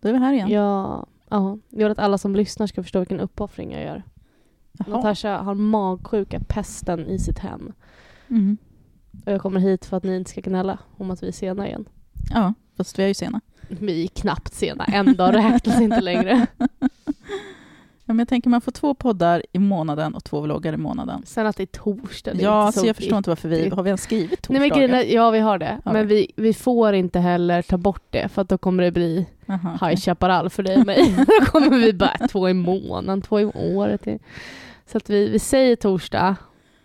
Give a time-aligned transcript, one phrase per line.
[0.00, 0.48] Då är vi här igen.
[0.48, 1.58] Ja, ja.
[1.68, 4.02] Jag vill att alla som lyssnar ska förstå vilken uppoffring jag gör.
[4.72, 4.96] Jaha.
[4.96, 7.72] Natasha har magsjuka, pesten i sitt hem.
[8.28, 8.56] Mm.
[9.26, 11.66] Och jag kommer hit för att ni inte ska gnälla om att vi är sena
[11.66, 11.88] igen.
[12.30, 13.40] Ja, fast vi är ju sena.
[13.68, 16.46] Vi är knappt sena, en dag räknas inte längre.
[18.10, 21.22] Ja, men jag tänker man får två poddar i månaden och två vloggar i månaden.
[21.26, 23.68] Sen att det är torsdag, det är Ja, inte så jag förstår inte varför vi...
[23.68, 24.60] Har vi ens skrivit Nej torsdagar?
[24.60, 25.78] men grejen är, ja vi har det.
[25.84, 26.32] Har men vi?
[26.36, 29.88] vi, får inte heller ta bort det för att då kommer det bli okej.
[29.90, 31.14] High Chaparral för dig och mig.
[31.40, 34.06] då kommer vi bara två i månaden, två i året.
[34.92, 36.36] Så att vi, vi säger torsdag,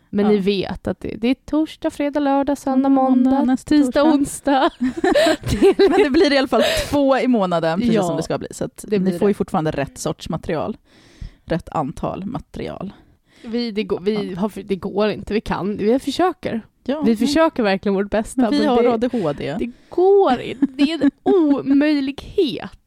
[0.10, 0.32] men Ja.
[0.32, 4.14] ni vet att det, det är torsdag, fredag, lördag, söndag, Måndag, måndag, nästa tisdag, torsdag.
[4.16, 4.70] onsdag.
[5.90, 8.48] Men det blir i alla fall två i månaden, precis Ja, som det ska bli.
[8.52, 9.38] Så att ni får ju det.
[9.38, 10.78] fortfarande rätt sorts material.
[11.46, 12.94] Rätt antal material.
[13.44, 16.62] vi, det, går, vi har, det går inte, vi kan, vi försöker.
[16.84, 18.42] Ja, Vi försöker verkligen vårt bästa.
[18.42, 19.56] men vi har det, ADHD.
[19.60, 22.80] det går inte, det är en omöjlighet.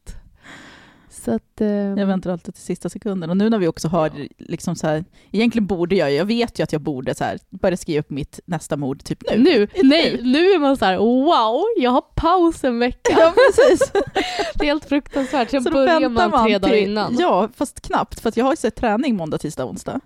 [1.28, 1.60] Så att...
[1.60, 3.30] Eh, Jag väntar alltid till sista sekunden.
[3.30, 6.62] Och nu när vi också har, liksom så här, egentligen borde jag, jag vet ju
[6.62, 9.38] att jag borde så här, börja skriva upp mitt nästa mord typ nu.
[9.38, 13.16] Nu, nej, nu är man så här: wow, jag har paus en vecka.
[13.18, 13.92] Ja, precis.
[14.54, 15.50] Det är helt fruktansvärt.
[15.50, 17.16] Sen Så börjar väntar man tre dagar innan.
[17.18, 20.00] Ja, fast knappt, för jag har ju sett träning måndag, tisdag, onsdag.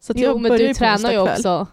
[0.00, 1.66] Så jo, jag men du tränar ju också.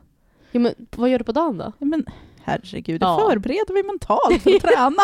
[0.51, 1.71] Jo, men vad gör du på dagen då?
[1.79, 2.05] Ja, men
[2.43, 3.27] herregud, Ja.
[3.29, 5.03] förbereder vi mentalt för att träna.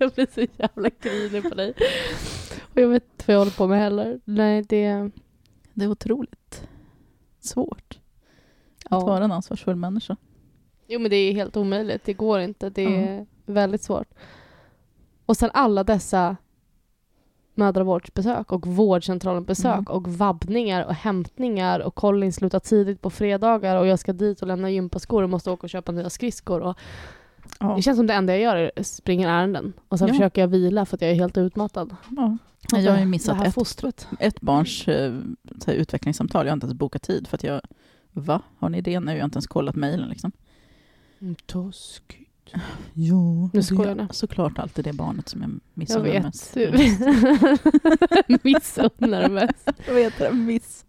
[0.02, 1.72] Jag blir så jävla grinig på dig.
[2.74, 4.20] Och jag vet inte vad jag håller på med heller.
[4.24, 5.10] Nej, det...
[5.74, 6.68] Det är otroligt
[7.40, 7.98] svårt
[8.84, 9.00] att Ja.
[9.00, 10.16] vara en ansvarsfull människa.
[10.88, 12.04] Jo, men det är helt omöjligt.
[12.04, 12.70] Det går inte.
[12.70, 14.08] Det är väldigt svårt.
[15.26, 16.36] Och sen alla dessa
[17.54, 19.86] mödravårdsbesök och vårdcentralen-besök Mm.
[19.86, 24.48] och vabbningar och hämtningar och Colin slutar tidigt på fredagar och jag ska dit och
[24.48, 26.60] lämna gympaskor och måste åka och köpa nya skridskor.
[26.60, 26.78] Och
[27.58, 27.76] Ja.
[27.76, 30.14] Det känns som det enda jag gör är springer ärenden och sen Ja.
[30.14, 31.96] försöker jag vila för att jag är helt utmattad.
[32.16, 32.36] Ja.
[32.72, 34.08] Jag har ju det missat här ett, fostret.
[34.18, 35.14] ett barns eh,
[35.64, 36.46] så här, utvecklingssamtal.
[36.46, 37.60] Jag har inte ens bokat tid för att jag...
[38.12, 38.42] Va?
[38.58, 39.12] Har ni det nu?
[39.12, 40.32] Jag har inte ens kollat mejlen liksom.
[41.20, 42.26] Mm, Taskigt.
[42.92, 44.14] Jo, Nu skojar jag.
[44.14, 46.22] Såklart alltid det barnet som jag Jag missunnar vet.
[46.22, 46.54] mest.
[48.44, 49.68] Missunnar mest.
[49.86, 50.84] Jag vet det, miss.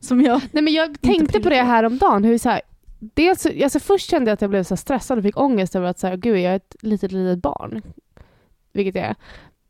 [0.00, 0.40] Som jag...
[0.52, 1.64] Nej, men jag tänkte på det prioriterar.
[1.66, 2.24] häromdagen.
[2.24, 2.60] Hur så här,
[2.98, 5.86] dels, så- alltså först kände jag att jag blev så stressad och fick ångest över
[5.88, 7.82] att så här, gud, jag är ett litet, litet barn.
[8.72, 9.14] Vilket jag är.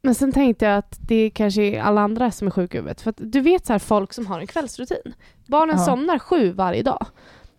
[0.03, 3.01] Men sen tänkte jag att det kanske är alla andra som är sjuka i huvudet.
[3.01, 5.15] För att du vet så här, folk som har en kvällsrutin.
[5.47, 5.85] Barnen Ja.
[5.85, 7.07] somnar sju varje dag.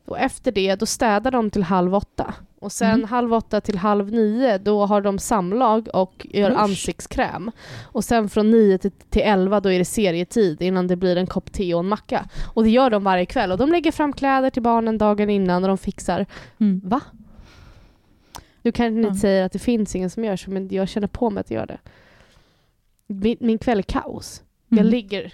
[0.06, 2.34] Och efter det, då städar de till halv åtta.
[2.60, 3.08] Och sen Mm.
[3.08, 6.58] halv åtta till halv nio, då har de samlag och gör Usch.
[6.58, 7.52] ansiktskräm.
[7.84, 11.28] Och sen från nio till, till elva, då är det serietid innan det blir en
[11.28, 12.30] kopp te och en macka.
[12.54, 13.52] Och det gör de varje kväll.
[13.52, 16.26] Och de lägger fram kläder till barnen dagen innan och de fixar.
[16.60, 16.82] Mm.
[16.84, 17.02] Va?
[18.62, 19.22] Du kanske inte Ja.
[19.22, 21.66] säger att det finns ingen som gör så, men jag känner på mig att göra
[21.66, 21.78] det.
[23.08, 24.44] Min, min kväll är kaos.
[24.70, 24.92] Jag Mm.
[24.92, 25.34] ligger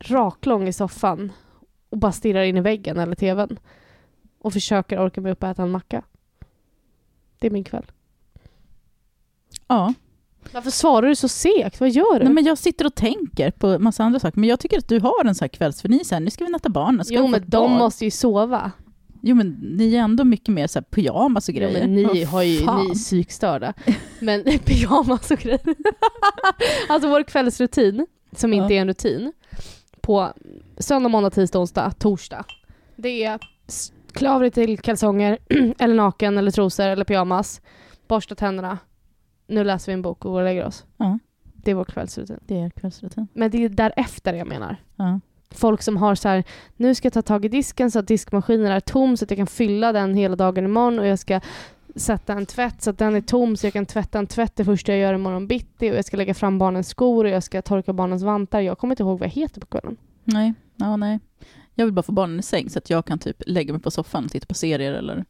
[0.00, 1.32] raklång i soffan
[1.90, 3.58] och bara stirrar in i väggen eller tvn.
[4.40, 6.02] Och försöker orka mig upp och äta en macka.
[7.38, 7.84] Det är min kväll.
[9.68, 9.94] Ja.
[10.52, 11.80] Varför svarar du så segt?
[11.80, 12.24] Vad gör du?
[12.24, 14.40] Nej, men jag sitter och tänker på massa andra saker.
[14.40, 16.20] Men jag tycker att du har en sån här kvällsförnis här.
[16.20, 17.04] Nu ska vi natta barnen.
[17.04, 17.78] Ska jo, men de bad?
[17.78, 18.72] måste ju sova.
[19.22, 21.80] Jo, men ni är ändå mycket mer så här pyjamas och Jo, grejer.
[21.80, 22.84] men ni Vad har ju, fan?
[22.84, 23.74] ni är psykstörda.
[24.20, 25.60] Men pyjamas och grejer.
[26.88, 28.62] alltså vår kvällsrutin, som Ja.
[28.62, 29.32] inte är en rutin,
[30.00, 30.32] på
[30.78, 32.44] söndag, måndag, tisdag, onsdag, torsdag.
[32.96, 33.38] Det är
[34.14, 35.38] klä av dig till kalsonger,
[35.78, 37.60] eller naken, eller trosor, eller pyjamas.
[38.08, 38.78] Borsta tänderna.
[39.46, 40.84] Nu läser vi en bok och går och lägger oss.
[40.96, 42.38] Ja, Det är vår kvällsrutin.
[42.46, 43.28] det är kvällsrutin.
[43.32, 44.76] Men det är därefter jag menar.
[44.96, 45.20] Ja.
[45.50, 46.44] Folk som har så här,
[46.76, 49.38] nu ska jag ta tag i disken så att diskmaskinen är tom så att jag
[49.38, 51.40] kan fylla den hela dagen imorgon och jag ska
[51.96, 54.64] sätta en tvätt så att den är tom så jag kan tvätta en tvätt det
[54.64, 57.62] första jag gör imorgon bitti och jag ska lägga fram barnens skor och jag ska
[57.62, 58.60] torka barnens vantar.
[58.60, 59.96] Jag kommer inte ihåg vad jag heter på kvällen.
[60.24, 61.18] Nej, ja, nej.
[61.74, 63.90] Jag vill bara få barnen i säng så att jag kan typ lägga mig på
[63.90, 65.24] soffan och titta på serier eller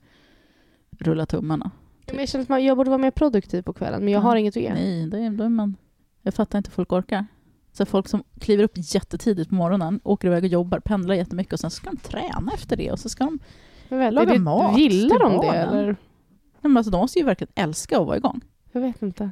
[0.99, 1.71] rulla tummarna.
[2.07, 4.23] Men jag känner att man, jag borde vara mer produktiv på kvällen men jag Ja.
[4.23, 4.73] har inget att ge.
[4.75, 5.77] Nej, det är, då är man...
[6.23, 7.27] Jag fattar inte hur folk orkar.
[7.73, 11.61] Så folk som kliver upp jättetidigt på morgonen, åker iväg och jobbar, pendlar jättemycket och
[11.61, 13.39] sen ska de träna efter det och så ska de...
[13.89, 15.87] Jag vet, Laga det, mat Gillar de det eller?
[15.87, 15.97] Nej,
[16.61, 18.41] Men alltså, de måste ju verkligen älska att vara igång.
[18.73, 19.31] Jag vet inte.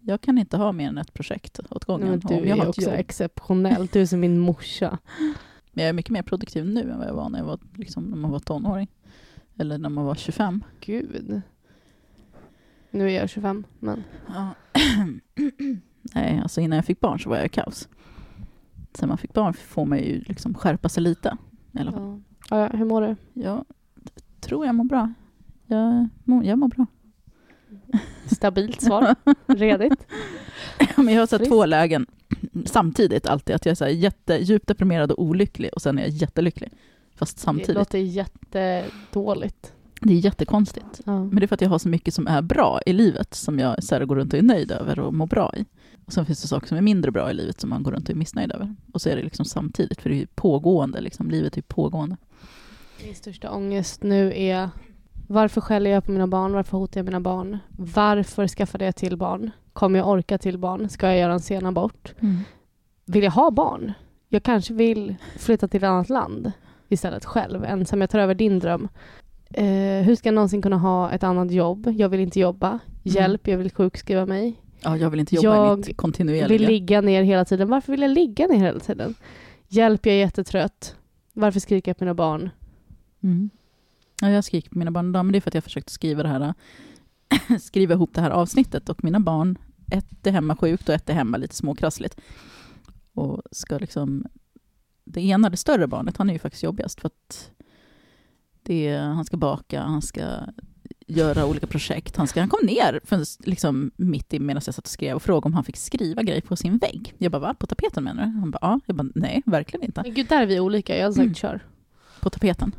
[0.00, 2.08] Jag kan inte ha mer än ett projekt åt gången.
[2.08, 2.92] Nej, men du är också jobb.
[2.94, 3.88] exceptionell.
[3.92, 4.98] Du är som min morsa.
[5.76, 8.04] Men jag är mycket mer produktiv nu än vad jag var när, jag var, liksom,
[8.04, 8.88] när man var tonåring.
[9.58, 10.64] Eller när man var 25.
[10.80, 11.42] Gud.
[12.90, 14.50] Nu är jag 25 men Ja.
[16.14, 17.88] Nej, alltså innan jag fick barn så var jag i kaos.
[18.94, 21.36] Sen man fick barn får man ju liksom skärpa sig lite.
[21.72, 21.92] Fall.
[21.94, 22.20] ja.
[22.50, 23.16] Ja, hur mår du?
[23.32, 23.64] Jag
[24.40, 25.12] tror jag mår bra.
[25.66, 26.86] Jag mår, jag mår bra.
[28.26, 29.14] Stabilt svar.
[29.46, 30.06] Redigt.
[30.96, 32.06] Men jag har så två lägen
[32.64, 33.54] samtidigt alltid.
[33.56, 36.72] Att jag är så här jätte, djupt deprimerad och olycklig och sen är jag jättelycklig.
[37.14, 37.74] Fast Det samtidigt.
[37.74, 39.72] låter jättedåligt.
[40.00, 41.00] Det är jättekonstigt.
[41.04, 41.24] Ja.
[41.24, 43.58] Men det är för att jag har så mycket som är bra i livet som
[43.58, 45.64] jag så här, går runt och är nöjd över och mår bra i.
[46.06, 48.04] Och sen finns det saker som är mindre bra i livet som man går runt
[48.08, 48.74] och är missnöjd över.
[48.92, 51.30] Och så är det liksom samtidigt, för det är ju pågående, liksom.
[51.30, 52.16] livet är ju pågående.
[53.04, 54.70] Min största ångest nu är
[55.26, 56.52] varför skäller jag på mina barn?
[56.52, 57.58] Varför hotar jag mina barn?
[57.68, 59.50] Varför skaffade jag till barn?
[59.72, 60.88] Kommer jag orka till barn?
[60.88, 62.14] Ska jag göra en sen abort?
[63.04, 63.92] Vill jag ha barn?
[64.28, 66.52] Jag kanske vill flytta till ett annat land
[66.88, 68.00] istället själv, ensam.
[68.00, 68.88] Jag tar över din dröm.
[69.50, 69.64] Eh,
[70.04, 71.92] hur ska jag någonsin kunna ha ett annat jobb?
[71.96, 72.78] Jag vill inte jobba.
[73.02, 74.62] Hjälp, jag vill sjukskriva mig.
[74.80, 76.68] Ja, jag vill inte jobba i Jag mitt vill kontinuerliga.
[76.68, 77.68] ligga ner hela tiden.
[77.68, 79.14] Varför vill jag ligga ner hela tiden?
[79.68, 80.96] Hjälp, jag är jättetrött.
[81.32, 82.50] Varför skriker jag på mina barn?
[83.22, 83.50] Mm.
[84.20, 86.22] Ja, jag skriker på mina barn idag, men det är för att jag försökte skriva
[86.22, 86.54] det här,
[87.60, 89.58] skriva ihop det här avsnittet och mina barn,
[89.90, 92.20] ett är hemma sjukt och ett är hemma lite småkrassligt.
[93.12, 94.24] Och ska liksom,
[95.04, 97.50] det ena, det större barnet, han är ju faktiskt jobbigast för att
[98.62, 100.22] det är, han ska baka, han ska
[101.06, 102.16] göra olika projekt.
[102.16, 105.22] Han, ska, han kom ner för, liksom, mitt i medan jag satt och skrev och
[105.22, 107.14] frågade om han fick skriva grejer på sin vägg.
[107.18, 107.54] Jag bara, va?
[107.54, 108.30] På tapeten menar du?
[108.30, 108.80] Han bara, ja.
[108.86, 110.02] Jag bara, nej, verkligen inte.
[110.02, 110.96] Men gud, där är vi olika.
[110.96, 111.34] Jag hade sagt Mm.
[111.34, 111.66] kör.
[112.20, 112.72] På tapeten.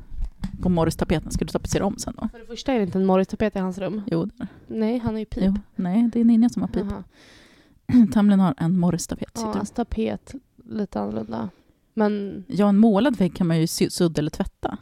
[0.62, 1.31] På Morris-tapeten.
[1.31, 2.28] Ska du tapetsera om sen då?
[2.31, 4.01] För det första är det inte en Morris-tapet i hans rum.
[4.12, 4.48] Jo, det det.
[4.68, 5.44] Nej, han är ju pip.
[5.45, 6.86] Jo, nej, det är Ninja som har pip.
[8.13, 9.31] Tamlin har en Morris-tapet.
[9.36, 10.36] Ja, hans tapet
[10.66, 11.50] lite annorlunda.
[11.94, 12.44] Men...
[12.48, 14.78] Ja, en målad vägg kan man ju sudda eller tvätta.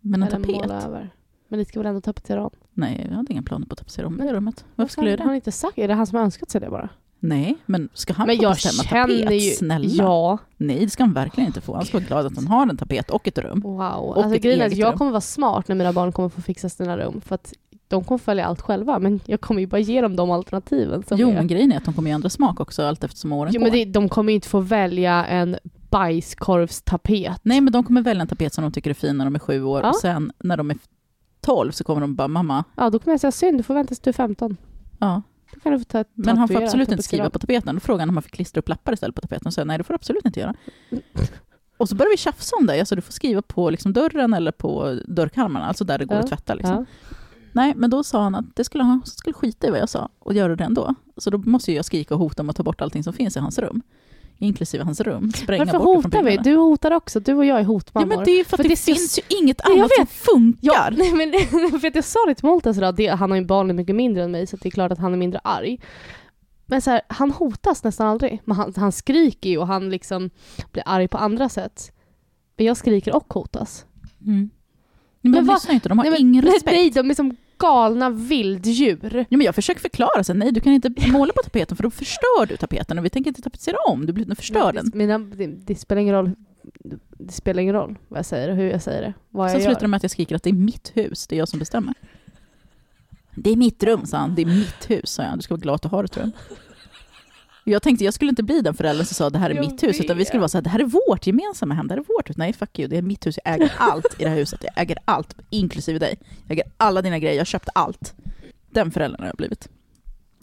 [0.00, 0.56] Men en eller tapet?
[0.56, 1.14] måla över.
[1.48, 2.50] Men ni ska väl ändå tapetsera om?
[2.72, 4.64] Nej, jag hade inga planer på att tapetsera om det Men- rummet.
[4.74, 5.36] Varför skulle jag Har han det?
[5.36, 6.88] inte sagt Är det han som har önskat sig det bara?
[7.20, 9.32] Nej, men ska han men få jag bestämma tapet?
[9.42, 9.50] ju...
[9.50, 9.88] Snälla.
[9.88, 10.38] Ja.
[10.56, 11.74] Nej, det ska han verkligen inte få.
[11.74, 13.60] Han ska vara glad att han har en tapet och ett rum.
[13.60, 13.80] Wow.
[13.80, 14.98] Och alltså, ett eget jag rum.
[14.98, 17.20] kommer vara smart när mina barn kommer få fixa sina rum.
[17.20, 17.52] För att
[17.88, 18.98] de kommer följa allt själva.
[18.98, 21.02] Men jag kommer ju bara ge dem de alternativen.
[21.08, 21.34] Som Jo, är.
[21.34, 23.64] men grejen är att de kommer ju ändra smak också allt eftersom åren jo, går.
[23.70, 25.56] men det, de kommer ju inte få välja en
[25.90, 27.40] bajskorvstapet.
[27.42, 29.38] Nej, men de kommer välja en tapet som de tycker är fin när de är
[29.38, 29.80] sju år.
[29.82, 29.88] Ja.
[29.88, 30.76] Och sen när de är
[31.40, 33.88] tolv så kommer de bara, mamma, Ja, då kommer jag säga synd, du får vänta
[33.88, 34.56] tills du är 15.
[34.98, 35.22] ja.
[35.54, 37.74] Då kan du få ta Men han får absolut inte skriva på tapeten.
[37.74, 39.46] Då frågade han om han fick klistra upp lappar istället på tapeten.
[39.46, 40.54] Och sa nej, det får du absolut inte göra.
[41.76, 42.80] Och så började vi tjafsa om det.
[42.80, 46.22] Alltså, du får skriva på liksom, dörren eller på dörrkarmarna, alltså där det går Ja,
[46.22, 46.54] att tvätta.
[46.54, 46.74] Liksom.
[46.74, 47.06] Ja.
[47.52, 50.08] Nej, men då sa han att det skulle han skulle skita i vad jag sa
[50.18, 50.94] och göra det ändå.
[51.16, 53.40] Så då måste jag skrika och hota om att ta bort allting som finns i
[53.40, 53.82] hans rum.
[54.40, 55.32] Inklusive hans rum.
[55.32, 56.36] Spränga Varför bort hotar vi?
[56.36, 57.20] Du hotar också.
[57.20, 58.12] Du och jag är hotmammor.
[58.12, 60.06] Ja, men det är ju för att För det, det finns ju inget annat som
[60.06, 60.58] funkar.
[60.60, 61.38] Ja, nej, men det,
[61.80, 64.22] för att jag sa det till Moltas idag, det, han har ju barnen mycket mindre
[64.22, 65.80] än mig så det är klart att han är mindre arg.
[66.66, 68.42] Men så här, han hotas nästan aldrig.
[68.44, 70.30] Men han, han skriker ju och han liksom
[70.72, 71.92] blir arg på andra sätt.
[72.56, 73.86] Men jag skriker och hotas.
[74.26, 74.50] Mm.
[75.20, 76.64] Men, Men de lyssnar ju inte, de har nej, ingen respekt.
[76.64, 79.26] Nej, de är som galna vilddjur.
[79.28, 81.90] Ja, men jag försöker förklara, så nej du kan inte måla på tapeten för då
[81.90, 84.90] förstör du tapeten och vi tänker inte tapetsera om, du blir- förstör den.
[84.94, 86.30] Mina, det, det spelar ingen roll.
[87.18, 89.14] Det spelar ingen roll vad jag säger och hur jag säger det.
[89.30, 91.38] Vad Sen slutar det med att jag skriker att det är mitt hus, det är
[91.38, 91.94] jag som bestämmer.
[93.34, 94.34] Det är mitt rum, sa han.
[94.34, 95.38] Det är mitt hus, sa jag.
[95.38, 96.32] Du ska vara glad att du har ett rum.
[97.70, 99.82] Jag tänkte jag skulle inte bli den föräldern som sa det här är Jag mitt
[99.82, 100.40] hus, utan vi skulle vet.
[100.42, 102.36] vara så här, det här är vårt gemensamma hem, det här är vårt hus.
[102.36, 104.60] Nej, fuck you, det är mitt hus, jag äger allt i det här huset.
[104.62, 106.18] Jag äger allt, inklusive dig.
[106.46, 108.14] Jag äger alla dina grejer, jag har köpt allt.
[108.70, 109.68] Den föräldern har jag blivit.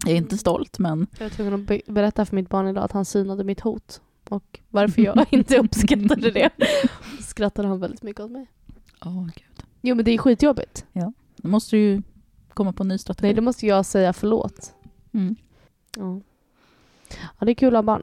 [0.05, 2.83] Jag är inte stolt, men Jag var tvungen att be- berätta för mitt barn idag
[2.83, 4.01] att han synade mitt hot.
[4.29, 6.49] Och varför jag inte uppskattade det.
[7.21, 8.47] Skrattade han väldigt mycket åt mig.
[9.05, 9.65] Åh gud.
[9.81, 10.85] Jo men det är skitjobbigt.
[11.37, 12.01] Då måste du ju
[12.49, 13.27] komma på en ny strategi.
[13.27, 14.73] Nej, då måste jag säga förlåt.
[15.13, 15.35] Mm.
[15.97, 16.21] Ja,
[17.39, 18.01] ja det är kul att ha barn.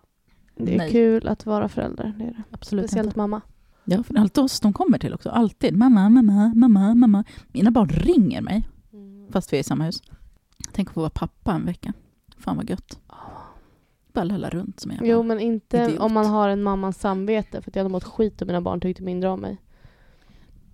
[0.57, 0.91] Det är Nej.
[0.93, 2.15] kul att vara förälder.
[2.19, 2.43] Det är det.
[2.51, 3.19] Absolut Speciellt inte.
[3.19, 3.41] mamma.
[3.85, 5.31] Ja, för det är alltid oss de kommer till också.
[5.31, 5.77] Alltid.
[5.77, 7.25] Mamma, mamma, mamma, mamma.
[7.53, 8.69] Mina barn ringer mig,
[9.31, 10.03] fast vi är i samma hus.
[10.73, 11.93] Tänk att få vara pappa en vecka.
[12.39, 12.99] Fan vad gött.
[14.13, 15.13] Bara lalla runt som en jävla...
[15.13, 15.99] Jo men inte Idiot.
[16.01, 18.81] om man har en mammans samvete för att jag hade mått skit om mina barn
[18.81, 19.59] tyckte mindre om mig.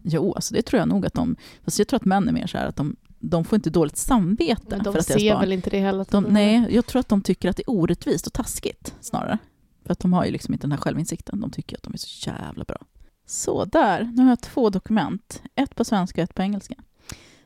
[0.02, 1.36] Jo, alltså det tror jag nog att de...
[1.64, 3.96] Fast jag tror att män är mer så här att de, de får inte dåligt
[3.96, 5.40] samvete Men för de att deras ser barn...
[5.40, 6.06] väl inte det heller.
[6.10, 9.38] De, nej, jag tror att de tycker att det är orättvist och taskigt snarare.
[9.84, 11.40] För att de har ju liksom inte den här självinsikten.
[11.40, 12.78] De tycker att de är så jävla bra.
[13.26, 15.42] Så där, nu har jag två dokument.
[15.54, 16.74] Ett på svenska och ett på engelska.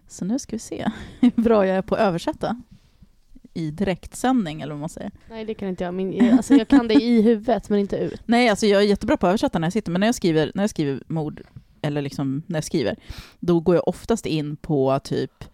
[0.09, 2.63] Så nu ska vi se hur bra jag är på att översätta.
[3.55, 5.11] I direktsändning eller vad man säger.
[5.31, 5.95] Nej det kan inte jag.
[5.95, 8.21] Min, alltså, jag kan det i huvudet men inte ut.
[8.27, 10.53] Nej, alltså jag är jättebra på att översätta när jag sitter, men när jag skriver,
[10.55, 11.43] när jag skriver mord,
[11.83, 12.97] eller liksom när jag skriver,
[13.41, 15.45] då går jag oftast in på typ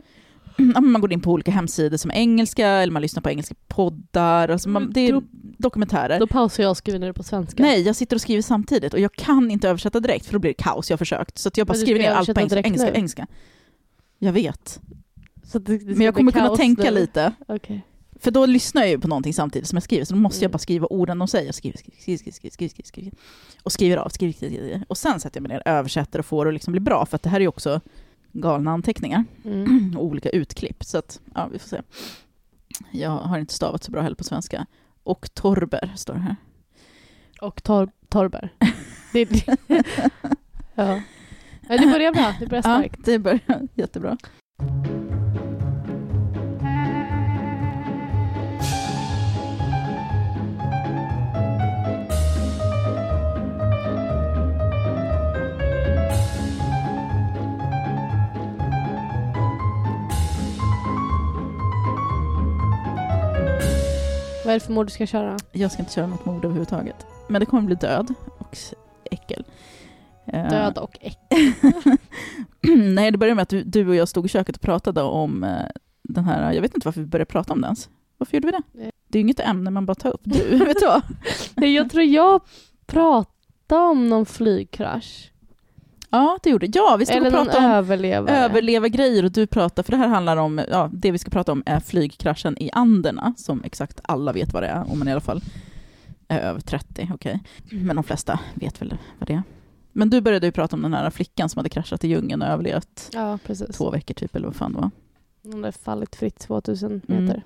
[0.83, 4.49] man går in på olika hemsidor som engelska, eller man lyssnar på engelska poddar.
[4.49, 5.23] Alltså man, Mm, det är då-
[5.59, 6.21] dokumentärer.
[6.21, 7.62] Då pausar jag och skriver ner det på svenska.
[7.62, 10.50] Nej, jag sitter och skriver samtidigt och jag kan inte översätta direkt för då blir
[10.50, 10.91] det kaos.
[10.91, 11.38] Jag har försökt.
[11.38, 12.61] Så jag bara skriver ner allt på engelska.
[12.62, 13.27] engelska, engelska.
[14.19, 14.81] Jag vet.
[15.53, 17.00] Det, det Men jag kommer kunna tänka nu.
[17.00, 17.33] lite.
[17.49, 17.85] Okej.
[18.21, 20.49] För då lyssnar jag ju på någonting samtidigt som jag skriver, så då måste jag
[20.49, 20.53] Mm.
[20.53, 21.53] bara skriva orden de säger.
[21.53, 23.12] Skriver, skriver, skriver, skriver, skriver, skriver.
[23.62, 24.85] Och skriver av, skriver, skriver, skriver.
[24.88, 27.07] Och sen sätter jag mig ner, översätter och får det att liksom bli bra.
[27.07, 27.81] För att det här är ju också
[28.33, 29.93] galna anteckningar Mm.
[29.97, 30.85] och olika utklipp.
[30.85, 31.83] Så att, ja, vi får se.
[32.91, 34.67] Jag har inte stavat så bra heller på svenska.
[35.03, 36.37] Och Torber står det här.
[37.41, 38.53] Och tor torber.
[39.13, 39.29] Det,
[40.75, 41.03] ja.
[41.69, 43.05] Men det börjar bra, det börjar Ja, starkt.
[43.05, 44.17] det börjar jättebra.
[64.49, 65.37] Vad är det för mord du ska köra?
[65.52, 67.07] Jag ska inte köra något mord överhuvudtaget.
[67.28, 68.57] Men det kommer bli död och
[69.11, 69.45] äckel.
[70.26, 71.19] Eh, Död och äck.
[72.76, 75.45] Nej, det började med att du, du och jag stod i köket och pratade om
[75.45, 75.67] eh,
[76.02, 77.88] den här, jag vet inte varför vi började prata om den ens.
[78.19, 78.90] Varför gjorde vi det?
[79.09, 80.21] Det är ju inget ämne man bara tar upp.
[80.25, 81.02] Du, vet du vad?
[81.69, 82.40] Jag tror jag
[82.87, 85.31] pratade om någon flygkrasch.
[86.11, 88.37] Ja, det gjorde Ja, vi stod Eller och pratade om överlevare.
[88.37, 91.53] överleva grejer och du pratar, för det här handlar om, ja, det vi ska prata
[91.53, 95.12] om är flygkraschen i Anderna, som exakt alla vet vad det är, om man i
[95.12, 95.43] alla fall
[96.29, 97.43] är över 30, okej.
[97.71, 99.43] Men de flesta vet väl vad det är.
[99.93, 102.49] Men du började ju prata om den här flickan som hade kraschat i djungeln och
[102.49, 103.38] överlevt Ja,
[103.73, 104.91] två veckor typ, eller vad fan det var.
[105.43, 107.23] Hon hade fallit fritt 2000 meter.
[107.25, 107.41] Mm.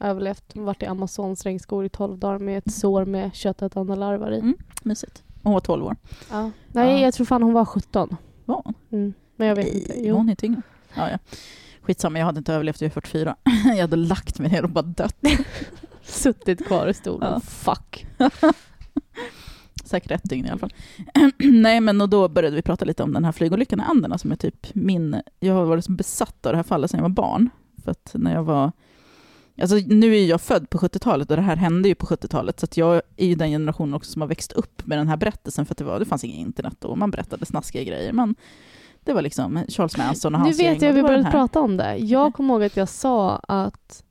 [0.00, 0.56] Överlevt.
[0.56, 4.38] Varit i Amazons regnskog i 12 dagar med ett sår med köttätande larvar i.
[4.38, 4.56] Mm.
[4.82, 5.22] Mysigt.
[5.42, 5.96] Hon var 12 år.
[6.30, 6.50] Ja.
[6.68, 6.98] Nej, Ja.
[7.00, 8.16] jag tror fan hon var 17.
[8.44, 8.74] Var hon?
[8.92, 9.14] Mm.
[9.36, 9.94] Men jag vet inte.
[9.96, 10.16] Jo.
[10.16, 10.62] Hon är yngre.
[10.94, 11.18] Ja, ja.
[11.82, 13.36] Skitsamma, jag hade inte överlevt, jag är 44.
[13.64, 15.16] Jag hade lagt mig ner och bara dött.
[16.02, 17.32] Suttit kvar i stolen.
[17.32, 17.40] Ja.
[17.40, 18.06] Fuck.
[19.84, 20.72] Säkert ett dygn i alla fall.
[21.38, 24.32] Nej, men och då började vi prata lite om den här flygolyckan i Anderna som
[24.32, 25.22] är typ min...
[25.40, 27.50] Jag har varit som besatt av det här fallet sedan jag var barn.
[27.84, 28.72] För att när jag var...
[29.62, 32.60] Alltså nu är jag född på 70-talet och det här hände ju på 70-talet.
[32.60, 35.16] Så att jag är ju den generationen också som har växt upp med den här
[35.16, 35.66] berättelsen.
[35.66, 38.12] För att det, var, det fanns inget internet och man berättade snaskiga grejer.
[38.12, 38.34] Man,
[39.04, 41.30] det var liksom Charles Manson och Nu hans vet gäng jag och vi det började
[41.30, 41.96] prata om det.
[41.96, 44.02] Jag kommer ihåg att jag sa att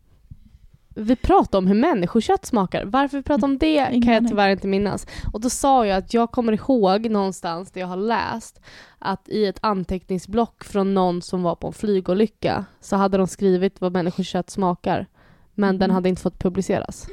[0.96, 2.86] vi pratade om hur människokött smakar.
[2.86, 5.08] Varför vi pratade om det Ingen kan jag tyvärr inte minnas.
[5.34, 8.62] Och då sa jag att jag kommer ihåg någonstans där jag har läst
[9.00, 13.82] att i ett anteckningsblock från någon som var på en flygolycka så hade de skrivit
[13.82, 15.08] vad människokött smakar.
[15.56, 15.96] Men den Mhm.
[15.96, 17.08] hade inte fått publiceras.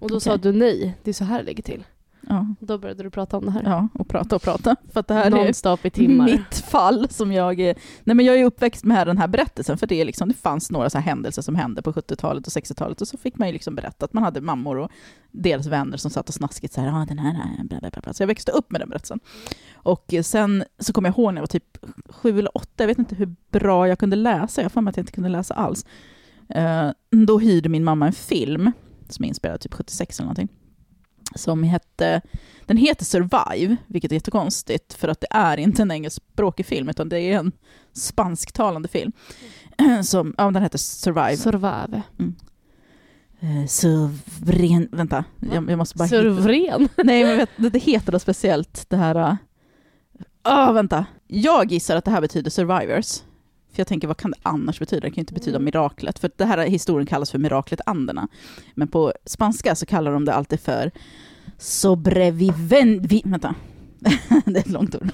[0.00, 0.52] Och då sa Okej.
[0.52, 1.84] du nej, det är så här det ligger till.
[2.28, 3.62] Ja, då började du prata om det här.
[3.64, 4.76] ja, och prata och prata.
[4.92, 6.24] För att det här är Nonstop i timmar.
[6.24, 7.76] mitt fall som jag är...
[8.04, 10.70] Nej men jag är uppväxt med den här berättelsen för det, är liksom, det fanns
[10.70, 13.74] några så händelser som hände på 70-talet och 60-talet och så fick man ju liksom
[13.74, 14.90] berätta att man hade mammor och
[15.30, 18.12] deras vänner som satt och snaskigt så här, ah, den här, är bla, bla, bla.
[18.12, 19.20] Så jag växte upp med den berättelsen.
[19.74, 22.98] Och sen så kommer jag ihåg när jag var typ sju eller åtta, jag vet
[22.98, 25.54] inte hur bra jag kunde läsa, jag har för mig att jag inte kunde läsa
[25.54, 25.86] alls.
[26.50, 28.72] Eh, då hyrde min mamma en film
[29.08, 30.48] som är inspelad typ 76 eller någonting.
[31.34, 32.20] Som hette,
[32.66, 37.08] den heter Survive, vilket är jättekonstigt för att det är inte en engelskspråkig film utan
[37.08, 37.52] det är en
[37.92, 39.12] spansktalande film.
[40.04, 41.36] Som, ja, den heter Survive.
[41.36, 42.02] Survive.
[43.40, 46.22] Eh, Suvren, vänta, jag, jag måste bara hitta.
[46.22, 46.88] Survren.
[47.04, 49.36] Nej men vet, det, heter något speciellt det här.
[50.42, 51.06] Ah, vänta.
[51.26, 53.22] Jag gissar att det här betyder survivors.
[53.72, 55.00] För jag tänker, vad kan det annars betyda?
[55.00, 55.64] Det kan ju inte betyda Mm.
[55.64, 56.18] miraklet.
[56.18, 58.28] För det här historien kallas för miraklet Anderna.
[58.74, 60.90] Men på spanska så kallar de det alltid för
[61.58, 63.02] sobreviven...
[63.02, 63.54] Vi, vänta.
[64.44, 65.08] det är ett långt ord.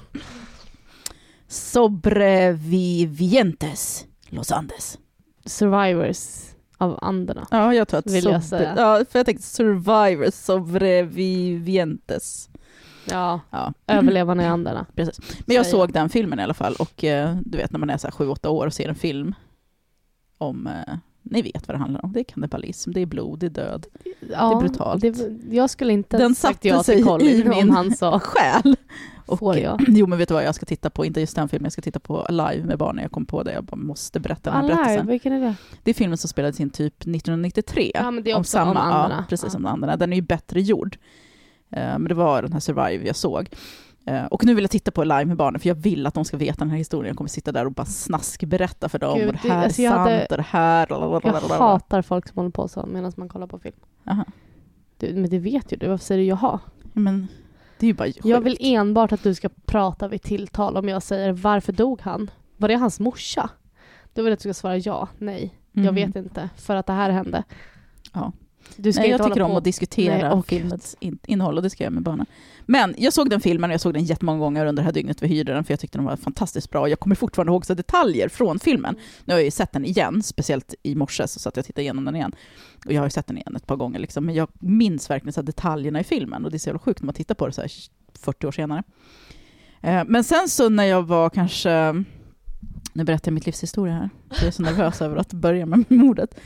[1.47, 4.97] Sobrevivientes Los Andes.
[5.45, 6.17] Survivors
[6.77, 7.47] av anderna.
[7.51, 8.11] Ja, jag tror att...
[8.11, 8.73] Vill jag säga.
[8.77, 12.49] Ja, för jag tänkte survivors, sobrevivientes.
[13.11, 13.73] Ja, Ja.
[13.87, 14.85] överlevarna i anderna.
[14.95, 15.19] Precis.
[15.45, 15.77] Men jag Säger.
[15.77, 18.13] såg den filmen i alla fall och eh, du vet när man är så här
[18.13, 19.35] 7-8 år och ser en film
[20.37, 23.45] om, eh, ni vet vad det handlar om, det är kannibalism, det är blod, det
[23.45, 23.85] är död,
[24.31, 25.01] Ja, brutalt.
[25.01, 25.15] Det,
[25.51, 28.75] jag skulle inte Den satte ja sig i min om han sa själ.
[29.25, 29.85] Och, får eh, jag.
[29.87, 31.81] Jo men vet du vad jag ska titta på, inte just den filmen, jag ska
[31.81, 34.63] titta på Alive med barnen, jag kom på det, jag bara måste berätta den här
[34.63, 35.07] Alive, berättelsen.
[35.07, 35.55] vilken är det?
[35.83, 37.91] Det är filmen som spelades in typ 1993.
[37.93, 39.11] Ja, men det är om också samma, om.
[39.11, 39.49] Ja, precis Ja.
[39.49, 39.97] som den andra.
[39.97, 40.97] Den är ju bättre gjord.
[41.71, 43.49] Eh, men det var den här Survive jag såg.
[44.05, 46.25] Eh, och nu vill jag titta på Live med barnen för jag vill att de
[46.25, 47.07] ska veta den här historien.
[47.09, 49.17] Jag kommer sitta där och bara snaskberätta för dem.
[49.19, 50.87] Gud, och det här alltså är jag sant hade- och det här...
[50.89, 53.75] Jag hatar folk som håller på så medan man kollar på film.
[54.09, 54.25] Aha.
[54.97, 56.59] Du, men det vet ju du, varför säger du jaha?
[56.93, 57.27] Men
[57.79, 58.45] det är ju bara Jag sjukt.
[58.45, 62.31] vill enbart att du ska prata vid tilltal om jag säger varför dog han?
[62.57, 63.49] Var det hans morsa?
[64.13, 65.95] Då vill jag att du ska svara ja, nej, jag Mhm.
[65.95, 67.43] vet inte, för att det här hände.
[68.77, 71.69] Du ska Nej, jag inte tycker om att diskutera Nej, filmens in, innehåll och det
[71.69, 72.25] ska jag göra med barnen.
[72.65, 75.23] Men jag såg den filmen och jag såg den jättemånga gånger under det här dygnet
[75.23, 76.89] vi hyrde den för jag tyckte den var fantastiskt bra.
[76.89, 78.95] Jag kommer fortfarande ihåg så detaljer från filmen.
[79.25, 81.81] Nu har jag ju sett den igen, speciellt i morse så satt jag och tittade
[81.81, 82.35] igenom den igen.
[82.85, 84.25] Och jag har ju sett den igen ett par gånger liksom.
[84.25, 87.05] men jag minns verkligen så detaljerna i filmen och det är så jävla sjukt när
[87.05, 87.71] man tittar på det så här
[88.19, 88.83] 40 år senare.
[89.81, 92.03] Eh, Men sen så när jag var kanske,
[92.93, 95.91] nu berättar jag mitt livs historia här, jag är så nervös över att börja med
[95.91, 96.39] mordet.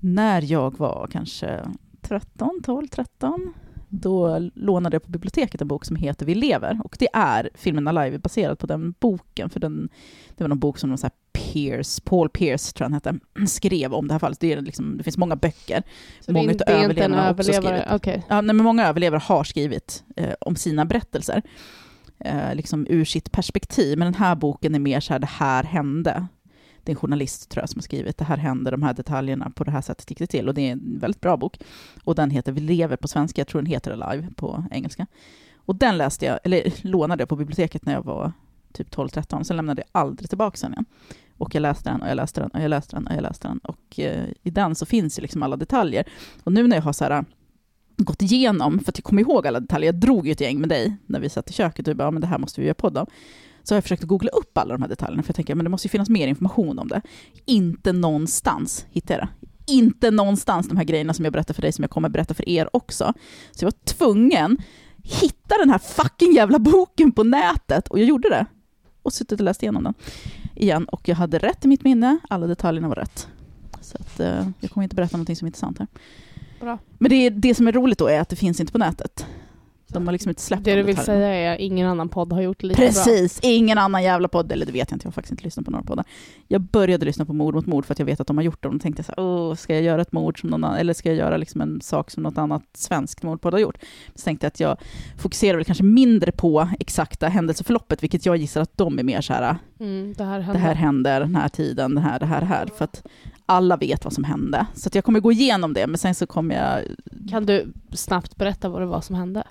[0.00, 1.60] När jag var kanske
[2.02, 3.54] 13, 12, 13,
[3.88, 6.80] då lånade jag på biblioteket en bok som heter Vi lever.
[6.84, 9.88] Och det är filmen Alive baserad på den boken, för den,
[10.36, 13.46] det var någon bok som någon så här Pierce, Paul Pierce tror jag han hette,
[13.46, 14.40] skrev om det här fallet.
[14.40, 15.82] Det, är liksom, det finns många böcker.
[16.20, 17.88] Så Många det, är- inte en överlevare?
[17.94, 18.24] Okej.
[18.28, 21.42] Ja, nej, men många överlevare har skrivit eh, om sina berättelser,
[22.18, 23.98] eh, liksom ur sitt perspektiv.
[23.98, 26.26] Men den här boken är mer så här, det här hände.
[26.88, 29.50] Det är en journalist tror jag som har skrivit, det här hände, de här detaljerna,
[29.50, 30.48] på det här sättet gick det till.
[30.48, 31.58] Och det är en väldigt bra bok.
[32.04, 35.06] Och den heter Vi lever på svenska, jag tror den heter Alive på engelska.
[35.56, 38.32] Och den läste jag, eller lånade jag på biblioteket när jag var
[38.72, 40.84] typ 12-13, sen lämnade jag aldrig tillbaka den igen.
[41.38, 43.48] Och jag läste den och jag läste den och jag läste den och jag läste
[43.48, 43.58] den.
[43.58, 46.04] Och eh, i den så finns ju liksom alla detaljer.
[46.44, 47.22] Och nu när jag har så här, äh,
[47.96, 50.68] gått igenom, för att jag kommer ihåg alla detaljer, jag drog ju ett gäng med
[50.68, 52.66] dig när vi satt i köket och du bara, ja, men det här måste vi
[52.66, 53.06] göra podd om.
[53.68, 55.64] Så har jag försökt att googla upp alla de här detaljerna, för jag tänker, men
[55.64, 57.02] det måste ju finnas mer information om det.
[57.44, 59.72] Inte någonstans hittar jag det.
[59.72, 62.48] Inte någonstans de här grejerna som jag berättar för dig, som jag kommer berätta för
[62.48, 63.12] er också.
[63.52, 64.58] Så jag var tvungen
[65.02, 68.46] hitta den här fucking jävla boken på nätet, och jag gjorde det.
[69.02, 69.94] Och suttit och läst igenom den
[70.54, 73.28] igen, och jag hade rätt i mitt minne, alla detaljerna var rätt.
[73.80, 75.86] Så att, eh, jag kommer inte berätta någonting som är intressant här.
[76.60, 76.78] Bra.
[76.98, 79.26] Men det, det som är roligt då är att det finns inte på nätet.
[79.88, 82.32] De har liksom inte släppt Det de du vill säga är att ingen annan podd
[82.32, 82.86] har gjort det lika bra.
[82.88, 85.64] Precis, ingen annan jävla podd, eller det vet jag inte, jag har faktiskt inte lyssnat
[85.64, 86.04] på några poddar.
[86.48, 88.62] Jag började lyssna på Mord mot mord för att jag vet att de har gjort
[88.62, 90.92] dem, och tänkte så här, Åh, ska jag göra ett mord som någon annan, eller
[90.94, 93.78] ska jag göra liksom en sak som något annat svenskt mordpodd har gjort?
[94.14, 94.76] Så tänkte jag att jag
[95.18, 99.32] fokuserar väl kanske mindre på exakta händelseförloppet, vilket jag gissar att de är mer så
[99.32, 100.60] här, Mm, det här det händer.
[100.60, 103.06] här händer den här tiden, det här, det här, det här, för att
[103.48, 104.66] alla vet vad som hände.
[104.74, 106.82] Så att jag kommer gå igenom det, men sen så kommer jag,
[107.30, 109.44] Kan du snabbt berätta vad det var som hände?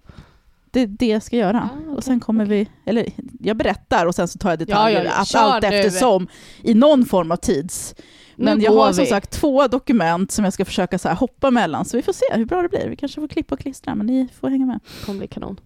[0.72, 1.70] det är det jag ska göra.
[1.74, 3.08] Ah, Och okej, sen kommer vi, eller
[3.39, 6.28] jag berättar och sen så tar jag detaljer Ja, ja, allt, kör allt eftersom
[6.63, 7.95] i någon form av tids.
[8.36, 9.10] Men Nu jag har som vi.
[9.10, 12.45] sagt två dokument som jag ska försöka så hoppa mellan, så vi får se hur
[12.45, 12.88] bra det blir.
[12.89, 14.80] Vi kanske får klippa och klistra, men ni får hänga med.
[15.00, 15.60] Det kommer bli kanon.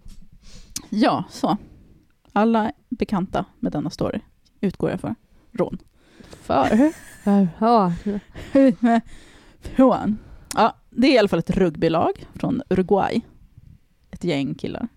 [0.90, 1.56] Ja, så.
[2.32, 4.20] Alla bekanta med denna story,
[4.60, 5.14] utgår jag för.
[5.52, 5.78] Rån.
[6.42, 6.92] För?
[7.24, 7.92] Ja.
[9.60, 10.18] Från.
[10.54, 13.20] Ja, det är i alla fall ett rugbylag från Uruguay.
[14.10, 14.88] Ett gäng killar.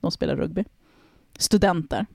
[0.00, 0.64] De spelar rugby.
[1.38, 2.06] Studenter.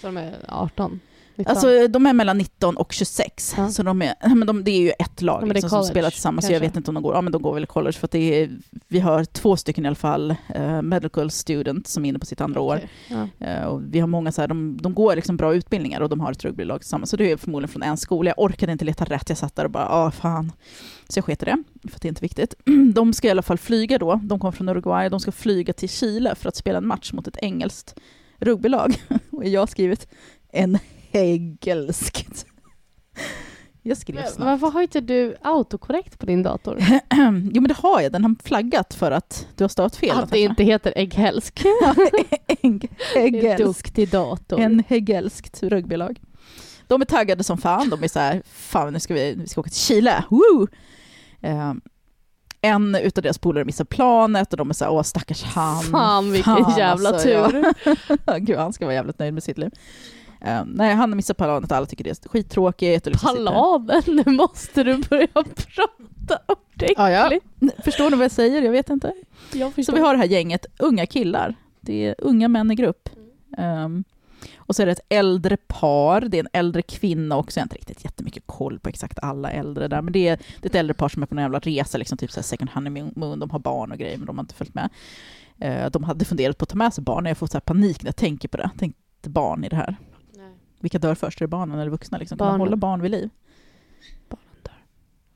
[0.00, 1.00] Så de är 18?
[1.36, 1.50] 19.
[1.50, 3.54] Alltså de är mellan 19 och 26.
[3.56, 3.68] Ja.
[3.68, 6.10] Så de är, men de, det är ju ett lag Ja, liksom, som college, spelar
[6.10, 6.46] tillsammans.
[6.46, 6.68] Så jag kanske.
[6.68, 8.42] vet inte om de går, ja men de går väl i college för att det
[8.42, 8.50] är,
[8.88, 12.40] vi har två stycken i alla fall eh, medical student som är inne på sitt
[12.40, 12.80] andra år.
[13.08, 13.46] Ja.
[13.46, 16.20] Eh, och vi har många så här, de, de går liksom bra utbildningar och de
[16.20, 17.10] har ett rugbylag tillsammans.
[17.10, 18.30] Så det är förmodligen från en skola.
[18.30, 20.52] Jag orkade inte leta rätt, jag satt där och bara, ah fan.
[21.08, 22.54] Så jag sket det, för att det är inte viktigt.
[22.94, 25.88] De ska i alla fall flyga då, de kommer från Uruguay, de ska flyga till
[25.88, 27.94] Chile för att spela en match mot ett engelskt
[28.38, 29.02] rugbylag.
[29.30, 30.08] Och jag har skrivit
[30.52, 30.78] en
[31.14, 32.46] hegelskt.
[33.82, 34.38] Jag skrev snabbt.
[34.38, 36.78] Varför har inte du autokorrekt på din dator?
[37.52, 40.18] Jo men det har jag, den har flaggat för att du har stavat fel.
[40.18, 41.62] Att det inte heter ägghälsk.
[43.14, 43.58] hegelskt.
[43.64, 44.60] duktig dator.
[44.60, 46.20] En hegelskt rugbylag.
[46.86, 47.90] De är taggade som fan.
[47.90, 50.24] De är så här, fan nu ska vi, vi ska åka till Chile.
[50.30, 50.68] Woo!
[51.40, 51.72] Eh,
[52.60, 55.82] en utav deras polare missar planet och de är så här, åh stackars han.
[55.82, 58.38] Fan vilken Fan, jävla alltså, tur.
[58.38, 59.70] Gud, han ska vara jävligt nöjd med sitt liv.
[60.44, 63.06] Eh, nej, han missar planet, alla tycker det är skittråkigt.
[63.06, 66.94] Liksom Palaven, nu måste du börja prata ordentligt.
[66.96, 67.30] Ja, ja.
[67.84, 68.62] Förstår ni vad jag säger?
[68.62, 69.12] Jag vet inte.
[69.52, 71.54] Jag Så vi har det här gänget unga killar.
[71.80, 73.08] Det är unga män i grupp.
[73.58, 74.04] Um,
[74.56, 77.60] och så är det ett äldre par, det är en äldre kvinna också.
[77.60, 80.66] Jag har inte riktigt jättemycket koll på exakt alla äldre där, men det är, det
[80.66, 82.70] är ett äldre par som är på en jävla resa, liksom typ så här second
[82.70, 84.90] honeymoon, de har barn och grejer, men de har inte följt med.
[85.58, 88.02] Eh, de hade funderat på att ta med sig barn, jag får så här panik
[88.02, 88.70] när jag tänker på det.
[88.78, 89.96] Tänkte barn i det här.
[90.84, 92.18] Vilka dör först, är det barnen eller vuxna?
[92.18, 92.38] Liksom?
[92.38, 92.60] Kan man Barnen.
[92.66, 93.30] hålla barn vid liv?
[94.28, 94.74] barnen dör.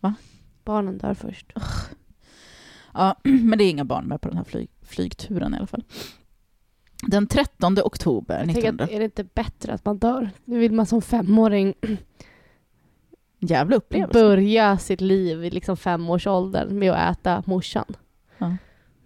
[0.00, 0.14] Va?
[0.64, 1.52] Barnen dör först.
[2.94, 5.84] Ja, men det är inga barn med på den här flyg, flygturen i alla fall.
[7.02, 8.84] Den 13 oktober Jag tänker 1900.
[8.84, 10.30] att, är det inte bättre att man dör?
[10.44, 11.74] Nu vill man som femåring
[13.38, 14.12] Jävla upplevelse.
[14.20, 17.84] börja sitt liv i liksom femårsåldern med att äta morsan.
[18.38, 18.56] Ja.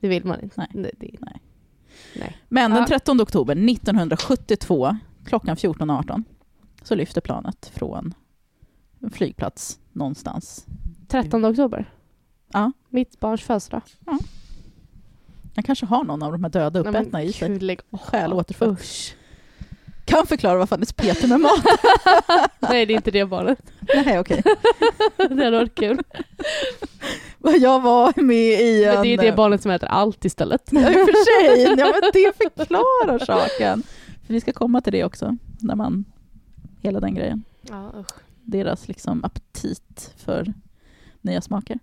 [0.00, 0.54] Det vill man inte.
[0.74, 0.92] Nej.
[0.98, 1.40] Det, Nej.
[2.16, 2.36] nej.
[2.48, 2.86] Men den Ja.
[2.86, 6.22] 13 oktober 1972 klockan 14.18
[6.84, 8.14] så lyfter planet från
[9.00, 10.66] en flygplats någonstans.
[11.08, 11.92] 13 oktober?
[12.52, 12.72] Ja.
[12.88, 13.82] Mitt barns födelsedag.
[15.54, 17.58] Jag kanske har någon av de här döda Nej, uppätna i sig.
[17.58, 18.76] lägg av.
[20.04, 21.64] Kan förklara varför är så petig med mat.
[22.58, 23.58] Nej, det är inte det barnet.
[23.94, 24.42] Nej, okej.
[25.16, 26.00] Det hade varit kul.
[27.60, 28.94] Jag var med i en...
[28.94, 30.68] Men det är det barnet som äter allt istället.
[30.70, 31.62] Ja, i och för sig.
[31.78, 33.82] Ja, men det förklarar saken.
[34.26, 36.04] För vi ska komma till det också, när man...
[36.82, 37.44] Hela den grejen.
[37.62, 38.10] Ja, usch.
[38.44, 40.52] Deras liksom aptit för
[41.20, 41.78] nya smaker.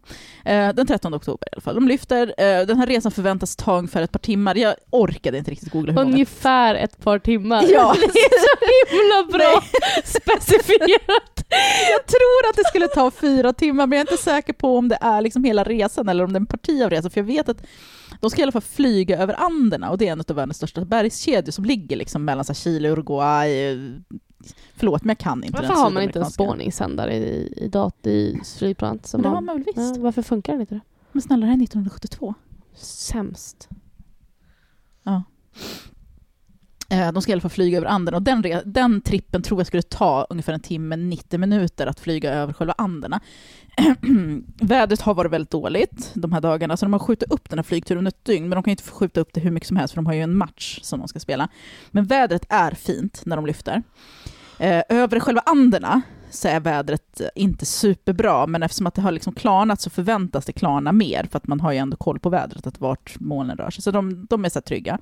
[0.45, 1.75] Eh, den 13 oktober i alla fall.
[1.75, 2.33] De lyfter.
[2.37, 4.55] Eh, den här resan förväntas ta ungefär ett par timmar.
[4.55, 6.11] Jag orkade inte riktigt googla hur många.
[6.13, 7.65] Ungefär ett par timmar.
[7.69, 7.95] Ja.
[8.13, 8.55] Det är så
[8.95, 9.63] himla bra
[10.03, 11.45] specifierat.
[11.91, 14.87] Jag tror att det skulle ta fyra timmar, men jag är inte säker på om
[14.89, 17.11] det är liksom hela resan eller om det är en parti av resan.
[17.11, 17.63] För jag vet att
[18.21, 20.85] de ska i alla fall flyga över Anderna och det är en av världens största
[20.85, 23.75] bergskedjor som ligger liksom mellan så Chile Uruguay.
[24.75, 28.39] Förlåt, men jag kan inte Varför har man inte en spårningssändare i, i dat i
[28.57, 28.99] flygplan?
[29.03, 29.95] Som Men det har man väl visst.
[29.95, 30.81] ja, varför funkar den inte då?
[31.11, 32.33] Men snälla, det här är 1972.
[32.75, 33.69] Sämst.
[36.91, 39.67] Eh, De ska i alla fall flyga över Anderna och den, den trippen tror jag
[39.67, 43.19] skulle ta ungefär en timme, 90 minuter att flyga över själva Anderna.
[44.61, 47.63] Vädret har varit väldigt dåligt de här dagarna, så de har skjutit upp den här
[47.63, 49.95] flygturen ett dygn, men de kan inte skjuta upp det hur mycket som helst, för
[49.95, 51.49] de har ju en match som de ska spela.
[51.91, 53.83] Men vädret är fint när de lyfter.
[54.59, 59.11] Eh, över själva Anderna så är vädret eh, inte superbra, men eftersom att det har
[59.11, 62.29] liksom klarnat så förväntas det klarna mer, för att man har ju ändå koll på
[62.29, 63.81] vädret, att vart molnen rör sig.
[63.81, 64.99] Så de, de är så trygga.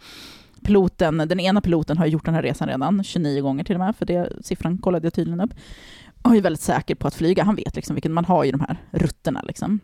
[0.64, 3.96] Piloten, den ena piloten har gjort den här resan redan, 29 gånger till och med,
[3.96, 5.54] för det siffran kollade jag tydligen upp.
[6.22, 7.44] Han är väldigt säker på att flyga.
[7.44, 9.80] Han vet liksom vilken, man har ju de här rutterna liksom.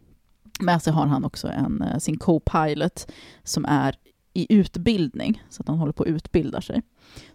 [0.59, 3.07] Med sig har han också en, eh, sin co-pilot
[3.43, 3.95] som är
[4.33, 6.81] i utbildning, så att han håller på att utbilda sig.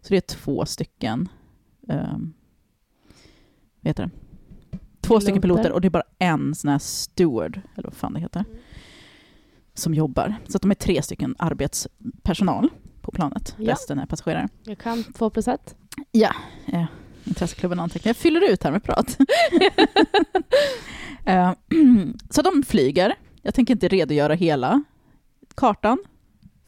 [0.01, 1.29] Så det är två stycken,
[1.88, 2.35] um,
[3.81, 4.11] vad heter det?
[5.01, 5.62] Två stycken Piloter.
[5.62, 8.44] piloter och det är bara en sån här steward, eller vad fan det heter,
[9.74, 10.35] som jobbar.
[10.48, 12.68] Så att de är tre stycken arbetspersonal
[13.01, 13.55] på planet.
[13.59, 13.72] Ja.
[13.72, 14.48] Resten är passagerare.
[14.62, 15.77] Jag kan två plus ett.
[16.66, 16.87] Eh,
[17.24, 18.11] intresseklubben antecknar.
[18.11, 19.18] Jag fyller ut här med prat.
[21.24, 21.53] Eh,
[22.31, 23.14] så de flyger.
[23.42, 24.83] Jag tänker inte redogöra hela
[25.55, 25.98] kartan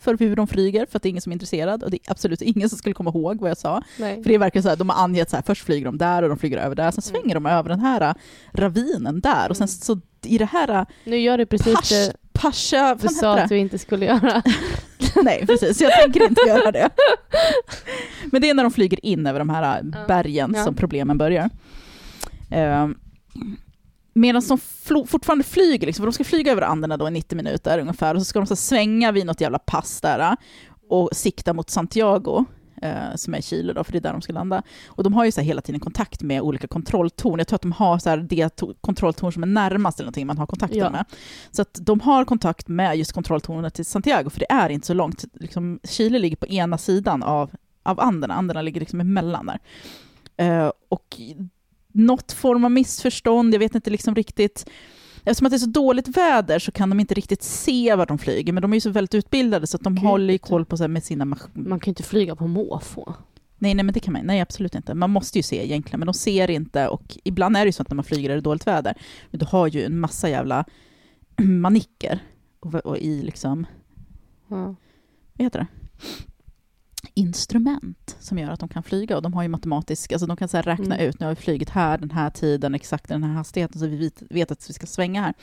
[0.01, 2.11] för hur de flyger, för att det är ingen som är intresserad och det är
[2.11, 3.83] absolut ingen som skulle komma ihåg vad jag sa.
[3.99, 4.23] Nej.
[4.23, 6.23] För det är verkligen så här, de har angett så här, först flyger de där
[6.23, 7.21] och de flyger över där, sen Mm.
[7.23, 8.15] svänger de över den här äh,
[8.53, 9.69] ravinen där och sen Mm.
[9.69, 13.43] så i det här äh, Nu gör du precis Pasch, det Pascha, du sa heter
[13.43, 13.55] att det?
[13.55, 14.43] du inte skulle göra.
[15.23, 15.81] Nej, precis.
[15.81, 16.91] Jag tänker inte göra det.
[18.33, 20.65] Men det är när de flyger in över de här äh, bergen Ja.
[20.65, 21.51] som problemen börjar.
[22.53, 22.89] Uh,
[24.21, 27.37] Medan de flo- fortfarande flyger, liksom, för de ska flyga över Anderna då i 90
[27.37, 30.33] minuter ungefär, och så ska de så svänga vid något jävla pass där äh,
[30.89, 32.45] och sikta mot Santiago,
[32.83, 34.63] eh, som är Chile då, för det är där de ska landa.
[34.89, 37.39] Och de har ju så hela tiden kontakt med olika kontrolltorn.
[37.39, 40.39] Jag tror att de har så det to- kontrolltorn som är närmast eller någonting man
[40.39, 40.91] har kontakt Ja.
[40.91, 41.05] med.
[41.51, 44.95] Så att de har kontakt med just kontrolltornet till Santiago, för det är inte så
[44.95, 45.25] långt.
[45.33, 47.51] Liksom, Chile ligger på ena sidan av,
[47.83, 49.59] av Anderna, Anderna ligger liksom emellan där.
[50.37, 51.21] Eh, och
[51.93, 54.71] något form av missförstånd, jag vet inte liksom riktigt.
[55.25, 58.19] Eftersom att det är så dåligt väder så kan de inte riktigt se var de
[58.19, 60.05] flyger, men de är ju så väldigt utbildade så att de Gud.
[60.05, 61.69] håller ju koll på så med sina maskiner.
[61.69, 63.15] Man kan ju inte flyga på måfå.
[63.59, 64.95] Nej, nej, men det kan man Nej, absolut inte.
[64.95, 66.89] Man måste ju se egentligen, men de ser inte.
[66.89, 68.95] Och ibland är det ju så att när man flyger är det dåligt väder.
[69.31, 70.65] Men du har ju en massa jävla
[71.39, 72.19] manicker
[72.61, 73.67] och, och i liksom,
[74.49, 74.75] Ja.
[75.37, 75.67] vad heter det?
[77.15, 80.49] Instrument som gör att de kan flyga och de har ju matematisk, alltså de kan
[80.49, 81.09] så räkna Mm.
[81.09, 83.97] ut, nu har vi flugit här den här tiden, exakt den här hastigheten, så vi
[83.97, 85.35] vet, vet att vi ska svänga här.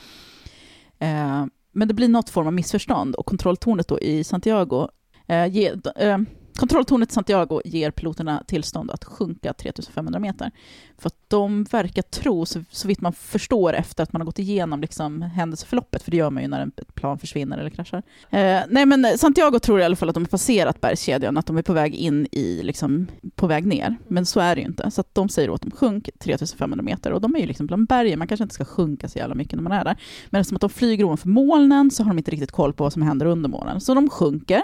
[0.98, 4.88] Eh, men det blir något form av missförstånd och kontrolltornet då i Santiago,
[5.26, 6.18] eh, ge, eh,
[6.58, 10.50] kontrolltornet i Santiago ger piloterna tillstånd att sjunka 3500 meter.
[10.98, 14.38] För att de verkar tro, så, så vitt man förstår efter att man har gått
[14.38, 18.02] igenom liksom händelseförloppet, för det gör man ju när en- ett plan försvinner eller kraschar.
[18.30, 21.58] Eh, nej men Santiago tror i alla fall att de har passerat bergskedjan, att de
[21.58, 23.96] är på väg in i, liksom, på väg ner.
[24.08, 24.90] Men så är det ju inte.
[24.90, 27.12] Så att de säger åt dem, sjunk 3500 meter.
[27.12, 29.52] Och de är ju liksom bland bergen, man kanske inte ska sjunka så jävla mycket
[29.54, 29.96] när man är där.
[30.30, 32.92] Men eftersom att de flyger ovanför molnen så har de inte riktigt koll på vad
[32.92, 33.80] som händer under molnen.
[33.80, 34.62] Så de sjunker,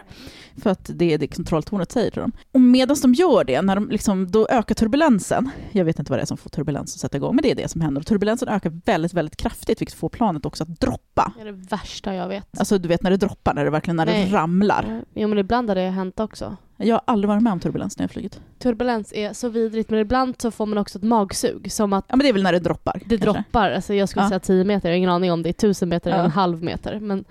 [0.56, 2.32] för att det är det kontrolltornet säger till dem.
[2.52, 5.50] Och medan de gör det, när de liksom, då ökar turbulensen.
[5.72, 7.54] Jag vet inte vad det är som får turbulens att sätta igång, men det är
[7.54, 8.00] det som händer.
[8.00, 11.32] Och turbulensen ökar väldigt, väldigt kraftigt, vilket får planet också att droppa.
[11.36, 12.58] Det är det värsta jag vet.
[12.58, 14.26] Alltså du vet när det droppar, när det verkligen när Nej.
[14.30, 15.02] det ramlar.
[15.14, 16.56] Jo men ibland har det hänt också.
[16.76, 18.40] Jag har aldrig varit med om turbulens när jag flugit.
[18.58, 21.72] Turbulens är så vidrigt men ibland så får man också ett magsug.
[21.72, 23.00] Som att Ja men det är väl när det droppar.
[23.06, 23.40] det kanske.
[23.42, 23.70] droppar.
[23.70, 24.28] Alltså jag skulle Ja.
[24.28, 26.14] säga 10 meter, jag har ingen aning om det är 1000 meter Ja.
[26.16, 27.00] eller en halv meter.
[27.00, 27.24] Men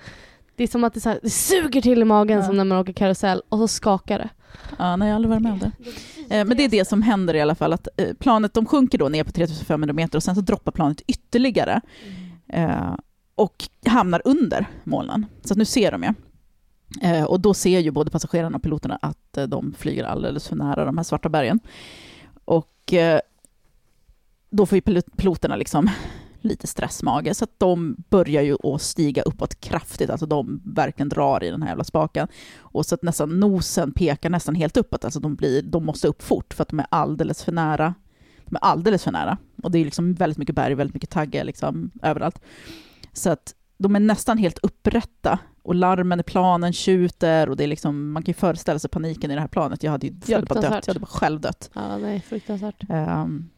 [0.56, 2.46] det är som att det, så här, det suger till i magen Ja.
[2.46, 4.30] som när man åker karusell och så skakar det.
[4.78, 5.72] Ja, nej jag har aldrig varit med om det.
[6.36, 8.98] Eh, men det är det som händer i alla fall, att eh, planet de sjunker
[8.98, 11.82] då ner på 3500 meter och sen så droppar planet ytterligare.
[12.48, 12.96] Eh,
[13.36, 15.26] och hamnar under molnen.
[15.44, 16.14] Så att nu ser de ju.
[17.26, 20.98] Och då ser ju både passagerarna och piloterna att de flyger alldeles för nära de
[20.98, 21.60] här svarta bergen.
[22.46, 22.94] Och
[24.50, 25.90] då får ju piloterna liksom
[26.44, 31.44] lite stressmage, så att de börjar ju att stiga uppåt kraftigt, alltså de verkligen drar
[31.44, 32.28] i den här jävla spaken.
[32.60, 36.24] Och så att nästan nosen pekar nästan helt uppåt, alltså de, blir, de måste upp
[36.24, 37.94] fort för att de är alldeles för nära.
[38.46, 39.38] De är alldeles för nära.
[39.64, 42.40] Och det är liksom väldigt mycket berg, väldigt mycket taggar liksom överallt.
[43.14, 47.68] Så att de är nästan helt upprätta och larmen i planen tjuter och det är
[47.68, 49.84] liksom, man kan ju föreställa sig paniken i det här planet.
[49.84, 51.70] Jag hade ju jag hade bara dött, jag hade bara själv dött.
[51.74, 52.84] Ja, nej, fruktansvärt.
[52.90, 53.50] Ehm,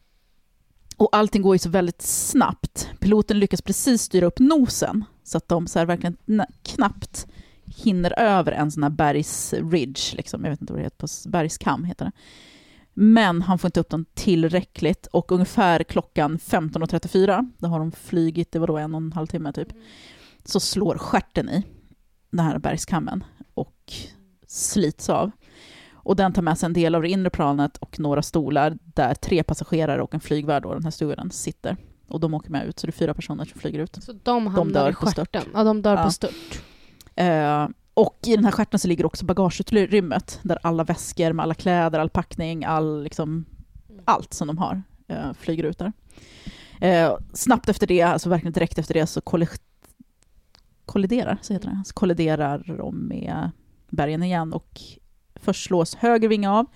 [0.96, 2.90] och allting går ju så väldigt snabbt.
[3.00, 6.16] Piloten lyckas precis styra upp nosen så att de så här verkligen
[6.62, 7.26] knappt
[7.64, 10.44] hinner över en sån här bergsridge, liksom.
[10.44, 12.12] jag vet inte vad det heter, på bergskam heter det.
[12.94, 18.52] Men han får inte upp den tillräckligt och ungefär klockan 15.34, då har de flygit,
[18.52, 19.68] det var då en och en halv timme typ,
[20.44, 21.64] så slår stjärten i
[22.30, 23.92] den här bergskammen och
[24.46, 25.30] slits av.
[26.06, 29.14] Och den tar med sig en del av det inre planet och några stolar där
[29.14, 31.76] tre passagerare och en flygvärd, den här stewarden, sitter.
[32.08, 33.98] Och de åker med ut, så det är fyra personer som flyger ut.
[34.02, 35.42] Så de hamnar dör i stjärten?
[35.54, 36.04] Ja, de dör Ja.
[36.04, 36.62] på stört.
[37.14, 41.54] Eh, och i den här stjärten så ligger också bagageutrymmet, där alla väskor med alla
[41.54, 43.44] kläder, all packning, all, liksom,
[44.04, 45.92] allt som de har eh, flyger ut där.
[46.80, 49.60] Eh, snabbt efter det, alltså verkligen direkt efter det, så kolli-
[50.84, 51.82] kolliderar, så heter det.
[51.86, 53.50] Så kolliderar de med
[53.90, 54.80] bergen igen och
[55.42, 56.66] först slås höger vinge av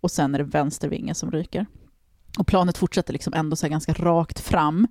[0.00, 1.66] och sen är det vänster vinge som ryker.
[2.38, 4.86] Och planet fortsätter liksom ändå så ganska rakt fram,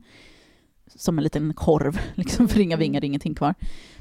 [0.96, 3.56] som en liten korv, liksom, för inga vingar, ingenting kvar.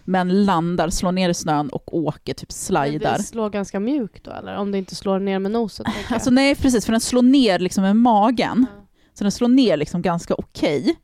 [0.04, 2.54] Men landar, slår ner i snön och åker, typ Men
[2.90, 3.18] slidar.
[3.18, 4.56] det slår ganska mjukt då eller?
[4.56, 5.86] Om det inte slår ner med nosen?
[6.10, 8.66] Alltså nej, precis, för den slår ner liksom med magen.
[8.76, 8.83] Ja.
[9.14, 10.96] Så den slår ner liksom ganska okej.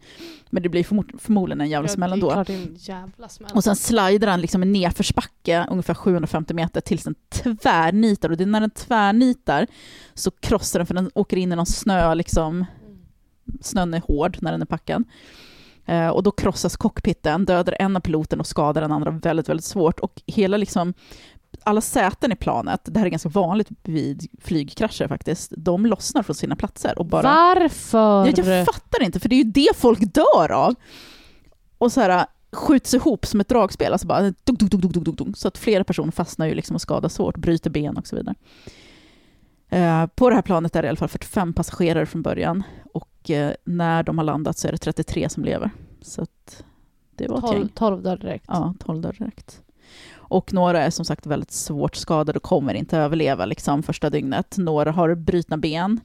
[0.51, 2.31] Men det blir förmo- förmodligen en jävla Ja, smäll ändå.
[2.49, 3.51] en jävla smäll.
[3.55, 8.31] Och sen slidar den liksom en nedförsbacke, ungefär 750 meter, tills den tvärnitar.
[8.31, 9.67] Och det är när den tvärnitar
[10.15, 12.69] så krossar den, för den åker in i någon snö, liksom, Mm.
[13.61, 15.05] snön är hård när den är packad.
[15.87, 19.65] Eh, och då krossas cockpiten, dödar en av piloten och skadar den andra väldigt, väldigt
[19.65, 20.01] svårt.
[20.01, 20.95] Och hela liksom,
[21.65, 26.37] alla säten i planet, det här är ganska vanligt vid flygkrascher faktiskt, de lossnar från
[26.37, 27.23] sina platser och bara...
[27.23, 28.27] Varför?
[28.27, 30.75] Ja, jag fattar inte, för det är ju det folk dör av.
[31.79, 35.19] Och så här skjuts ihop som ett dragspel, alltså bara dunk, dunk, dunk, dunk, dunk,
[35.19, 38.17] dunk, så att flera personer fastnar ju liksom och skadas svårt, bryter ben och så
[38.17, 38.35] vidare.
[39.69, 43.31] Eh, på det här planet är det i alla fall 45 passagerare från början och
[43.31, 45.71] eh, när de har landat så är det 33 som lever.
[46.03, 46.65] Så att
[47.17, 47.69] det var ett 12, gäng.
[47.69, 48.45] 12 dör direkt.
[48.49, 49.63] Ja, 12 dör direkt.
[50.31, 54.59] Och några är som sagt väldigt svårt skadade och kommer inte överleva liksom, första dygnet.
[54.59, 56.01] Några har brutna ben.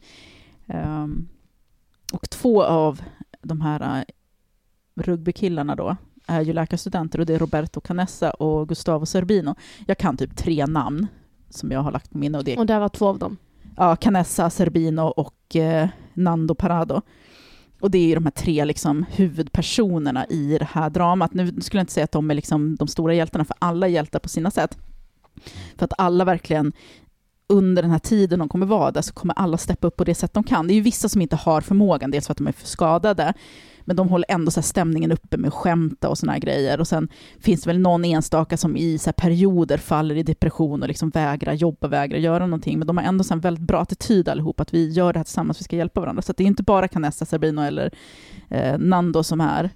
[0.68, 1.28] Ehm,
[2.14, 3.02] och två av
[3.42, 4.04] de här uh,
[4.96, 9.56] rugbykillarna då är ju läkarstudenter och det är Roberto Canessa och Gustavo Zerbino.
[9.88, 11.08] Jag kan typ tre namn
[11.50, 13.38] som jag har lagt på minne och det Och där var två av dem.
[13.78, 17.02] ja, Canessa, Zerbino och eh, Nando Parado.
[17.80, 21.34] Och det är ju de här tre liksom, huvudpersonerna i det här dramat.
[21.34, 23.92] Nu skulle jag inte säga att de är liksom de stora hjältarna, för alla är
[23.92, 24.78] hjältar på sina sätt.
[25.78, 26.74] För att alla verkligen,
[27.48, 30.16] under den här tiden de kommer vara där, så kommer alla steppa upp på det
[30.16, 30.68] sätt de kan.
[30.68, 33.34] Det är ju vissa som inte har förmågan, dels för att de är för skadade,
[33.82, 36.80] men de håller ändå så här stämningen uppe med att skämta och såna här grejer.
[36.80, 40.82] Och sen finns det väl någon enstaka som i så här perioder faller i depression
[40.82, 42.80] och liksom vägrar jobba, vägrar göra någonting.
[42.80, 45.24] Men de har ändå så en väldigt bra attityd allihop, att vi gör det här
[45.24, 46.22] tillsammans, vi ska hjälpa varandra.
[46.22, 47.92] Så att det är inte bara Canessa, Sabino eller
[48.50, 49.70] eh, Nando som är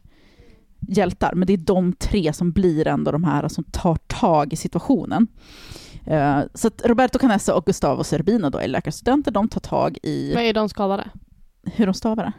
[0.87, 4.55] hjältar, men det är de tre som blir ändå de här som tar tag i
[4.55, 5.27] situationen.
[6.05, 10.31] Eh, så att Roberto Canessa och Gustavo Zerbino då är läkarstudenter, de tar tag i
[10.35, 11.07] Men är de skadade?
[11.63, 12.33] hur de stavar det.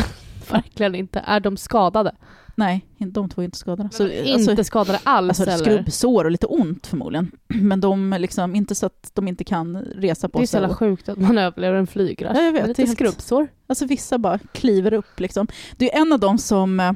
[0.50, 1.18] Verkligen inte.
[1.26, 2.14] Är de skadade?
[2.56, 3.88] Nej, de två är inte skadade.
[3.92, 5.64] Så, inte skadade alls Alltså eller?
[5.64, 7.30] skrubbsår och lite ont förmodligen.
[7.48, 10.50] Men de är liksom, inte så att de inte kan resa på Det är så
[10.50, 10.60] sig.
[10.60, 12.36] jävla sjukt att man överlever en flygkrasch.
[12.36, 13.48] Ja, jag vet, Lite helt- skrubbsår.
[13.66, 15.46] Alltså vissa bara kliver upp liksom.
[15.76, 16.92] Det är en av dem som eh,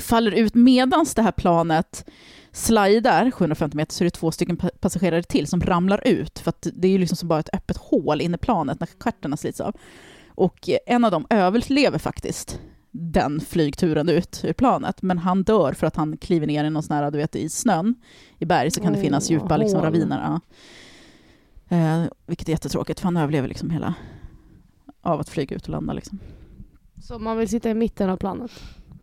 [0.00, 2.10] faller ut medans det här planet
[2.52, 6.48] slidar 750 meter så är det två stycken pa- passagerare till som ramlar ut för
[6.48, 9.36] att det är ju liksom som bara ett öppet hål inne i planet när stjärtarna
[9.36, 9.76] slits av.
[10.28, 12.60] Och eh, en av dem överlever faktiskt
[12.90, 16.82] den flygturen ut ur planet, men han dör för att han kliver ner i någon
[16.82, 17.94] sån här, du vet, i snön
[18.38, 19.84] i berg så kan det finnas djupa liksom, hål.
[19.84, 20.20] raviner.
[21.68, 21.76] Ja.
[21.76, 23.94] Eh, vilket är jättetråkigt, för han överlever liksom hela
[25.02, 25.92] av att flyga ut och landa.
[25.92, 26.18] Liksom.
[27.02, 28.50] Så man vill sitta i mitten av planet?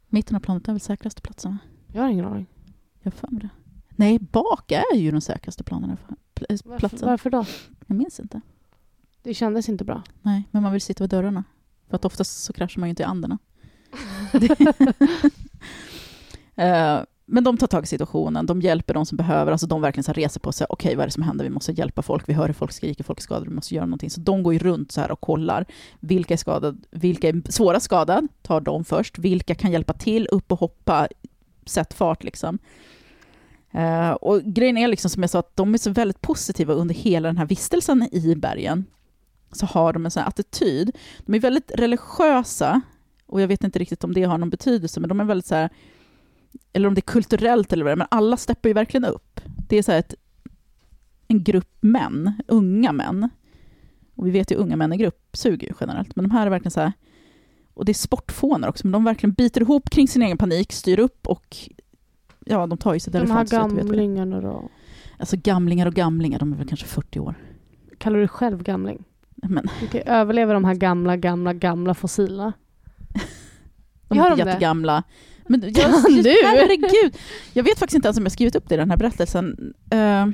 [0.09, 1.57] Mitten av planet är väl säkraste platsen?
[1.93, 2.45] Jag har ingen aning.
[3.07, 3.49] Jag för mig det.
[3.89, 5.97] Nej, bak är ju den säkraste planen,
[6.35, 7.09] pl- eh, Varför, platsen.
[7.09, 7.45] varför då?
[7.87, 8.41] Jag minns inte.
[9.23, 10.03] Det kändes inte bra.
[10.21, 11.43] Nej, men man vill sitta vid dörrarna.
[11.89, 13.37] För att oftast så kraschar man ju inte i anderna.
[16.55, 20.03] Eh, men de tar tag i situationen, de hjälper de som behöver, alltså de verkligen
[20.03, 22.33] så reser på sig, okej vad är det som händer, vi måste hjälpa folk, vi
[22.33, 24.09] hör hur folk skriker, folk är skadade, vi måste göra någonting.
[24.09, 25.65] Så de går ju runt så här och kollar,
[25.99, 30.51] vilka är skadade, vilka är svåra skadade, tar de först, vilka kan hjälpa till, upp
[30.51, 31.07] och hoppa,
[31.65, 32.59] sätt fart liksom.
[33.75, 36.95] Uh, och grejen är liksom som jag sa, att de är så väldigt positiva under
[36.95, 38.85] hela den här vistelsen i bergen.
[39.51, 40.91] Så har de en sån här attityd.
[41.19, 42.81] De är väldigt religiösa,
[43.25, 45.55] och jag vet inte riktigt om det har någon betydelse, men de är väldigt så
[45.55, 45.69] här,
[46.73, 49.41] eller om det är kulturellt eller vad det är, men alla steppar ju verkligen upp.
[49.69, 50.13] Det är så här ett,
[51.27, 53.29] en grupp män, unga män.
[54.15, 56.49] Och vi vet ju unga män i grupp suger ju generellt, men de här är
[56.49, 56.91] verkligen så här,
[57.73, 60.99] och det är sportfånar också, men de verkligen biter ihop kring sin egen panik, styr
[60.99, 61.57] upp och
[62.49, 63.37] ja, de tar ju sig De därifrån.
[63.37, 64.05] här så att du vet vad det är.
[64.05, 64.69] gamlingarna då?
[65.19, 67.35] Alltså gamlingar och gamlingar, de är väl kanske 40 år.
[67.97, 69.03] Kallar du dig själv gamling?
[69.35, 72.53] Men Okej, överlever de här gamla, gamla, gamla fossilerna?
[74.07, 75.03] de är de inte jättegamla.
[75.47, 75.91] Men jag,
[76.23, 76.35] du?
[76.45, 77.17] Herregud!
[77.53, 79.73] Jag vet faktiskt inte ens om jag skrivit upp det i den här berättelsen.
[79.93, 80.27] Uh,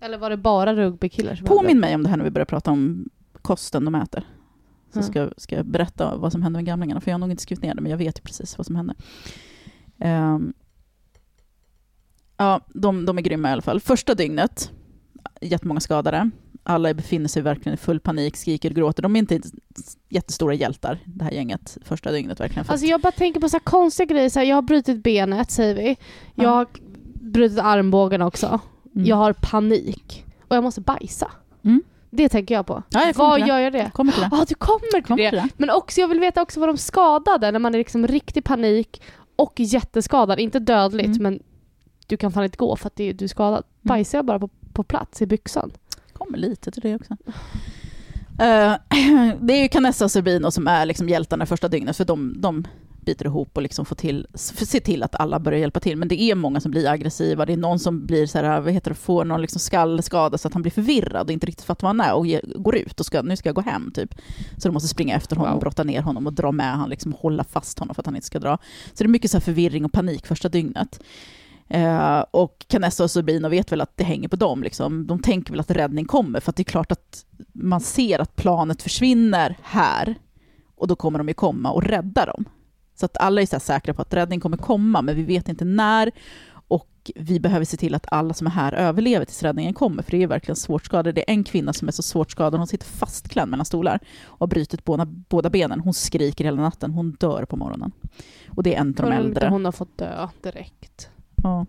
[0.00, 2.46] Eller var det bara rugbykillar som hade påminn mig om det här när vi börjar
[2.46, 3.08] prata om
[3.42, 4.24] kosten de äter.
[4.92, 5.02] Så Ja.
[5.02, 7.62] ska, ska jag berätta vad som händer med gamlingarna, för jag har nog inte skrivit
[7.62, 8.96] ner det, men jag vet ju precis vad som händer.
[9.98, 10.52] Ehm,
[12.40, 13.80] ja, de, de är grymma i alla fall.
[13.80, 14.70] Första dygnet,
[15.40, 16.30] jättemånga skadade.
[16.62, 19.02] Alla befinner sig verkligen i full panik, skriker och gråter.
[19.02, 19.40] De är inte
[20.08, 22.64] jättestora hjältar, det här gänget, första dygnet verkligen.
[22.68, 24.28] Alltså jag bara tänker på så här konstiga grejer.
[24.28, 25.96] Så här, jag har brutit benet, säger vi.
[26.34, 26.50] Jag Ja.
[26.50, 26.66] har
[27.22, 28.60] brutit armbågen också.
[28.94, 29.06] Mm.
[29.06, 30.24] Jag har panik.
[30.48, 31.30] Och jag måste bajsa.
[31.64, 31.82] Mm.
[32.10, 32.82] Det tänker jag på.
[32.90, 33.78] Ja, jag Vad gör jag det?
[33.78, 34.28] Jag kommer till det.
[34.32, 35.30] Ja, du kommer till Kommer det.
[35.30, 35.48] till det.
[35.56, 39.02] Men också, jag vill veta också vad de skadade när man är liksom riktig panik
[39.36, 40.40] och jätteskadad.
[40.40, 41.22] Inte dödligt, Mm.
[41.22, 41.42] men
[42.10, 43.64] du kan fan inte gå för att det- du är skadad.
[43.82, 45.70] Bajsar jag bara på, på plats i byxan?
[46.12, 47.16] kommer lite till det också.
[48.38, 48.74] Eh,
[49.40, 52.66] det är ju Canessa och Serbino som är liksom hjältarna första dygnet, för de, de
[53.04, 55.96] biter ihop och liksom får till, ser till att alla börjar hjälpa till.
[55.96, 58.72] Men det är många som blir aggressiva, det är någon som blir så här, vad
[58.72, 61.86] heter det, får någon liksom skallskada så att han blir förvirrad och inte riktigt fattar
[61.88, 64.14] vad han är och ge, går ut och ska, nu ska jag gå hem typ.
[64.58, 65.60] Så de måste springa efter honom, Wow.
[65.60, 68.26] brotta ner honom och dra med honom, liksom hålla fast honom för att han inte
[68.26, 68.58] ska dra.
[68.92, 71.00] Så det är mycket så här förvirring och panik första dygnet.
[71.70, 74.62] Eh, och Canessa och Sabina vet väl att det hänger på dem.
[74.62, 75.06] Liksom.
[75.06, 78.36] De tänker väl att räddning kommer, för att det är klart att man ser att
[78.36, 80.14] planet försvinner här,
[80.76, 82.44] och då kommer de ju komma och rädda dem.
[82.94, 85.64] Så att alla är så säkra på att räddning kommer komma, men vi vet inte
[85.64, 86.10] när,
[86.52, 90.10] och vi behöver se till att alla som är här överlever tills räddningen kommer, för
[90.10, 91.12] det är verkligen svårt skadade.
[91.12, 94.40] Det är en kvinna som är så svårt skadad, hon sitter fastklämd mellan stolar och
[94.40, 95.80] har brutit båda, båda benen.
[95.80, 97.92] Hon skriker hela natten, hon dör på morgonen.
[98.48, 99.48] Och det är en av de äldre.
[99.48, 101.10] hon har fått dö direkt?
[101.42, 101.66] Ja.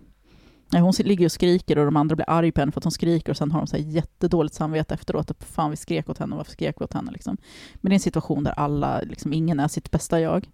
[0.73, 2.91] Nej, hon ligger och skriker och de andra blir arga på henne för att hon
[2.91, 5.31] skriker och sen har de så här jättedåligt samvete efteråt.
[5.31, 7.11] Att fan vi skrek åt henne, varför skrek vi åt henne?
[7.11, 7.37] Liksom.
[7.75, 10.49] Men det är en situation där alla, liksom, ingen är sitt bästa jag.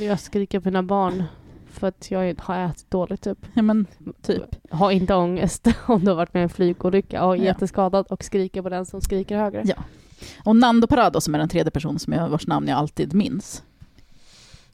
[0.00, 1.22] Jag skriker på mina barn
[1.70, 3.38] för att jag har ätit dåligt typ.
[3.54, 3.86] Ja, men
[4.22, 4.70] typ.
[4.70, 7.44] Har inte ångest om du har varit med i en flygolycka och är Ja.
[7.44, 9.62] jätteskadad och skriker på den som skriker högre.
[9.64, 9.74] Ja.
[10.44, 13.62] Och Nando Parado som är den tredje personen som jag, vars namn jag alltid minns.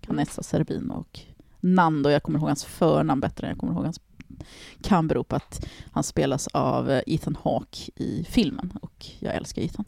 [0.00, 1.20] Canessa Serbino och
[1.62, 4.00] Nando, jag kommer ihåg hans förnamn bättre än jag kommer ihåg hans
[4.82, 9.62] kan bero på att han spelas av eh, Ethan Hawke i filmen och jag älskar
[9.62, 9.84] Ethan.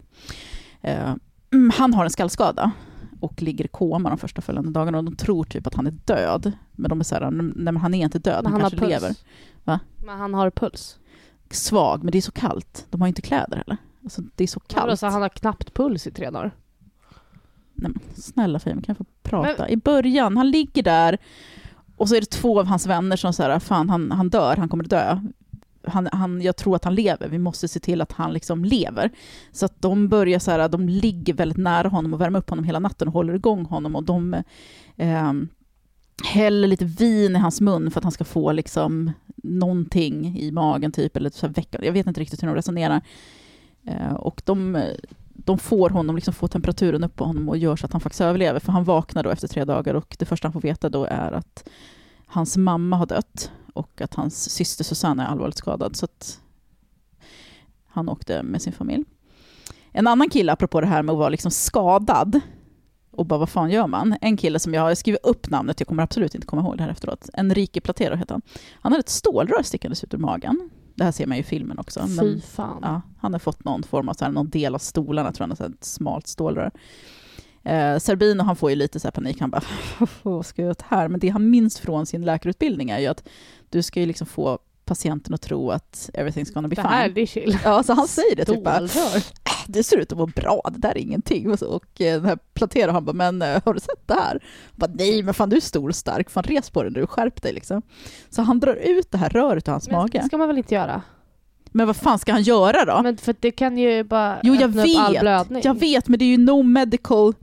[0.81, 1.15] Eh,
[1.53, 2.71] mm, han har en skallskada
[3.21, 5.95] och ligger i koma de första följande dagarna och de tror typ att han är
[6.05, 6.53] död.
[6.73, 8.89] Men de är så här, nej men han är inte död, Men han, han kanske
[8.89, 9.15] lever.
[9.65, 9.81] Va?
[10.05, 10.99] Men han har puls.
[11.51, 12.87] Svag, men det är så kallt.
[12.91, 13.77] De har ju inte kläder heller.
[14.03, 15.01] Alltså, det är så kallt.
[15.01, 16.51] så han har knappt puls i tre dagar?
[17.75, 19.69] Nej, men, snälla Fehim, kan jag få prata?
[19.69, 21.19] I början, han ligger där
[21.96, 24.68] och så är det två av hans vänner som säger fan han, han dör, han
[24.68, 25.20] kommer dö.
[25.87, 29.11] Han, han, jag tror att han lever, vi måste se till att han liksom lever.
[29.52, 32.64] Så att de börjar så här, de ligger väldigt nära honom och värmer upp honom
[32.64, 34.35] hela natten och håller igång honom och de
[34.96, 35.33] eh,
[36.24, 40.92] häller lite vin i hans mun för att han ska få liksom någonting i magen
[40.92, 41.85] typ, eller så här väcka.
[41.85, 43.02] Jag vet inte riktigt hur de resonerar.
[43.87, 44.87] Eh, och de,
[45.29, 48.20] de får honom liksom får temperaturen upp på honom och gör så att han faktiskt
[48.20, 48.61] överlever.
[48.61, 51.33] För han vaknar då efter tre dagar och det första han får veta då är
[51.33, 51.68] att
[52.27, 55.97] hans mamma har dött och att hans syster Susanne är allvarligt skadad.
[55.97, 56.40] Så att
[57.87, 59.05] han åkte med sin familj.
[59.92, 62.40] En annan kille, apropå det här med att vara liksom skadad,
[63.11, 64.16] och bara vad fan gör man?
[64.20, 66.82] En kille som jag har skrivit upp namnet, jag kommer absolut inte komma ihåg det
[66.82, 67.30] här efteråt.
[67.32, 68.43] Enrique Platero heter han.
[68.72, 70.70] Han hade ett stålrör stickandes ut ur magen.
[70.95, 72.07] Det här ser man ju i filmen också.
[72.07, 72.78] Fy Men, fan.
[72.82, 75.59] ja, han har fått någon form av, så här, någon del av stolarna, tror jag,
[75.59, 76.70] här, ett smalt stålrör.
[77.62, 79.62] Eh, Serbino han får ju lite så här panik, han bara
[80.22, 81.09] vad ska jag göra här?
[81.09, 83.28] Men det han minns från sin läkarutbildning är ju att
[83.70, 87.14] du ska ju liksom få patienten att tro att everything's gonna be det här fine.
[87.14, 87.59] det är chill.
[87.64, 89.22] Ja, så han säger det typ bara, Stålrör.
[89.66, 91.51] det ser ut att vara bra, det där är ingenting.
[91.51, 94.14] Och, så, och eh, den här Platero, han bara, men eh, har du sett det
[94.14, 94.30] här?
[94.30, 94.41] Han
[94.74, 97.43] bara, nej men fan du är stor och stark, fan res på dig nu, skärp
[97.43, 97.82] dig liksom.
[98.30, 100.18] Så han drar ut det här röret ur hans Men mage.
[100.18, 101.03] det ska man väl inte göra?
[101.72, 103.03] Men vad fan ska han göra då?
[103.03, 105.20] Men för det kan ju bara Jo, jag upp all vet.
[105.20, 105.62] blödning.
[105.64, 107.35] Jag vet, men det är ju no medical...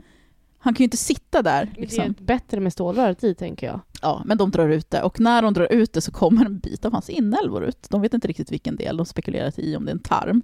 [0.64, 1.66] Han kan ju inte sitta där.
[1.66, 2.26] Men Det är Liksom.
[2.26, 3.80] bättre med stålröret i, tänker jag.
[4.02, 5.04] Ja, men de drar ut det.
[5.04, 7.88] Och när de drar ut det så kommer en bit av hans inälvor ut.
[7.90, 10.42] De vet inte riktigt vilken del, de spekulerar i om det är en tarm.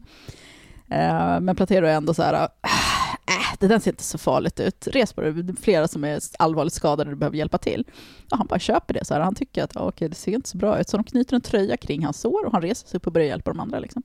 [0.89, 4.87] Eh, men Platero är ändå så här, äh, det där ser inte så farligt ut.
[4.87, 7.85] Res på det, det är flera som är allvarligt skadade och behöver hjälpa till.
[8.31, 9.21] Och han bara köper det, så här.
[9.21, 10.89] han tycker att ja, okej, det ser inte så bra ut.
[10.89, 13.27] Så de knyter en tröja kring hans sår och han reser sig upp och börjar
[13.27, 13.79] hjälpa de andra.
[13.79, 14.03] Liksom.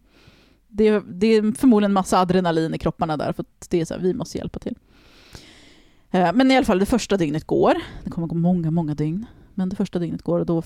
[0.69, 4.01] Det, är, det är förmodligen massa adrenalin i kropparna där, för det är så här,
[4.01, 4.77] vi måste hjälpa till.
[6.13, 7.75] Eh, men i alla fall, det första dygnet går.
[8.05, 9.27] Det kommer gå många, många dygn.
[9.55, 10.63] Men det första dygnet går och då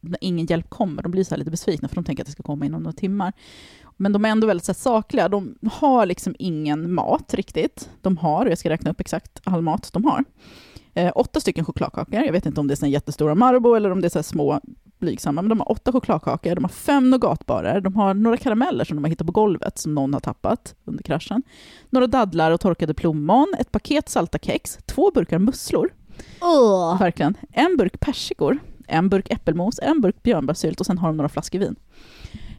[0.00, 2.32] när ingen hjälp kommer, de blir så här lite besvikna för de tänker att det
[2.32, 3.32] ska komma inom några timmar.
[3.96, 5.28] Men de är ändå väldigt så här sakliga.
[5.28, 7.90] De har liksom ingen mat riktigt.
[8.00, 10.24] De har, och jag ska räkna upp exakt all mat de har,
[10.94, 12.24] eh, åtta stycken chokladkakor.
[12.24, 14.22] Jag vet inte om det är såna jättestora Marabou eller om det är så här
[14.22, 14.60] små
[15.04, 18.96] blygsamma, men de har åtta chokladkakor, de har fem nougatbarer, de har några karameller som
[18.96, 21.42] de har hittat på golvet som någon har tappat under kraschen,
[21.90, 25.92] några dadlar och torkade plommon, ett paket salta kex, två burkar musslor,
[26.98, 31.28] verkligen, en burk persikor, en burk äppelmos, en burk björnbärssylt och sen har de några
[31.28, 31.76] flaskor vin.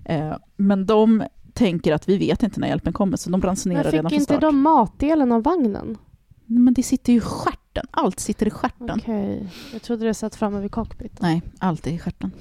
[0.05, 1.23] Eh, men de
[1.53, 4.21] tänker att vi vet inte när hjälpen kommer, så de ransonerar Men redan fick från
[4.21, 4.41] inte start.
[4.41, 5.97] de matdelen av vagnen?
[6.45, 7.21] Men det sitter ju i
[7.75, 8.99] stjärten, allt sitter i stjärten.
[9.01, 11.21] Okej, jag trodde det satt framme vid cockpit.
[11.21, 12.31] Nej, alltid i stjärten.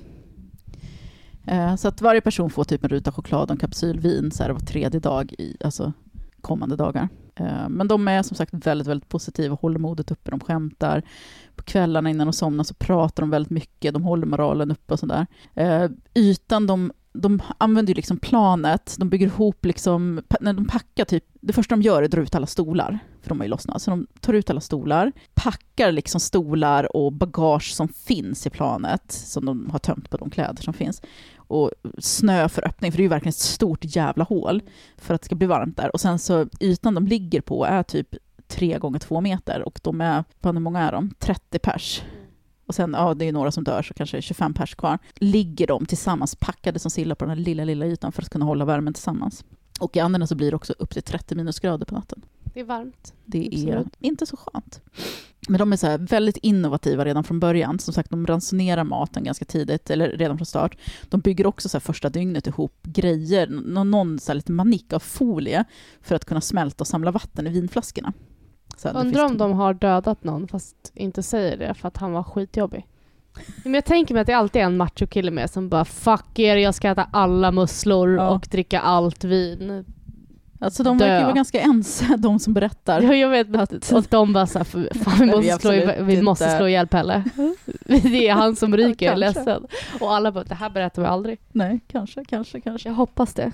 [1.47, 4.43] Eh, så att varje person får typ en ruta choklad och en kapsyl vin så
[4.43, 5.93] här var tredje dag i alltså
[6.41, 7.09] kommande dagar.
[7.37, 10.31] Eh, men de är som sagt väldigt, väldigt positiva håller modet uppe.
[10.31, 11.03] De skämtar.
[11.57, 13.95] På kvällarna innan de somnar så pratar de väldigt mycket.
[13.95, 15.27] De håller moralen uppe och sådär.
[15.55, 21.05] Eh, ytan de de använder ju liksom planet, de bygger ihop liksom, när de packar
[21.05, 23.51] typ, det första de gör är att dra ut alla stolar, för de har ju
[23.51, 23.83] lossnat.
[23.83, 29.13] Så de tar ut alla stolar, packar liksom stolar och bagage som finns i planet,
[29.13, 31.03] som de har tömt på de kläder som finns.
[31.37, 34.63] Och snö för öppning, för det är ju verkligen ett stort jävla hål
[34.97, 35.95] för att det ska bli varmt där.
[35.95, 38.15] Och sen så ytan de ligger på är typ
[38.49, 41.11] tre gånger två meter och de är, hur många är de?
[41.19, 42.03] 30 pers.
[42.67, 44.99] Och sen, ja det är några som dör så kanske det är 25 pers kvar.
[45.15, 48.45] Ligger de tillsammans packade som sillar på den här lilla, lilla ytan för att kunna
[48.45, 49.45] hålla värmen tillsammans.
[49.81, 52.25] Och i Anderna så blir det också upp till 30 minusgrader på natten.
[52.55, 53.15] Det är varmt.
[53.25, 53.97] Det är Absolut.
[54.01, 54.81] inte så skönt.
[55.49, 57.79] Men de är så väldigt innovativa redan från början.
[57.79, 60.77] Som sagt, de ransonerar maten ganska tidigt, eller redan från start.
[61.09, 65.65] De bygger också så första dygnet ihop grejer, nå- någon så lite manik av folie
[66.03, 68.13] för att kunna smälta och samla vatten i vinflaskorna.
[68.85, 72.87] Undrar om de har dödat någon fast inte säger det för att han var skitjobbig.
[73.65, 76.57] Men jag tänker mig att det alltid är en machokille med som bara fuck er,
[76.57, 78.29] jag ska äta alla musslor Ja.
[78.29, 79.85] och dricka allt vin.
[80.61, 83.03] Alltså de verkar ju vara ganska ense, de som berättar.
[83.03, 86.23] Ja, jag vet, att, och de bara såhär, fan vi Nej, vi måste, slå, vi
[86.23, 87.25] måste slå ihjäl Pelle.
[87.87, 89.67] Det är han som ryker, jag är ledsen.
[90.01, 91.41] Och alla bara, det här berättar vi aldrig.
[91.53, 92.89] Nej, kanske, kanske, kanske.
[92.89, 93.53] Jag hoppas det.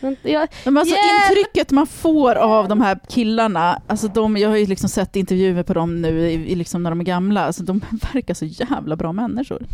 [0.00, 1.30] Men jag, Men alltså Hjälp!
[1.30, 5.62] intrycket man får av de här killarna, alltså de, jag har ju liksom sett intervjuer
[5.62, 7.78] på dem nu i, i liksom när de är gamla, alltså de
[8.12, 9.66] verkar så jävla bra människor.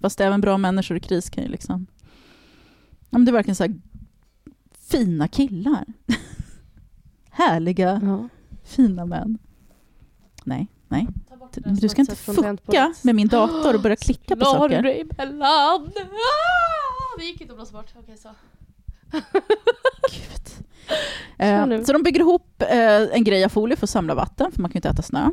[0.00, 1.86] Fast även bra människor i kris kan ju liksom...
[3.10, 3.74] Ja, men det är verkligen så här
[4.90, 5.84] fina killar.
[7.30, 8.28] Härliga, ja.
[8.64, 9.38] fina män.
[10.44, 11.06] Nej, nej.
[11.80, 15.04] Du ska inte fucka med min dator och börja klicka på saker.
[15.16, 15.42] Mellan...
[15.42, 15.86] Ah!
[17.18, 17.94] Det gick inte att blåsa bort.
[17.98, 18.28] Okej, så.
[20.12, 20.66] Gud.
[21.38, 24.62] Eh, så de bygger ihop eh, en grej av folie för att samla vatten, för
[24.62, 25.30] man kan ju inte äta snö.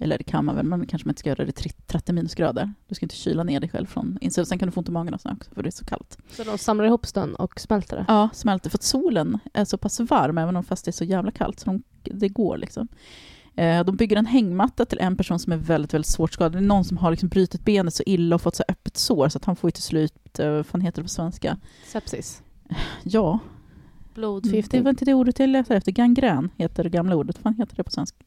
[0.00, 2.72] Eller det kan man väl, men kanske man inte ska göra det i 30 minusgrader.
[2.88, 4.46] Du ska inte kyla ner dig själv från insidan.
[4.46, 6.18] Sen kan du få ont i magen och snö också, för det är så kallt.
[6.30, 8.04] Så de samlar ihop snön och smälter det?
[8.08, 8.70] Ja, smälter.
[8.70, 11.60] För att solen är så pass varm, även om fast det är så jävla kallt,
[11.60, 12.88] så de, det går liksom.
[13.56, 16.52] Eh, de bygger en hängmatta till en person som är väldigt, väldigt svårt skadad.
[16.52, 19.28] Det är någon som har liksom brutit benet så illa och fått så öppet sår,
[19.28, 21.58] så att han får ju till slut, eh, vad fan heter det på svenska?
[21.86, 22.42] Sepsis?
[23.02, 23.38] Ja,
[24.14, 24.82] det Blodförgiftning?
[24.82, 25.92] var inte det ordet jag letade efter.
[25.92, 27.44] Gangrän heter det gamla ordet.
[27.44, 28.18] Vad heter det på svenska?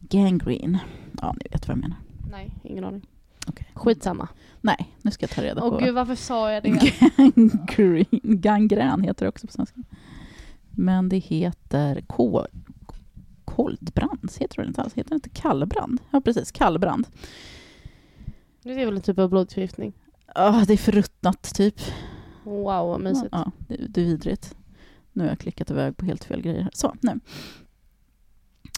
[0.00, 0.80] Gangrene.
[1.22, 1.96] Ja, ni vet vad jag menar.
[2.30, 3.06] Nej, ingen aning.
[3.46, 3.66] Okej.
[3.74, 4.28] Skitsamma.
[4.60, 5.84] Nej, nu ska jag ta reda Åh på.
[5.84, 6.68] gud, varför sa jag det?
[6.68, 8.04] Gangrene.
[8.22, 9.82] Gangrän heter det också på svenska.
[10.70, 12.46] Men det heter K...
[13.44, 14.94] Koldbrands heter det inte alls.
[14.94, 16.00] Heter det inte kallbrand?
[16.10, 16.52] Ja, precis.
[16.52, 17.06] Kallbrand.
[18.62, 19.92] Det är väl en typ av blodförgiftning?
[20.34, 21.80] Ah, det är förruttnat, typ.
[22.44, 23.28] Wow, vad mysigt.
[23.32, 24.54] Ja, det, det är vidrigt.
[25.12, 26.68] Nu har jag klickat iväg på helt fel grejer.
[26.72, 27.20] Så, nu.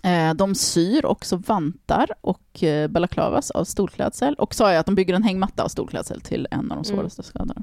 [0.03, 4.35] Eh, De syr också vantar och eh, balaklavas av storklädsel.
[4.35, 6.85] Och sa jag att de bygger en hängmatta av storklädsel till en av de Mm.
[6.85, 7.63] svåraste skadorna.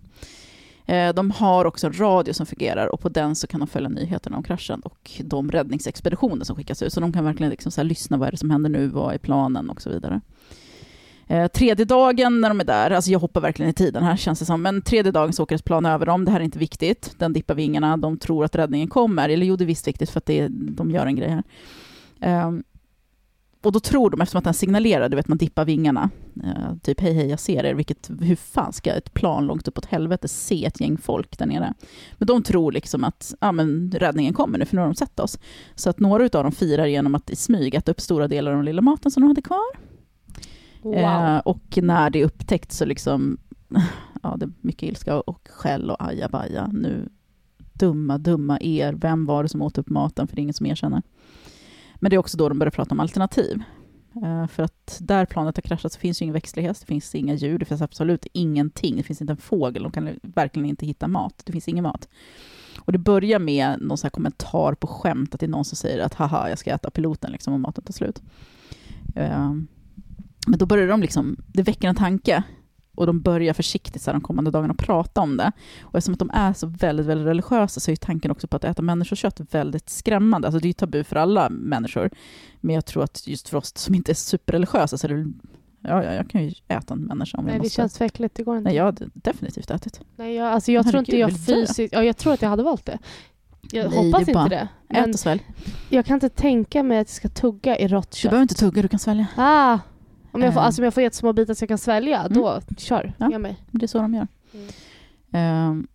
[0.85, 3.89] Eh, De har också en radio som fungerar och på den så kan de följa
[3.89, 6.93] nyheterna om kraschen och de räddningsexpeditioner som skickas ut.
[6.93, 9.17] Så de kan verkligen liksom så lyssna, vad är det som händer nu, vad är
[9.17, 10.21] planen och så vidare.
[11.27, 14.39] Eh, tredje dagen när de är där, alltså jag hoppar verkligen i tiden här känns
[14.39, 16.59] det som, men tredje dagen så åker ett plan över dem, det här är inte
[16.59, 20.09] viktigt, den dippar vingarna, de tror att räddningen kommer, eller jo det är visst viktigt
[20.09, 21.43] för att det, är- de gör en grej här.
[22.45, 22.51] Eh,
[23.63, 26.09] och då tror de, eftersom att den signalerar, du vet man dippar vingarna,
[26.43, 29.85] eh, typ hej hej jag ser er, vilket, hur fan ska ett plan långt uppåt
[29.85, 31.73] helvete se ett gäng folk där nere?
[32.17, 35.19] Men de tror liksom att ja, men räddningen kommer nu, för nu har de sett
[35.19, 35.39] oss.
[35.75, 38.57] Så att några av dem firar genom att i smyg äta upp stora delar av
[38.57, 39.92] den lilla maten som de hade kvar.
[40.83, 40.95] Wow.
[40.95, 43.37] Eh, och när det är upptäckt så liksom,
[44.23, 46.69] ja det är mycket ilska och skäll och ajabaja.
[46.73, 47.09] Nu,
[47.73, 50.27] dumma, dumma er, vem var det som åt upp maten?
[50.27, 51.01] För det är ingen som erkänner.
[51.95, 53.63] Men det är också då de börjar prata om alternativ.
[54.15, 57.33] Eh, för att där planet har kraschat så finns ju ingen växtlighet, det finns inga
[57.33, 61.07] djur, det finns absolut ingenting, det finns inte en fågel, de kan verkligen inte hitta
[61.07, 62.07] mat, det finns ingen mat.
[62.79, 65.75] Och det börjar med någon sån här kommentar på skämt, att det är någon som
[65.75, 68.21] säger att haha, jag ska äta piloten liksom om maten tar slut.
[69.15, 69.53] Eh,
[70.47, 72.43] men då börjar de liksom, det väcker en tanke
[72.95, 75.51] och de börjar försiktigt så här, de kommande dagarna prata om det.
[75.81, 78.63] Och eftersom att de är så väldigt, väldigt religiösa så är tanken också på att
[78.63, 80.47] äta människokött väldigt skrämmande.
[80.47, 82.09] Alltså det är ju tabu för alla människor.
[82.61, 85.31] Men jag tror att just för oss som inte är superreligiösa så är det
[85.87, 87.75] Ja, ja, jag kan ju äta en människa om Nej, jag det måste.
[87.75, 88.35] känns för äckligt.
[88.35, 88.69] Det går inte.
[88.69, 89.99] Nej, jag hade definitivt ätit.
[90.15, 91.93] Nej, jag, alltså, jag tror inte jag du fysiskt...
[91.93, 92.99] Ja, jag tror att jag hade valt det.
[93.71, 94.49] Jag Nej, hoppas det inte
[94.89, 94.99] det.
[94.99, 95.41] Ät och svälj.
[95.89, 98.31] jag kan inte tänka mig att jag ska tugga i rått Du kött.
[98.31, 99.27] behöver inte tugga, du kan svälja.
[99.37, 99.79] Ah,
[100.33, 100.65] om jag, får, Eh.
[100.65, 102.33] alltså, om jag får jättesmå bitar så jag kan svälja, Mm.
[102.33, 103.13] då kör.
[103.17, 103.31] Ja.
[103.31, 103.57] Ge mig.
[103.71, 104.27] Det är så de gör.
[104.53, 104.67] Mm.
[105.31, 105.87] Ehm,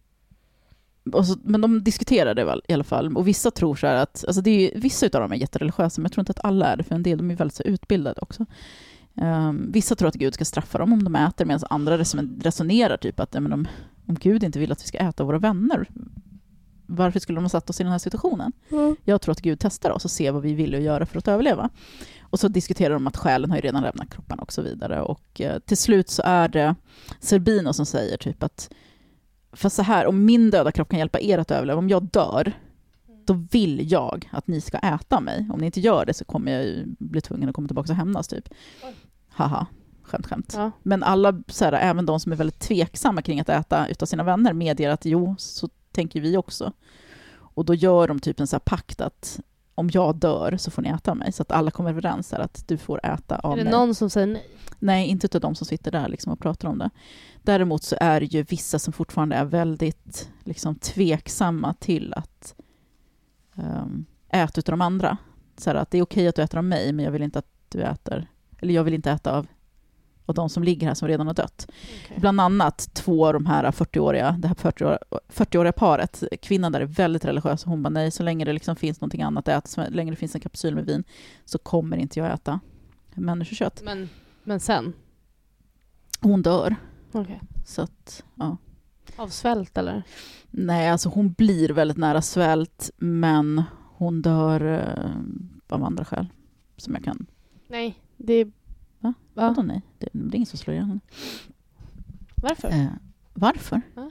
[1.12, 3.16] och så, men de diskuterar det väl, i alla fall.
[3.16, 6.04] Och vissa tror så här att, alltså det är, vissa av dem är jättereligiösa, men
[6.04, 8.20] jag tror inte att alla är det, för en del de är väldigt så utbildade
[8.20, 8.46] också.
[9.16, 12.96] Ehm, vissa tror att Gud ska straffa dem om de äter, medan andra reson- resonerar
[12.96, 13.68] typ att men om,
[14.06, 15.88] om Gud inte vill att vi ska äta våra vänner,
[16.86, 18.52] varför skulle de ha satt oss i den här situationen?
[19.04, 21.28] Jag tror att Gud testar oss och ser vad vi vill att göra för att
[21.28, 21.70] överleva.
[22.30, 25.02] Och så diskuterar de att själen har ju redan lämnat kroppen och så vidare.
[25.02, 26.74] Och eh, till slut så är det
[27.20, 28.70] Serbino som säger typ att
[29.52, 32.52] för så här, om min döda kropp kan hjälpa er att överleva, om jag dör,
[33.24, 35.48] då vill jag att ni ska äta mig.
[35.52, 37.96] Om ni inte gör det så kommer jag ju bli tvungen att komma tillbaka och
[37.96, 38.48] hämnas typ.
[39.28, 39.66] Haha,
[40.02, 40.52] skämt skämt.
[40.56, 40.70] Ja.
[40.82, 44.22] Men alla, så här, även de som är väldigt tveksamma kring att äta utav sina
[44.22, 46.72] vänner medger att jo, så tänker vi också.
[47.30, 49.40] Och då gör de typ en så här pakt att
[49.78, 51.32] om jag dör så får ni äta mig.
[51.32, 53.72] Så att alla kommer överens här att du får äta av Är det mig.
[53.72, 54.50] någon som säger nej?
[54.78, 56.90] Nej, inte utav de som sitter där liksom och pratar om det.
[57.42, 62.54] Däremot så är det ju vissa som fortfarande är väldigt liksom, tveksamma till att
[63.54, 65.16] um, äta utav de andra.
[65.56, 67.38] Så här, att det är okej att du äter av mig, men jag vill inte
[67.38, 68.26] att du äter,
[68.58, 69.46] eller jag vill inte äta av,
[70.28, 71.70] av de som ligger här som redan har dött.
[72.16, 74.98] Bland annat två av de här 40-åriga, det här 40-åriga,
[75.28, 78.76] 40-åriga paret, kvinnan där är väldigt religiös och hon bara nej, så länge det liksom
[78.76, 81.04] finns någonting annat att äta, så länge det finns en kapsyl med vin,
[81.44, 82.60] så kommer inte jag äta
[83.14, 83.82] människokött.
[83.84, 84.08] Men,
[84.44, 84.92] men sen?
[86.20, 86.76] Hon dör.
[87.12, 87.40] Okej.
[87.66, 88.56] Så att, ja.
[89.16, 90.02] Av svält eller?
[90.50, 93.62] Nej, alltså hon blir väldigt nära svält, men
[93.96, 95.10] hon dör eh,
[95.68, 96.26] av andra skäl.
[96.76, 97.26] Som jag kan...
[97.68, 98.52] Nej, det är...
[99.38, 99.42] Va?
[99.42, 99.48] Va?
[99.48, 99.82] Vadå nej?
[99.98, 101.00] Det, det är ingen som slår ihjäl henne.
[102.34, 102.68] Varför?
[102.68, 102.86] Eh,
[103.34, 103.80] varför?
[103.94, 104.10] Va?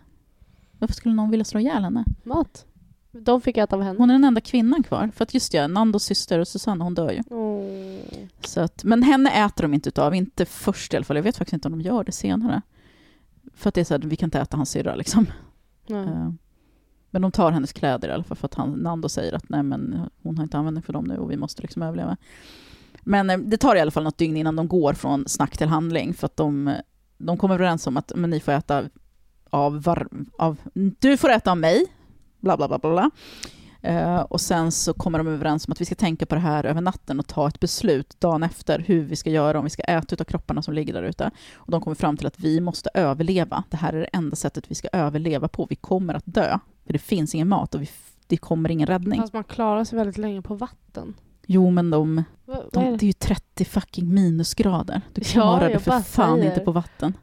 [0.79, 2.05] Varför skulle någon vilja slå ihjäl henne?
[2.23, 2.65] Mat.
[3.11, 3.97] De fick äta av henne.
[3.99, 5.11] Hon är den enda kvinnan kvar.
[5.15, 7.23] För att just ja, Nandos syster och Susanna, hon dör ju.
[7.29, 8.27] Åh.
[8.45, 11.17] Så att, men henne äter de inte utav, inte först i alla fall.
[11.17, 12.61] Jag vet faktiskt inte om de gör det senare.
[13.53, 15.25] För att det är så här, vi kan inte äta hans syrra liksom.
[15.89, 16.31] Eh,
[17.09, 19.63] Men de tar hennes kläder i alla fall för att han, Nando säger att nej
[19.63, 22.17] men hon har inte användning för dem nu och vi måste liksom överleva.
[23.07, 25.67] Men eh, det tar i alla fall något dygn innan de går från snack till
[25.67, 26.75] handling för att de,
[27.17, 28.83] de kommer överens om att men ni får äta
[29.49, 30.57] av, var, av
[30.99, 31.85] du får äta av mig,
[32.39, 32.89] bla bla bla bla.
[32.89, 33.09] bla.
[33.87, 36.63] Uh, och sen så kommer de överens om att vi ska tänka på det här
[36.63, 39.83] över natten och ta ett beslut dagen efter hur vi ska göra, om vi ska
[39.83, 41.31] äta utav kropparna som ligger där ute.
[41.55, 43.63] Och de kommer fram till att vi måste överleva.
[43.69, 45.67] Det här är det enda sättet vi ska överleva på.
[45.69, 46.59] Vi kommer att dö.
[46.85, 47.89] För det finns ingen mat och vi,
[48.27, 49.21] det kommer ingen räddning.
[49.21, 51.15] Fast man klarar sig väldigt länge på vatten.
[51.49, 53.03] Jo, men de, Va, de, är det det?
[53.05, 55.01] är ju 30 fucking minusgrader.
[55.13, 57.13] Du Ja, klarar jag det för fan inte på vatten.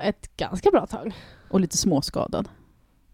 [0.00, 1.12] Ett ganska bra tag.
[1.50, 2.48] Och lite småskadad.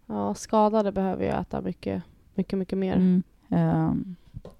[0.05, 2.03] Ja, skadade behöver ju äta mycket,
[2.35, 2.95] mycket, mycket mer.
[2.95, 3.23] Mm.
[3.49, 4.15] Ehm,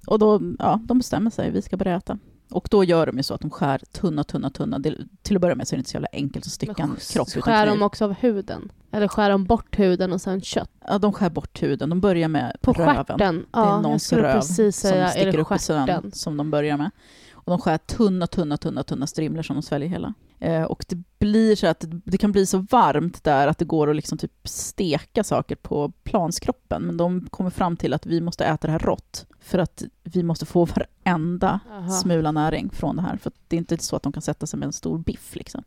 [0.07, 2.17] och då, ja, de bestämmer sig, vi ska börja äta.
[2.49, 4.79] Och då gör de ju så att de skär tunna, tunna, tunna.
[4.79, 6.95] Det, till att börja med så är det inte så jävla enkelt att stycka en
[7.13, 8.71] kropp utan skär de också av huden?
[8.91, 10.69] Eller skär de bort huden och sen kött?
[10.87, 11.89] Ja, de skär bort huden.
[11.89, 12.95] De börjar med På röven.
[12.95, 13.17] stjärten?
[13.17, 16.11] Det är Ja, någons röv precis som säga, sticker upp i stjärten?
[16.11, 16.91] som de börjar med.
[17.47, 20.13] Och de skär tunna, tunna, tunna, tunna strimlor som de sväljer hela.
[20.39, 23.89] Eh, och det blir så att det, kan bli så varmt där att det går
[23.89, 26.81] att liksom typ steka saker på planskroppen.
[26.81, 30.23] Men de kommer fram till att vi måste äta det här rått för att vi
[30.23, 30.65] måste få
[31.05, 31.89] varenda Aha.
[31.89, 33.17] smula näring från det här.
[33.17, 35.35] För att det är inte så att de kan sätta sig med en stor biff
[35.35, 35.63] liksom.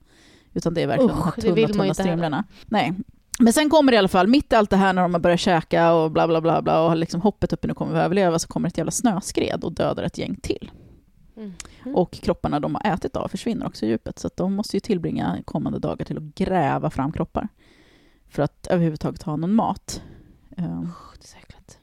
[0.53, 2.45] Utan det är verkligen Usch, de här tunna, tunna strimlorna.
[2.67, 2.95] Nej.
[3.39, 5.21] Men sen kommer det i alla fall, mitt i allt det här när de har
[5.21, 8.39] börjat käka och bla bla bla bla och liksom hoppet uppe nu kommer vi överleva
[8.39, 10.71] så kommer ett jävla snöskred och dödar ett gäng till.
[11.41, 11.97] Mm.
[11.97, 15.39] Och kropparna de har ätit av försvinner också i djupet så de måste ju tillbringa
[15.45, 17.49] kommande dagar till att gräva fram kroppar.
[18.29, 20.03] För att överhuvudtaget ha någon mat.
[20.51, 21.79] Usch, det är så äckligt.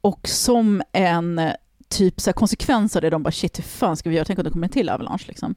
[0.00, 1.52] Och som en eh,
[1.88, 4.24] typ så här, konsekvens av det, de bara shit hur fan ska vi göra?
[4.24, 5.54] Tänk om det kommer en till avalanche liksom.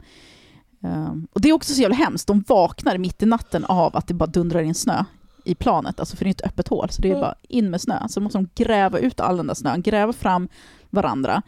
[0.83, 4.07] Ehm, och det är också så jävla hemskt, de vaknar mitt i natten av att
[4.07, 5.03] det bara dundrar in snö
[5.45, 7.21] i planet, alltså för det är inte ett öppet hål, så det är Mm.
[7.21, 8.07] bara in med snö.
[8.07, 10.49] Så måste de gräva ut all den där snön, gräva fram
[10.89, 11.41] varandra.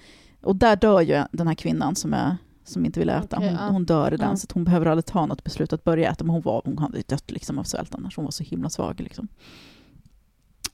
[0.45, 3.37] Och där dör ju den här kvinnan som, är, som inte vill äta.
[3.37, 3.69] Okej, hon, ja.
[3.69, 4.35] hon dör i den, Ja.
[4.35, 6.97] så hon behöver aldrig ta något beslut att börja äta, men hon, var, hon hade
[6.97, 8.99] ju dött liksom av svält annars, hon var så himla svag.
[8.99, 9.27] Liksom.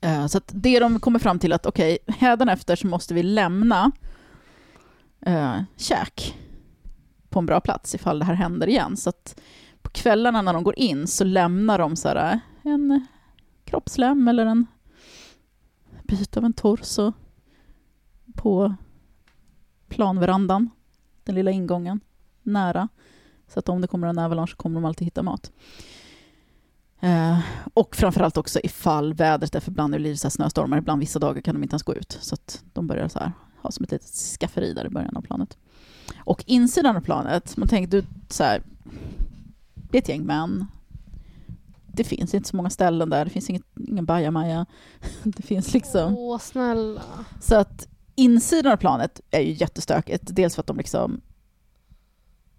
[0.00, 3.92] Eh, Så det de kommer fram till att okej, hädanefter så måste vi lämna
[5.28, 6.38] uh, käk
[7.28, 8.96] på en bra plats ifall det här händer igen.
[8.96, 9.40] Så att
[9.82, 13.06] på kvällarna när de går in så lämnar de så här, en
[13.64, 14.66] kroppslem eller en
[16.02, 17.12] bit av en torso
[18.34, 18.74] på
[19.92, 20.70] planverandan,
[21.24, 22.00] den lilla ingången,
[22.42, 22.88] nära.
[23.48, 25.52] Så att om det kommer en avalanche så kommer de alltid hitta mat.
[27.00, 27.38] Eh,
[27.74, 31.40] och framförallt också ifall vädret är för ibland blir det så snöstormar, ibland vissa dagar
[31.40, 32.18] kan de inte ens gå ut.
[32.20, 33.32] Så att de börjar så här,
[33.62, 34.08] ha som ett litet
[34.40, 35.58] skafferi där i början av planet.
[36.16, 38.62] Och insidan av planet, man tänker du så här,
[39.74, 40.66] det är ett gäng män.
[41.86, 44.66] Det finns inte så många ställen där, det finns inget, ingen bajamaja.
[45.22, 46.16] Det finns liksom...
[46.16, 47.02] Åh, snälla.
[47.40, 50.22] Så att insidan av planet är ju jättestökigt.
[50.26, 51.20] Dels för att de liksom...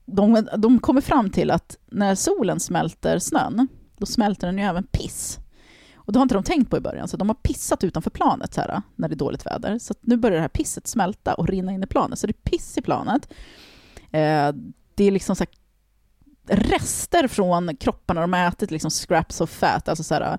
[0.06, 4.84] De, de kommer fram till att när solen smälter snön, då smälter den ju även
[4.84, 5.40] piss.
[5.96, 8.54] Och det har inte de tänkt på i början, så de har pissat utanför planet
[8.54, 9.80] så här, när det är dåligt väder.
[9.80, 12.20] Så nu börjar det här pisset smälta och rinna in i planet.
[12.20, 13.34] Så det är piss i planet.
[14.12, 14.52] Eh,
[14.96, 15.46] det är liksom så
[16.48, 20.38] rester från kropparna de har ätit, liksom scraps of fat, alltså så här,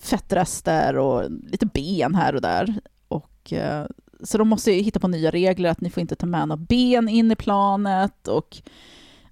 [0.00, 2.80] fettrester och lite ben här och där.
[3.08, 3.86] Och, eh,
[4.22, 6.56] så de måste ju hitta på nya regler, att ni får inte ta med några
[6.68, 8.62] ben in i planet och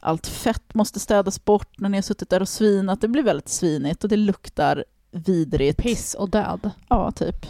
[0.00, 3.00] allt fett måste städas bort när ni har suttit där och svinat.
[3.00, 5.82] Det blir väldigt svinigt och det luktar vidrigt.
[5.82, 6.70] Piss och död.
[6.88, 7.46] Ja, typ.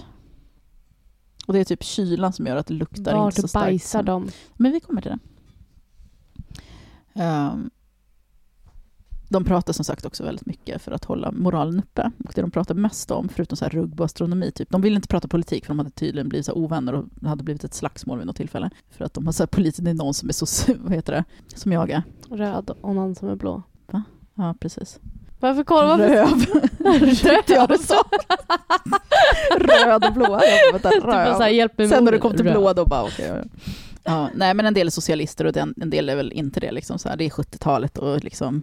[1.47, 3.66] Och det är typ kylan som gör att det luktar Vart inte så starkt.
[3.66, 4.28] bajsar som- de?
[4.57, 5.18] Men vi kommer till det.
[7.22, 7.70] Ehm,
[9.31, 12.11] de pratar som sagt också väldigt mycket för att hålla moralen uppe.
[12.24, 14.95] Och det de pratar mest om, förutom så här rugg och astronomi, typ, de vill
[14.95, 17.74] inte prata politik för de hade tydligen blivit så ovänner och det hade blivit ett
[17.74, 18.70] slagsmål vid något tillfälle.
[18.91, 21.12] För att de har så här politiskt, det är någon som är så, vad heter
[21.12, 21.24] det,
[21.59, 22.03] som jag är.
[22.31, 23.62] Röd och någon som är blå.
[24.35, 25.01] Ja, precis.
[25.41, 26.09] Varför kollar varför?
[27.01, 27.14] Röv.
[27.14, 28.03] Tyckte jag du sa.
[29.59, 30.41] Röd och blå.
[30.64, 31.35] Jag vänta, röv.
[31.37, 32.55] så här, hjälp mig Sen när det kom till röd.
[32.55, 33.26] blå då bara okej.
[33.28, 33.45] ja.
[34.03, 36.72] ja, nej men en del är socialister och en del är väl inte det.
[36.72, 38.62] Liksom, så här, det är 70-talet och liksom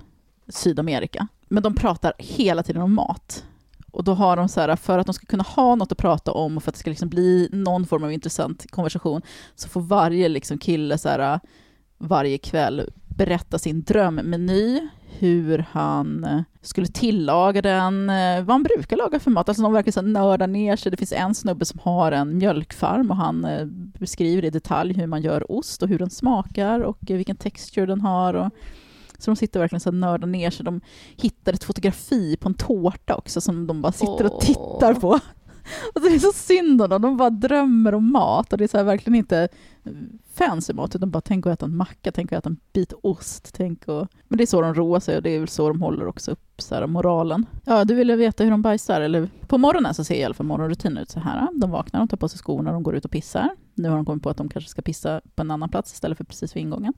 [0.50, 1.28] Sydamerika.
[1.48, 3.44] Men de pratar hela tiden om mat.
[3.92, 6.32] Och då har de så här, för att de ska kunna ha något att prata
[6.32, 9.22] om och för att det ska liksom bli någon form av intressant konversation
[9.56, 11.40] så får varje liksom kille så här,
[11.98, 14.88] varje kväll berätta sin drömmeny,
[15.20, 19.50] hur han eh, skulle tillaga den, eh, vad han brukar laga för mat.
[19.50, 20.92] Alltså de verkar så nörda ner sig.
[20.92, 23.66] Det finns en snubbe som har en mjölkfarm och han eh,
[24.00, 28.02] beskriver i detalj hur man gör ost och hur den smakar och vilken texture den
[28.02, 28.34] har.
[28.34, 28.52] Och,
[29.18, 30.66] så de sitter verkligen så nördar ner sig.
[30.66, 30.82] De
[31.16, 35.20] hittar ett fotografi på en tårta också som de bara sitter och tittar på.
[35.96, 38.68] Och det är så synd om dem, de bara drömmer om mat och det är
[38.68, 39.48] så verkligen inte
[40.34, 43.54] fancy mat utan bara tänk att äta en macka, tänk att äta en bit ost,
[43.54, 44.08] tänk och...
[44.28, 46.32] Men det är så de roar sig och det är väl så de håller också
[46.32, 47.46] upp så här, moralen.
[47.66, 50.46] Ja, du ville veta hur de bajsar, eller på morgonen så ser i alla fall
[50.46, 51.48] morgonrutinen ut så här.
[51.54, 53.50] De vaknar, de tar på sig skorna, de går ut och pissar.
[53.74, 56.18] Nu har de kommit på att de kanske ska pissa på en annan plats istället
[56.18, 56.94] för precis vid ingången.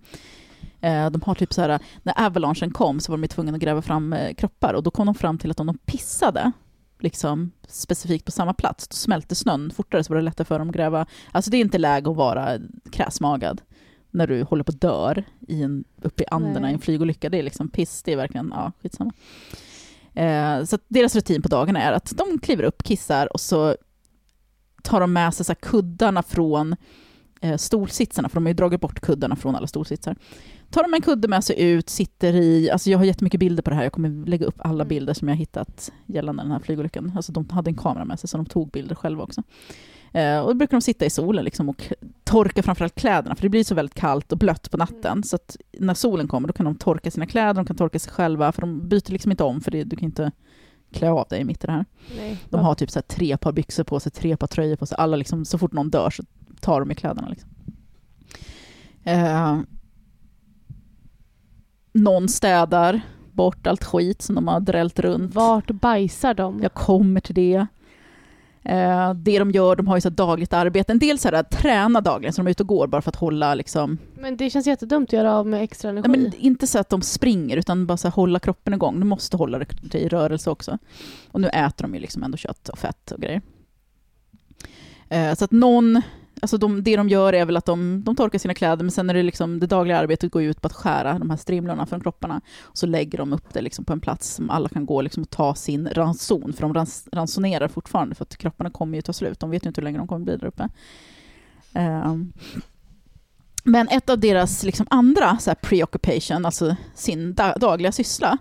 [0.82, 3.82] Eh, De har typ så här, när avalanchen kom så var de tvungna att gräva
[3.82, 6.52] fram eh, kroppar och då kom de fram till att om de pissade
[7.00, 10.70] liksom specifikt på samma plats, då smälte snön fortare så var det lättare för dem
[10.70, 11.06] att gräva.
[11.32, 12.60] Alltså det är inte läge att vara
[12.92, 13.62] kräsmagad
[14.12, 17.30] när du håller på att dör i en, uppe i Anderna i en flygolycka.
[17.30, 19.12] Det är liksom piss, det är verkligen, ja, skitsamma.
[20.14, 23.76] Eh, så deras rutin på dagarna är att de kliver upp, kissar och så
[24.84, 26.76] tar de med sig så här kuddarna från
[27.42, 30.16] eh, stolsitsarna, för de har ju dragit bort kuddarna från alla stolsitsar.
[30.70, 33.70] Tar de en kudde med sig ut, sitter i, alltså jag har jättemycket bilder på
[33.70, 34.88] det här, jag kommer lägga upp alla Mm.
[34.88, 37.12] bilder som jag har hittat gällande den här flygolyckan.
[37.16, 39.44] Alltså de hade en kamera med sig så de tog bilder själva också.
[40.14, 43.50] Eh, och då brukar de sitta i solen liksom och torka framförallt kläderna, för det
[43.50, 45.24] blir så väldigt kallt och blött på natten.
[45.24, 48.12] Så att när solen kommer då kan de torka sina kläder, de kan torka sig
[48.14, 50.32] själva, för de byter liksom inte om, för det, du kan inte
[50.92, 51.86] klä av dig mitt i det här.
[52.18, 52.38] Nej.
[52.50, 54.96] De har typ så tre par byxor på sig, tre par tröjor på sig.
[55.00, 56.24] Alla liksom, så fort någon dör så
[56.62, 57.30] tar de i kläderna.
[57.30, 57.50] Liksom.
[59.04, 59.60] Eh,
[61.94, 63.02] någon städar
[63.32, 65.36] bort allt skit som de har drällt runt.
[65.36, 66.60] Vart bajsar de?
[66.62, 67.68] Jag kommer till det.
[68.64, 70.92] Eh, det de gör, de har ju så dagligt arbete.
[70.92, 73.16] En del så här, tränar dagligen, så de är ute och går bara för att
[73.16, 73.98] hålla liksom...
[74.16, 76.10] Men det känns jättedumt att göra av med extra energi.
[76.10, 79.00] Nej, men inte så att de springer, utan bara så här, hålla kroppen igång.
[79.00, 80.78] Du måste hålla det i rörelse också.
[81.32, 83.42] Och nu äter de ju liksom ändå kött och fett och grejer.
[85.10, 86.02] Eh, så att någon,
[86.42, 89.10] alltså de, det de gör är väl att de, de torkar sina kläder, men sen
[89.10, 92.02] är det liksom, det dagliga arbetet går ut på att skära de här strimlorna från
[92.02, 92.42] kropparna.
[92.62, 95.24] Och så lägger de upp det liksom på en plats som alla kan gå liksom
[95.24, 99.14] och ta sin ranson, för de rans, ransonerar fortfarande, för att kropparna kommer ju ta
[99.14, 99.40] slut.
[99.40, 100.70] De vet ju inte hur länge de kommer bli där uppe.
[101.74, 102.16] Eh,
[103.64, 108.38] men ett av deras liksom andra så här preoccupation, alltså sin da dagliga syssla,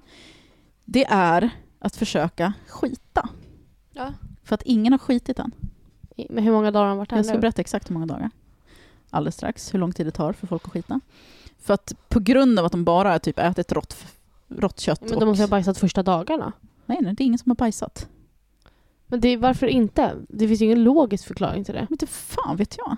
[0.84, 3.28] det är att försöka skita.
[3.92, 4.12] Ja.
[4.44, 5.52] För att ingen har skitit än.
[6.30, 7.40] Men hur många dagar har de varit här Jag ska nu?
[7.40, 8.30] berätta exakt hur många dagar.
[9.10, 11.00] Alldeles strax, hur lång tid det tar för folk att skita.
[11.58, 13.96] För att på grund av att de bara har typ ätit rått,
[14.48, 15.20] rått kött Men och...
[15.20, 16.52] de måste ha bajsat första dagarna.
[16.86, 18.08] Nej, nej, det är ingen som har bajsat.
[19.06, 20.14] Men det, varför inte?
[20.28, 21.80] Det finns ju ingen logisk förklaring till det.
[21.80, 22.96] Men inte fan vet jag.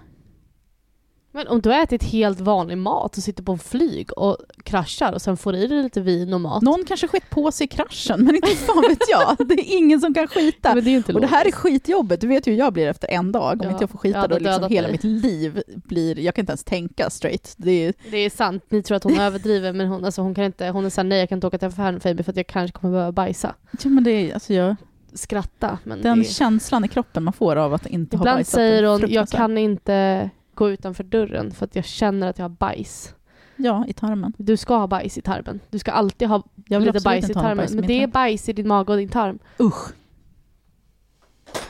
[1.33, 5.13] Men om du har ätit helt vanlig mat och sitter på en flyg och kraschar
[5.13, 6.63] och sen får i dig lite vin och mat.
[6.63, 9.37] Någon kanske skett på sig i kraschen, men inte fan vet jag.
[9.49, 10.75] Det är ingen som kan skita.
[10.75, 12.87] Men det är inte Och det här är skitjobbet, du vet ju hur jag blir
[12.89, 13.53] efter en dag.
[13.53, 14.93] Om Ja, inte jag får skita hade då liksom hela dig.
[14.93, 17.55] mitt liv blir, jag kan inte ens tänka straight.
[17.57, 20.45] Det är, Det är sant, ni tror att hon överdriver men hon, alltså, hon kan
[20.45, 22.79] inte, hon är såhär nej jag kan inte åka till affären för att jag kanske
[22.79, 23.55] kommer behöva bajsa.
[23.83, 24.77] ja, men det är alltså jag,
[25.13, 28.55] Skratta men den det, känslan i kroppen man får av att inte ha Ibland bajsat.
[28.55, 32.45] säger är hon jag kan inte gå utanför dörren för att jag känner att jag
[32.45, 33.15] har bajs.
[33.57, 34.33] Ja, i tarmen.
[34.39, 35.61] Du ska ha bajs i tarmen.
[35.71, 37.57] Du ska alltid ha lite bajs i tarmen.
[37.57, 39.39] bajs men det är bajs i din mage och din tarm.
[39.61, 39.93] Usch.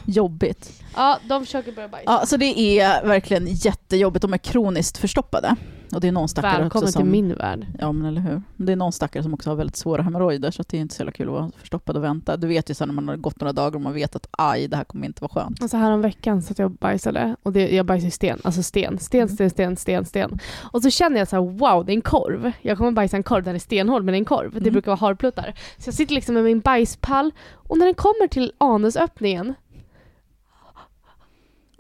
[0.05, 0.83] Jobbigt.
[0.97, 2.13] Ja, de försöker börja bajsa.
[2.13, 4.23] Ja, så det är verkligen jättejobbigt.
[4.23, 5.57] De är kroniskt förstoppade.
[5.95, 7.03] Och det är någon stackare också Välkommen som...
[7.03, 7.67] till min värld.
[7.79, 8.43] Ja, men eller hur.
[8.57, 11.01] Det är någon stackare som också har väldigt svåra hemorrojder, så det är inte så
[11.01, 12.37] jävla kul att vara förstoppad och vänta.
[12.37, 14.69] Du vet ju sen när man har gått några dagar och man vet att aj,
[14.69, 15.63] det här kommer inte vara skönt.
[15.63, 18.39] Och så här om veckan så att jag bajsade och det, jag bajsade i sten,
[18.45, 19.29] alltså sten, sten, Mm.
[19.37, 20.39] sten, sten, sten, sten.
[20.73, 22.53] Och så känner jag så här: wow det är en korv.
[22.63, 24.51] Jag kommer bajsa en korv, den är stenhård men det är en korv.
[24.53, 24.73] Det Mm.
[24.73, 25.55] brukar vara harpluttar.
[25.79, 29.55] Så jag sitter liksom med min bajspall och när den kommer till anusöppningen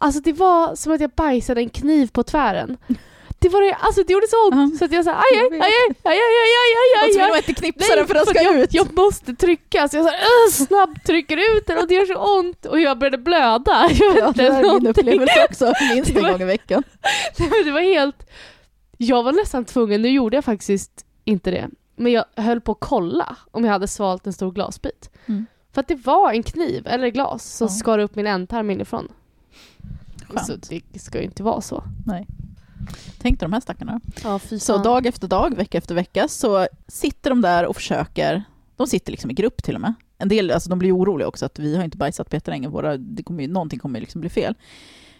[0.03, 2.77] Alltså det var som att jag bajsade en kniv på tvären.
[3.43, 4.79] Det, var det, alltså det gjorde så ont Ja.
[4.79, 5.61] så att jag sa aj, aj, vet.
[5.63, 5.73] aj,
[6.05, 7.29] aj, aj, aj, aj, aj, Och aj, så vill aj.
[7.31, 8.75] man inte knipsa den för den ska jag, ut.
[8.75, 12.07] jag måste trycka, så jag så här, "Ugh", snabbt trycker ut den och det gör
[12.07, 13.89] så ont och jag började blöda.
[13.91, 16.83] Jag vet Ja, det är min upplevelse också, minst en gång i veckan.
[17.39, 18.27] Nej, det var helt...
[18.99, 22.81] Jag var nästan tvungen, nu gjorde jag faktiskt inte det, men jag höll på att
[22.81, 25.11] kolla om jag hade svalt en stor glasbit.
[25.27, 25.47] Mm.
[25.75, 27.75] För att det var en kniv eller glas som Ja.
[27.75, 29.09] skar upp min ändtarm inifrån.
[30.29, 30.71] Så Skönt.
[30.93, 31.83] det ska ju inte vara så.
[33.19, 34.01] Tänk dig de här stackarna.
[34.25, 38.43] Ja, Så dag efter dag, vecka efter vecka, så sitter de där och försöker.
[38.77, 39.95] De sitter liksom i grupp till och med.
[40.19, 42.97] En del, alltså de blir oroliga också att vi har inte bajsat på jättelänge, våra,
[42.97, 44.55] det kommer ju, någonting kommer ju liksom bli fel.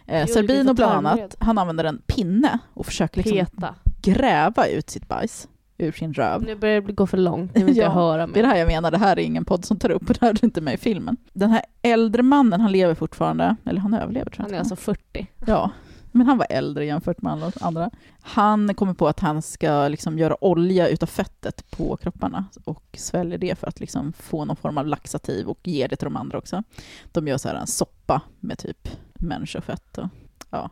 [0.07, 3.75] Eh, Serbino bland annat, han använder en pinne och försöker liksom Peta.
[4.03, 5.49] gräva ut sitt bajs
[5.79, 6.43] ur sin röv.
[6.43, 8.43] Nu börjar det gå för långt, nu vill Ja, jag höra Det är mer.
[8.43, 10.31] det här jag menar, det här är ingen podd som tar upp och det här
[10.31, 11.17] är inte med i filmen.
[11.33, 14.45] Den här äldre mannen, han lever fortfarande, eller han överlever tror jag.
[14.45, 15.27] Han är alltså 40.
[15.47, 15.71] Ja,
[16.13, 17.91] men han var äldre jämfört med andra.
[18.21, 23.39] Han kommer på att han ska liksom göra olja utav fettet på kropparna och sväljer
[23.39, 26.39] det för att liksom få någon form av laxativ och ger det till de andra
[26.39, 26.63] också.
[27.13, 30.09] De gör så här en soppa med typ människofett och
[30.51, 30.71] ja.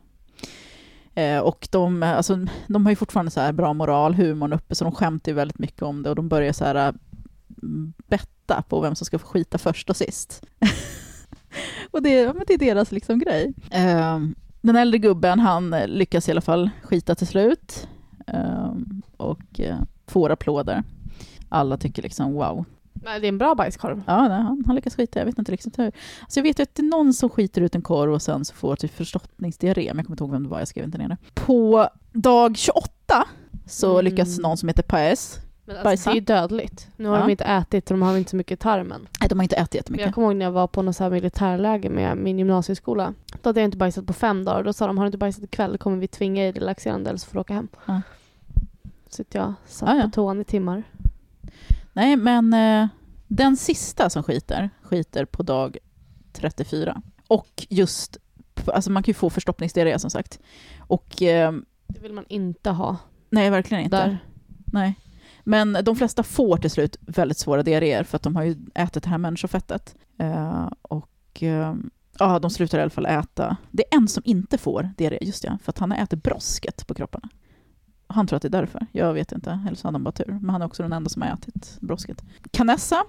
[1.14, 4.84] Eh, och de, alltså, de har ju fortfarande så här bra moral, humorn uppe, så
[4.84, 6.94] de skämtar ju väldigt mycket om det och de börjar så här
[7.62, 10.42] mm, betta på vem som ska få skita först och sist.
[11.90, 13.54] och det, men det är deras liksom grej.
[14.14, 17.88] Um, den äldre gubben, han eh, lyckas i alla fall skita till slut
[18.26, 18.72] eh,
[19.16, 20.82] och eh, får applåder.
[21.48, 22.64] Alla tycker liksom wow.
[22.92, 24.02] Men det är en bra bajskorv.
[24.06, 25.18] Ja, nej, han, han lyckas skita.
[25.18, 25.84] Jag vet inte riktigt hur.
[25.84, 28.44] Alltså jag vet ju att det är någon som skiter ut en korv och sen
[28.44, 30.98] så får typ förstoppningsdiarré, men jag kommer inte ihåg vem det var, jag skrev inte
[30.98, 31.16] ner det.
[31.34, 33.24] På dag 28
[33.66, 34.04] så Mm.
[34.04, 35.38] lyckas någon som heter Paes,
[35.68, 36.10] Men alltså, Bajsa.
[36.10, 36.88] det är ju dödligt.
[36.96, 37.22] Nu har Ja.
[37.22, 39.08] de inte ätit de har inte så mycket i tarmen.
[39.20, 40.06] nej de har inte ätit jättemycket.
[40.06, 43.14] jag kommer ihåg när jag var på något så här militärläger med min gymnasieskola.
[43.42, 44.62] Då hade jag inte bajsat på fem dagar.
[44.62, 47.26] Då sa de, har du inte bajsat ikväll kommer vi tvinga dig relaxerande eller så
[47.26, 47.68] får du åka hem.
[47.86, 48.00] Ja.
[49.08, 50.02] Så att jag satt Ja, ja.
[50.04, 50.82] på toan i timmar.
[51.92, 52.88] Nej, men eh,
[53.26, 55.76] den sista som skiter, skiter på dag
[56.32, 57.02] 34.
[57.28, 58.16] Och just
[58.66, 60.38] alltså man kan ju få förstoppningsdiarré som sagt.
[60.80, 61.52] Och eh,
[61.86, 62.96] Det vill man inte ha
[63.30, 63.96] nej, verkligen inte.
[63.96, 64.18] där.
[64.72, 64.94] Nej.
[65.48, 69.02] Men de flesta får till slut väldigt svåra diarréer för att de har ju ätit
[69.02, 69.94] det här människofettet.
[70.18, 71.74] Eh, och eh,
[72.18, 73.56] ja, de slutar i alla fall äta.
[73.70, 76.86] Det är en som inte får diarré, just ja, för att han har ätit brosket
[76.86, 77.28] på kropparna.
[78.06, 78.86] Han tror att det är därför.
[78.92, 80.38] Jag vet inte, eller så hade han bara tur.
[80.40, 82.22] Men han är också den enda som har ätit brosket.
[82.50, 83.04] Canessa,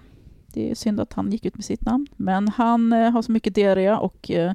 [0.47, 2.07] det är synd att han gick ut med sitt namn.
[2.15, 4.53] Men han eh, har så mycket diarré och eh,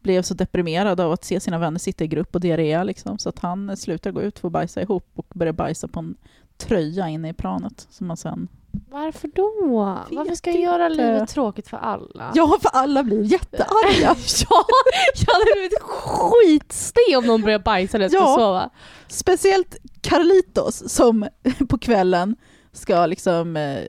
[0.00, 3.28] blev så deprimerad av att se sina vänner sitta i grupp och diarré liksom, så
[3.28, 6.16] att han eh, slutar gå ut för att bajsa ihop och börjar bajsa på en
[6.58, 8.48] tröja inne i planet som man sen...
[8.90, 10.04] Varför då?
[10.08, 11.02] Vet Varför ska jag göra inte.
[11.12, 12.32] livet tråkigt för alla?
[12.34, 13.98] Ja, för alla blir jättearga.
[14.50, 14.64] ja,
[15.26, 18.36] jag hade blivit skitstel om någon började bajsa när jag skulle Ja.
[18.36, 18.70] sova.
[19.08, 21.28] Speciellt Carlitos som
[21.68, 22.36] på kvällen
[22.72, 23.82] ska liksom eh,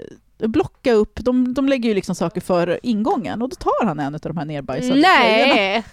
[0.48, 4.14] blocka upp, de, de lägger ju liksom saker för ingången och då tar han en
[4.16, 5.00] av de här nerbajsade.
[5.02, 5.84] Nej!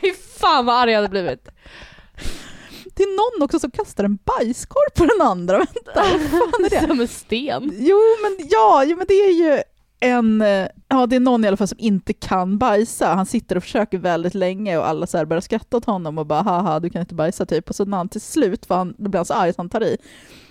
[0.00, 1.48] Fy fan vad arg jag hade blivit.
[2.94, 5.58] Det är någon också som kastar en bajskorv på den andra.
[5.58, 6.80] Vänta, vad fan är det?
[6.88, 7.72] Som en sten.
[7.78, 9.62] Jo men, ja, jo, men det är ju
[10.00, 13.14] en, eh, ja det är någon i alla fall som inte kan bajsa.
[13.14, 16.26] Han sitter och försöker väldigt länge och alla så här börjar skratta åt honom och
[16.26, 17.68] bara haha du kan inte bajsa typ.
[17.68, 19.68] Och så när han till slut, för han, då blir han så arg att han
[19.68, 19.96] tar i.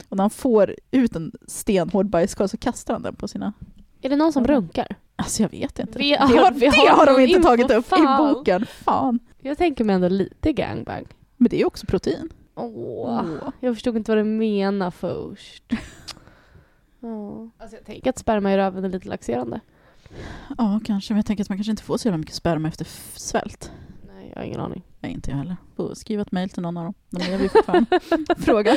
[0.09, 3.53] Och när han får ut en stenhård bajskorv så kastar han den på sina...
[4.01, 4.95] Är det någon som runkar?
[5.15, 5.99] Alltså jag vet inte.
[5.99, 8.01] Vi det har- har, vi det har har de inte info, tagit upp fan.
[8.29, 8.65] i boken.
[8.83, 9.19] Fan.
[9.41, 11.05] Jag tänker mig ändå lite gangbang.
[11.41, 12.29] Men det är också protein.
[12.55, 12.65] Åh,
[13.41, 13.49] Åh.
[13.59, 15.63] jag förstod inte vad du menar först.
[17.57, 19.59] Alltså jag tänker att sperma i röven är lite laxerande.
[20.57, 22.85] Ja kanske, men jag tänker att man kanske inte får så jävla mycket sperma efter
[22.85, 23.71] f- svält.
[24.15, 24.83] Nej, jag har ingen aning.
[24.99, 25.55] Nej, inte jag heller.
[25.75, 26.93] Får skriva ett mejl till någon av dem.
[27.09, 27.99] De lever ju fortfarande.
[28.37, 28.75] Fråga.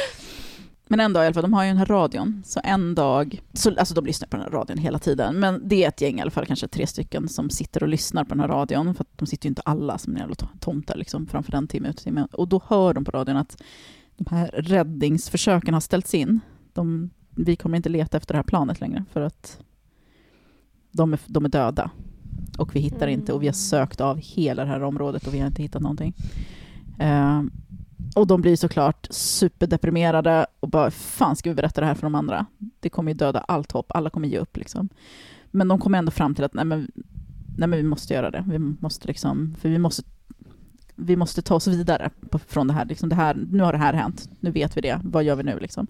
[0.94, 2.42] Men en dag i alla fall, de har ju den här radion.
[2.44, 5.40] Så en dag, så, alltså de lyssnar på den här radion hela tiden.
[5.40, 8.24] Men det är ett gäng i alla fall, kanske tre stycken, som sitter och lyssnar
[8.24, 8.94] på den här radion.
[8.94, 11.68] För att de sitter ju inte alla som en jävla to- tomtar liksom, framför den
[11.68, 12.26] timme ut timme.
[12.32, 13.62] Och då hör de på radion att
[14.16, 16.40] de här räddningsförsöken har ställts in.
[16.72, 19.58] De, vi kommer inte leta efter det här planet längre för att
[20.92, 21.90] de är, de är döda.
[22.58, 25.38] Och vi hittar inte och vi har sökt av hela det här området och vi
[25.38, 26.14] har inte hittat någonting.
[26.98, 27.42] Eh,
[28.14, 32.14] och de blir såklart superdeprimerade och bara, fan ska vi berätta det här för de
[32.14, 32.46] andra?
[32.80, 34.88] Det kommer ju döda allt hopp, alla kommer ge upp liksom.
[35.50, 36.90] Men de kommer ändå fram till att nej men,
[37.56, 38.44] nej men vi måste göra det.
[38.48, 40.02] Vi måste liksom, för vi måste,
[40.94, 43.34] vi måste ta oss vidare på, från det här, liksom det här.
[43.50, 45.86] Nu har det här hänt, nu vet vi det, vad gör vi nu liksom?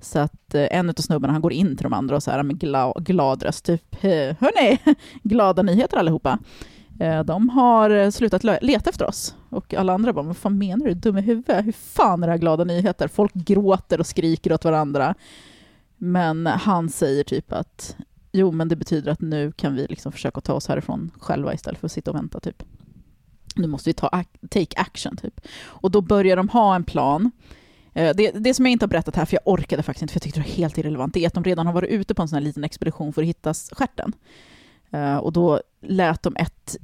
[0.00, 2.42] Så att eh, en av snubbarna, han går in till de andra och så här
[2.42, 4.78] med glad, glad röst, typ, hörni,
[5.22, 6.38] glada nyheter allihopa.
[7.02, 9.34] Eh, de har eh, slutat leta efter oss.
[9.48, 10.94] Och alla andra bara, vad fan menar du?
[10.94, 11.66] Dum i huvudet?
[11.66, 13.08] Hur fan är det här glada nyheter?
[13.08, 15.14] Folk gråter och skriker åt varandra.
[15.96, 17.96] Men han säger typ att
[18.32, 21.80] jo, men det betyder att nu kan vi liksom försöka ta oss härifrån själva istället
[21.80, 22.62] för att sitta och vänta typ.
[23.56, 25.40] Nu måste vi ta take action typ.
[25.64, 27.30] Och då börjar de ha en plan.
[27.92, 30.16] Eh, det, det som jag inte har berättat här, för jag orkade faktiskt inte, för
[30.16, 32.22] jag tyckte det var helt irrelevant, det är att de redan har varit ute på
[32.22, 34.12] en sån här liten expedition för att hitta stjärten.
[35.20, 36.76] Och då lät de ett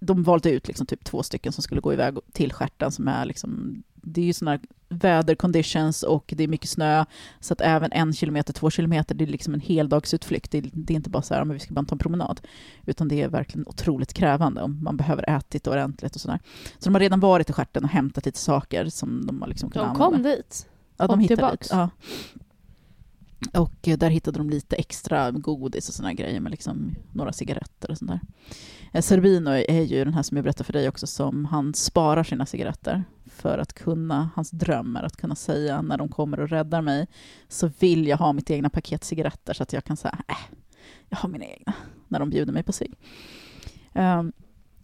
[0.00, 3.24] de valde ut liksom typ två stycken som skulle gå iväg till stjärten som är
[3.24, 7.04] liksom, det är ju sådana väder conditions och det är mycket snö,
[7.40, 10.50] så att även en kilometer, två kilometer, det är liksom en heldagsutflykt.
[10.50, 12.40] Det är, det är inte bara så här, men vi ska bara ta en promenad,
[12.86, 16.38] utan det är verkligen otroligt krävande om man behöver ätit ordentligt och sådär.
[16.78, 19.70] Så de har redan varit i stjärten och hämtat lite saker som de har liksom
[19.70, 20.28] kunnat De kom använda.
[20.36, 20.68] dit.
[20.96, 21.66] Ja, de och hittade tillbaks.
[21.66, 21.74] lite.
[21.76, 21.90] Ja.
[23.60, 27.90] Och eh, där hittade de lite extra godis och här grejer med liksom några cigaretter
[27.90, 28.20] och sånt där.
[28.92, 32.22] Eh, Serbino är ju den här som jag berättade för dig också som han sparar
[32.22, 36.48] sina cigaretter för att kunna, hans dröm är att kunna säga när de kommer och
[36.48, 37.06] räddar mig
[37.48, 40.56] så vill jag ha mitt egna paket cigaretter så att jag kan säga äh,
[41.08, 41.72] jag har mina egna
[42.08, 42.90] när de bjuder mig på sig.
[43.92, 44.32] Um, ehm,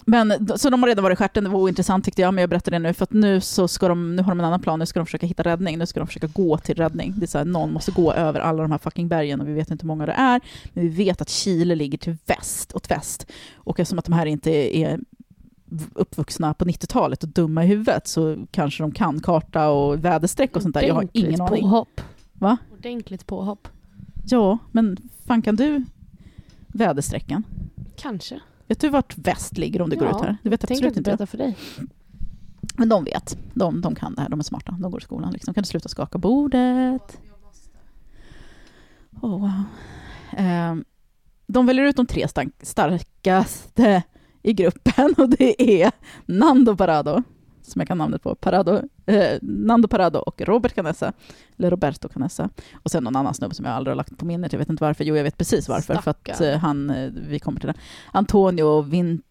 [0.04, 2.50] men, så de har redan varit i stjärten, det var ointressant tyckte jag, men jag
[2.50, 4.78] berättar det nu för att nu så ska de, nu har de en annan plan,
[4.78, 7.14] nu ska de försöka hitta räddning, nu ska de försöka gå till räddning.
[7.16, 9.52] Det är så här, någon måste gå över alla de här fucking bergen och vi
[9.52, 10.40] vet inte hur många det är,
[10.72, 13.26] men vi vet att Chile ligger till väst, åt väst.
[13.54, 15.00] Och eftersom att de här inte är
[15.94, 20.62] uppvuxna på 90-talet och dumma i huvudet så kanske de kan karta och väderstreck och
[20.62, 20.82] sånt där.
[20.82, 21.62] Jag har ingen aning.
[21.62, 22.00] Påhopp.
[22.32, 22.56] Va?
[22.78, 23.68] Ordentligt påhopp.
[24.26, 24.96] Ja, men
[25.26, 25.84] fan kan du
[26.66, 27.44] väderstrecken?
[27.96, 28.40] Kanske.
[28.66, 30.36] Vet du vart väst ligger om du går Ja, ut här?
[30.42, 31.18] Det vet Tänk absolut inte jag.
[31.18, 31.56] berätta för dig.
[32.76, 33.38] Men de vet.
[33.54, 34.28] De, de kan det här.
[34.28, 34.76] De är smarta.
[34.80, 35.32] De går i skolan.
[35.32, 35.54] Liksom.
[35.54, 37.18] Kan du sluta skaka bordet?
[39.20, 39.50] Oh, wow.
[40.36, 40.84] Ehm,
[41.46, 42.26] de väljer ut de tre
[42.62, 44.02] starkaste
[44.42, 45.92] i gruppen och det är
[46.26, 47.22] Nando Parado,
[47.66, 51.12] som jag kan namnet på, Parado, eh, Nando Parado och Robert Canessa,
[51.58, 52.50] eller Roberto Canessa.
[52.82, 54.84] Och sen någon annan snubbe som jag aldrig har lagt på minnet, jag vet inte
[54.84, 56.48] varför, jo jag vet precis varför, för att Stackarn.
[56.48, 57.74] eh, han, eh, vi kommer till det.
[58.12, 59.22] Antonio Vin,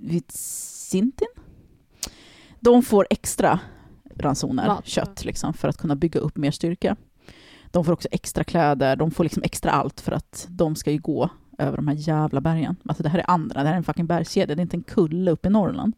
[0.00, 1.28] Vitsintin?
[2.60, 3.60] de får extra
[4.16, 6.96] ransoner, Mat, kött, liksom, för att kunna bygga upp mer styrka.
[7.70, 10.98] De får också extra kläder, de får liksom extra allt för att de ska ju
[10.98, 12.76] gå över de här jävla bergen.
[12.88, 14.82] Alltså det här är andra, det här är en fucking bergskedja, det är inte en
[14.82, 15.94] kulle uppe i Norrland.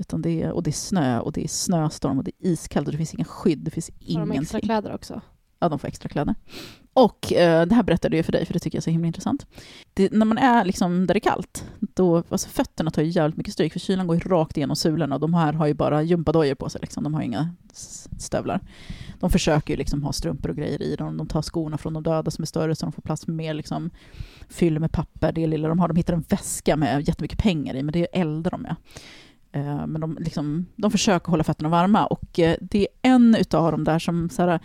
[0.00, 2.88] Utan det är, och det är snö och det är snöstorm och det är iskallt
[2.88, 4.40] och det finns ingen skydd, det finns Har de ingenting.
[4.42, 5.20] extra kläder också?
[5.58, 6.34] Ja, de får extra kläder.
[6.92, 9.06] Och eh, det här berättade jag för dig, för det tycker jag är så himla
[9.06, 9.46] intressant.
[9.94, 13.36] Det, när man är liksom där det är kallt, då, alltså fötterna tar ju jävligt
[13.36, 16.02] mycket stryk, för kylan går ju rakt igenom sulorna och de här har ju bara
[16.02, 17.04] gympadojor på sig, liksom.
[17.04, 17.54] de har inga
[18.18, 18.60] stövlar.
[19.20, 22.02] De försöker ju liksom ha strumpor och grejer i dem, de tar skorna från de
[22.02, 23.90] döda som är större så de får plats med mer liksom,
[24.48, 25.88] fyll med papper, det lilla de har.
[25.88, 28.70] De hittar en väska med jättemycket pengar i, men det eldar de med.
[28.70, 28.76] Eh,
[29.52, 33.72] Eh, men de, liksom, de försöker hålla fötterna varma och eh, det är en utav
[33.72, 34.60] dem där som så här,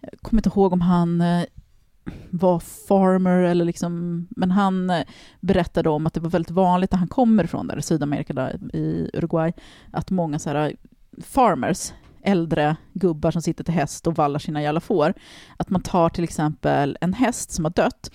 [0.00, 1.44] jag kommer inte ihåg om han eh,
[2.30, 4.92] var farmer eller liksom, men han
[5.40, 8.76] berättade om att det var väldigt vanligt när han kommer ifrån där i Sydamerika, där,
[8.76, 9.52] i Uruguay,
[9.90, 10.76] att många så här
[11.22, 15.14] farmers, äldre gubbar som sitter till häst och vallar sina jävla får,
[15.56, 18.10] att man tar till exempel en häst som har dött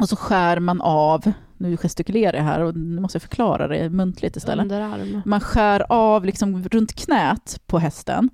[0.00, 3.90] och så skär man av, nu gestikulerar jag här och nu måste jag förklara det
[3.90, 4.62] muntligt istället.
[4.62, 5.22] Underarm.
[5.24, 8.30] Man skär av liksom runt knät på hästen.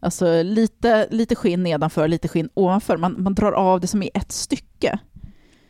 [0.00, 2.96] Alltså lite, lite skinn nedanför, lite skinn ovanför.
[2.96, 4.98] Man, man drar av det som i ett stycke.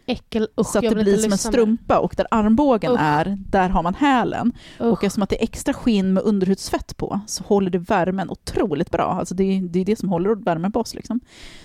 [0.08, 3.00] Äckel, usch, så att det blir som en strumpa och där armbågen Usch.
[3.00, 4.52] är, där har man hälen.
[4.80, 4.86] Usch.
[4.86, 8.90] Och eftersom att det är extra skinn med underhudsfett på så håller det värmen otroligt
[8.90, 9.04] bra.
[9.04, 10.94] Alltså det, är, det är det som håller värmen på oss.
[10.94, 11.20] Liksom.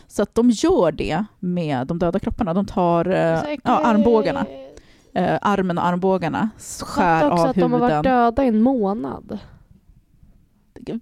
[0.07, 2.53] Så att de gör det med de döda kropparna.
[2.53, 4.45] De tar eh, ja, armbågarna,
[5.13, 8.61] eh, armen och armbågarna, skär Fatta också av att de har varit döda i en
[8.61, 9.39] månad.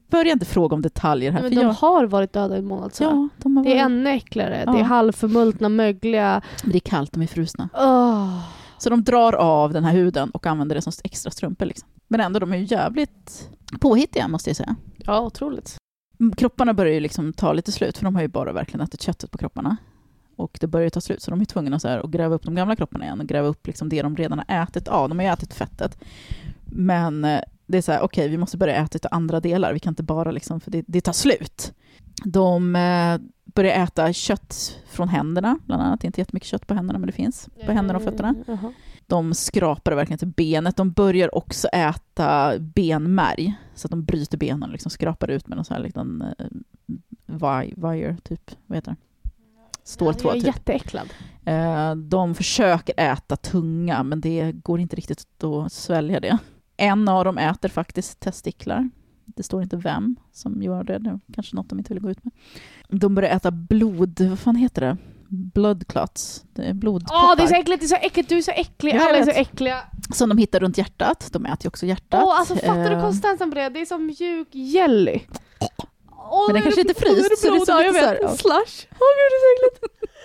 [0.10, 1.41] Börja inte fråga om detaljer här.
[1.41, 2.93] Men för de jag, har varit döda i en månad.
[2.93, 3.03] Så.
[3.03, 4.64] ja, de har Det är varit- ännu äckligare.
[4.66, 4.72] Ja.
[4.72, 6.41] Det är halvförmultna, mögliga.
[6.64, 7.70] Men det är kallt, de är frusna.
[7.74, 8.39] Åh.
[8.78, 11.66] Så de drar av den här huden och använder det som extra strumpor.
[11.66, 11.89] Liksom.
[12.07, 13.49] Men ändå, de är ju jävligt
[13.80, 14.76] påhittiga måste jag säga.
[14.97, 15.78] Ja, otroligt.
[16.20, 19.01] Mm, Kropparna börjar ju liksom ta lite slut, för de har ju bara verkligen ätit
[19.01, 19.78] köttet på kropparna.
[20.40, 22.56] Och det börjar ta slut, så de är tvungna så här att gräva upp de
[22.56, 25.10] gamla kropparna igen och gräva upp liksom det de redan har ätit av.
[25.10, 26.00] De har ju ätit fettet.
[26.66, 29.74] Men eh, det är så här, okej, vi måste börja äta av andra delar.
[29.74, 31.74] Vi kan inte bara liksom, för det, det tar slut.
[32.26, 36.02] De eh, börjar äta kött från händerna, bland annat.
[36.02, 38.36] Det är inte jättemycket kött på händerna, men det finns på händerna och fötterna.
[38.48, 38.74] Jaha.
[39.08, 40.76] De skrapar verkligen till benet.
[40.76, 43.54] De börjar också äta benmärg.
[43.76, 46.24] Så att de bryter benen och liksom skrapar ut med någon sån här liten
[47.26, 48.52] vi- wire, typ.
[48.68, 48.98] Vad heter det?
[49.84, 50.47] Ståltråd, Jag är typ.
[50.55, 51.09] jätteäcklad.
[51.45, 56.38] Eh, de försöker äta tunga, men det går inte riktigt att svälja det.
[56.77, 58.89] En av dem äter faktiskt testiklar.
[59.25, 60.97] Det står inte vem som gör det.
[60.97, 62.34] Det kanske något de inte vill gå ut med.
[62.89, 64.21] De börjar äta blod...
[64.21, 64.97] Vad fan heter det?
[65.27, 66.45] Blood clots.
[66.53, 67.15] Det är blodproppar.
[67.23, 69.23] Åh, det är så äckligt, det är så äckligt, du är så äcklig, alla är
[69.23, 69.77] så äckliga.
[70.13, 71.30] Som de hittar runt hjärtat.
[71.32, 72.23] De äter ju också hjärtat.
[72.23, 73.69] Åh, alltså fattar du Eh, konsistensen på det?
[73.69, 75.19] Det är som mjuk jelly.
[76.32, 78.36] Åh, Men den kanske det inte fryst, så det så Ja, jag lite så här.
[78.36, 78.88] Slush.
[78.91, 79.95] Åh gud, det är så äckligt.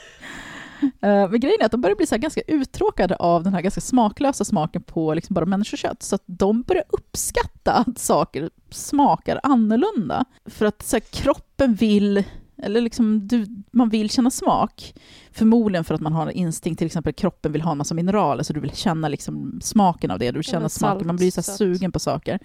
[1.01, 3.81] Eh, men grejen är att de börjar bli så ganska uttråkade av den här ganska
[3.81, 6.03] smaklösa smaken på liksom bara människokött.
[6.03, 10.25] Så att de börjar uppskatta att saker smakar annorlunda.
[10.47, 12.25] För att så här, kroppen vill,
[12.63, 14.95] eller liksom du, man vill känna smak.
[15.33, 18.43] Förmodligen för att man har en instinkt, till exempel kroppen vill ha en massa mineraler,
[18.43, 20.31] så du vill känna liksom smaken av det.
[20.31, 22.39] Du vill känna smaken, man blir så sugen på saker.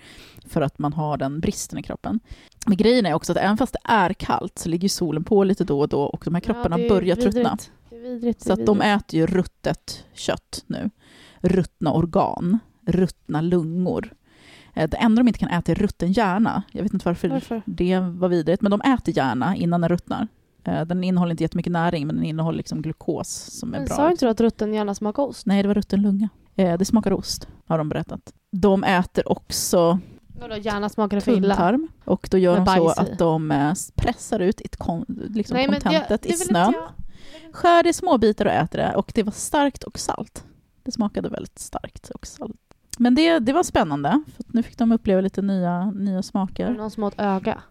[0.49, 2.19] För att man har den bristen i kroppen.
[2.67, 5.63] Men grejen är också att även fast det är kallt så ligger solen på lite
[5.63, 7.35] då och då och de här kropparna Ja, börjar vidrigt.
[7.35, 7.57] tröttna.
[7.91, 8.41] Vidrigt.
[8.41, 10.89] Så att de äter ju ruttet kött nu.
[11.41, 14.13] Ruttna organ, ruttna lungor.
[14.73, 16.63] Eh, Det enda de inte kan äta är rutten hjärna.
[16.71, 17.61] Jag vet inte varför, Varför?
[17.65, 20.27] det var vidrigt, men de äter hjärna innan den ruttnar.
[20.63, 23.95] Eh, Den innehåller inte jättemycket näring, men den innehåller liksom glukos som är Men bra.
[23.95, 25.45] sa inte du att rutten gärna smakar ost?
[25.45, 26.29] Nej, det var rutten lunga.
[26.55, 28.33] Eh, Det smakar ost, har de berättat.
[28.51, 29.99] De äter också
[30.39, 31.79] Vadå, gärna smakar det för illa?
[32.05, 35.67] och då gör Med de så att de eh, pressar ut ett kon- liksom Nej,
[36.09, 36.73] det i snön.
[36.75, 37.55] jag.
[37.55, 38.95] skär det i små bitar och äter det.
[38.95, 40.43] Och det var starkt och salt.
[40.83, 42.55] Det smakade väldigt starkt och salt.
[42.97, 46.23] Men det, det var spännande, för nu fick de uppleva lite nya, nya Är det
[46.23, 46.69] smaker.
[46.69, 47.61] någon som ett öga?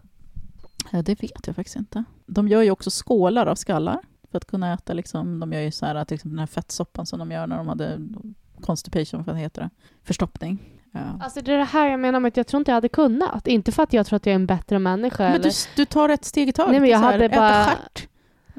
[0.91, 2.03] Eh, Det vet jag faktiskt inte.
[2.25, 3.99] De gör ju också skålar av skallar
[4.31, 4.93] för att kunna äta.
[4.93, 7.57] Liksom, de gör ju så här, till exempel den här fettsoppan som de gör när
[7.57, 7.99] de hade
[8.61, 9.69] constipation, vad heter det?
[10.03, 10.78] Förstoppning.
[10.91, 10.99] Ja.
[11.21, 13.47] Alltså det är det här jag menar med att jag tror inte jag hade kunnat.
[13.47, 15.23] Inte för att jag tror att jag är en bättre människa.
[15.23, 15.75] Men du, eller...
[15.75, 16.71] du tar ett steg i taget.
[16.71, 18.07] Nej, men jag så här, hade äta bara- stjärt.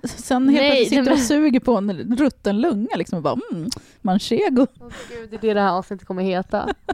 [0.05, 3.39] Sen helt plötsligt sitter nej, och men- suger på en rutten lunga liksom, och bara
[3.53, 3.71] mm,
[4.01, 4.67] manchego.
[4.81, 6.69] Åh, gud, det är det det här avsnittet kommer heta.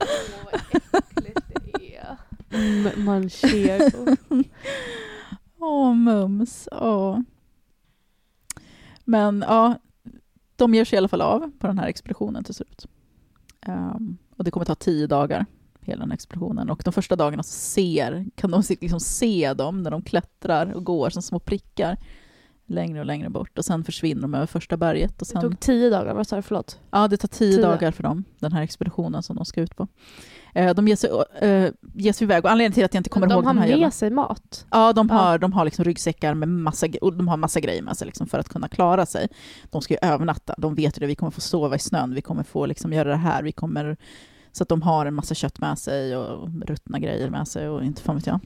[0.00, 0.06] Åh,
[0.44, 0.54] vad
[0.98, 1.40] äckligt
[1.78, 2.16] det är.
[2.50, 4.16] Mm, manchego.
[5.60, 6.68] Åh, mums.
[6.72, 7.18] Åh.
[9.04, 9.78] Men ja,
[10.56, 12.86] de ger sig i alla fall av på den här expeditionen till slut.
[13.66, 15.46] Ehm, och det kommer ta tio dagar
[15.80, 16.70] hela den expeditionen.
[16.70, 20.84] Och de första dagarna så ser, kan de liksom se dem när de klättrar och
[20.84, 21.98] går som små prickar
[22.66, 25.20] längre och längre bort och sen försvinner de över första berget.
[25.20, 26.42] Och sen, Det tog tio dagar, vad sa du?
[26.42, 26.80] Förlåt.
[26.90, 27.62] Ja, det tar tio, Tio.
[27.62, 29.88] dagar för dem, den här expeditionen som de ska ut på.
[30.52, 33.26] Eh, De ger sig, eh, ger sig iväg och anledningen till att jag inte kommer
[33.26, 34.66] Men ihåg de har den här med sig mat.
[34.70, 35.14] Ja, de Ja.
[35.16, 38.26] har, de har liksom ryggsäckar med massa, och de har massa grejer med sig liksom
[38.26, 39.28] för att kunna klara sig.
[39.70, 42.22] De ska ju övernatta, de vet ju det, vi kommer få sova i snön, vi
[42.22, 43.96] kommer få liksom göra det här, vi kommer...
[44.52, 47.84] Så att de har en massa kött med sig och ruttna grejer med sig och
[47.84, 48.40] inte fan vet jag.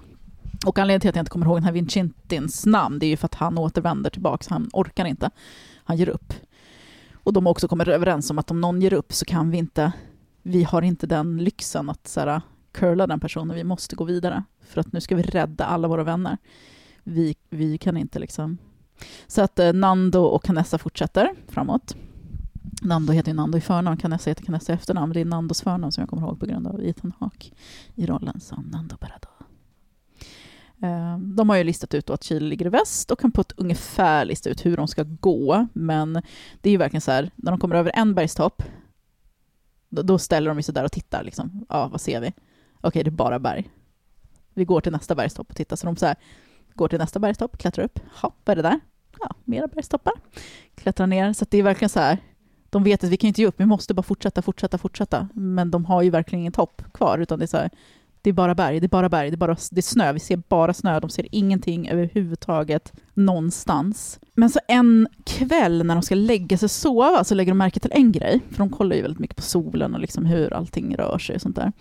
[0.66, 3.16] Och anledningen till att jag inte kommer ihåg den här Vincentins namn, det är ju
[3.16, 5.30] för att han återvänder tillbaks, han orkar inte.
[5.84, 6.32] Han ger upp.
[7.14, 9.59] Och de har också kommit överens om att om någon ger upp så kan vi
[9.59, 9.92] inte,
[10.47, 12.40] vi har inte den lyxen att så här,
[12.72, 14.44] curla den personen, vi måste gå vidare.
[14.61, 16.38] För att nu ska vi rädda alla våra vänner.
[17.05, 18.59] Vi, vi kan inte liksom...
[19.26, 21.97] Så att eh, Nando och Canessa fortsätter framåt.
[22.82, 25.12] Nando heter ju Nando i förnamn, Canessa heter Canessa i efternamn.
[25.12, 27.47] Det är Nandos förnamn som jag kommer ihåg på grund av Ethan Hawke
[27.94, 29.28] i rollen som Nando Parado.
[30.82, 33.40] Eh, De har ju listat ut då att Chile ligger i väst och kan på
[33.40, 35.66] ett ungefär lista ut hur de ska gå.
[35.72, 36.12] Men
[36.61, 38.62] det är ju verkligen så här, när de kommer över en bergstopp,
[39.89, 41.22] då, då ställer de sig där och tittar.
[41.24, 41.66] Liksom.
[41.68, 42.32] Ja, vad ser vi?
[42.80, 43.70] Okej, det är bara berg.
[44.55, 45.76] Vi går till nästa bergstopp och tittar.
[45.76, 46.16] Så de så här,
[46.74, 48.01] går till nästa bergstopp, klättrar upp.
[48.22, 48.80] Ja, vad är det där?
[49.20, 50.12] Ja, mera bergstoppar.
[50.74, 51.32] Klättrar ner.
[51.32, 52.18] Så att det är verkligen så här,
[52.70, 55.28] de vet att vi kan inte ge upp, vi måste bara fortsätta, fortsätta, fortsätta.
[55.34, 57.70] Men de har ju verkligen ingen topp kvar, utan det är så här,
[58.26, 60.20] det är bara berg, det är bara berg, det är, bara, det är snö, vi
[60.20, 64.20] ser bara snö, de ser ingenting överhuvudtaget någonstans.
[64.34, 67.80] Men så en kväll när de ska lägga sig och sova så lägger de märke
[67.80, 70.96] till en grej, för de kollar ju väldigt mycket på solen och liksom hur allting
[70.96, 71.72] rör sig och sånt där.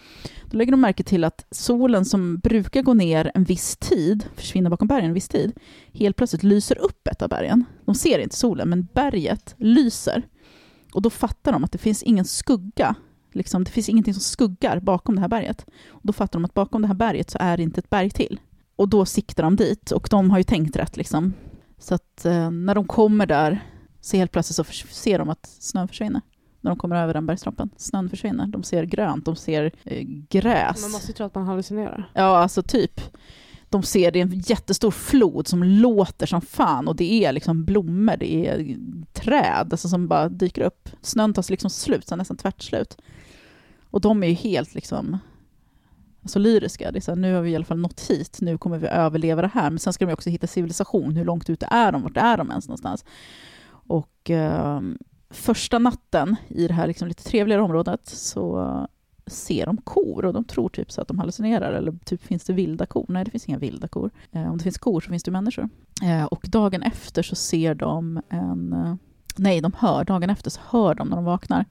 [0.52, 4.70] Då lägger de märke till att solen som brukar gå ner en viss tid, försvinner
[4.70, 5.52] bakom bergen en viss tid,
[5.94, 7.66] helt plötsligt lyser upp ett av bergen.
[7.86, 10.24] De ser inte solen, men berget lyser.
[10.94, 12.96] Och då fattar de att det finns ingen skugga
[13.36, 15.66] Liksom, det finns ingenting som skuggar bakom det här berget.
[15.88, 18.10] Och då fattar de att bakom det här berget så är det inte ett berg
[18.10, 18.40] till.
[18.76, 20.98] Och då siktar de dit och de har ju tänkt rätt.
[20.98, 21.34] Liksom.
[21.78, 23.64] Så att eh, när de kommer där
[24.02, 24.64] så helt plötsligt så
[24.94, 26.22] ser de att snön försvinner.
[26.62, 27.70] När de kommer över den bergstoppen.
[27.78, 28.48] Snön försvinner.
[28.48, 30.82] De ser grönt, de ser eh, gräs.
[30.82, 32.12] Man måste ju tro att man hallucinerar.
[32.14, 33.02] Ja, alltså typ.
[33.70, 37.66] De ser det är en jättestor flod som låter som fan och det är liksom
[37.66, 38.78] blommor, det är
[39.14, 40.90] träd alltså, som bara dyker upp.
[41.02, 42.98] Snön tar liksom slut, så nästan tvärt slut.
[43.96, 45.18] Och de är ju helt liksom
[46.22, 46.92] alltså lyriska.
[46.92, 48.88] Det är så här, nu har vi i alla fall nått hit, nu kommer vi
[48.88, 49.70] överleva det här.
[49.70, 52.38] Men sen ska de ju också hitta civilisation, hur långt ute är de, vart är
[52.38, 53.06] de ens någonstans?
[53.70, 54.82] Och eh,
[55.30, 58.88] första natten i det här liksom lite trevligare området så
[59.28, 62.54] ser de kor och de tror typ så att de hallucinerar eller typ finns det
[62.54, 63.06] vilda kor?
[63.10, 64.12] Nej, det finns inga vilda kor.
[64.32, 65.70] Eh, om det finns kor så finns det människor.
[66.04, 68.74] Eh, och dagen efter så ser de en...
[68.74, 68.96] Eh,
[69.38, 71.66] nej, de hör, dagen efter så hör de när de vaknar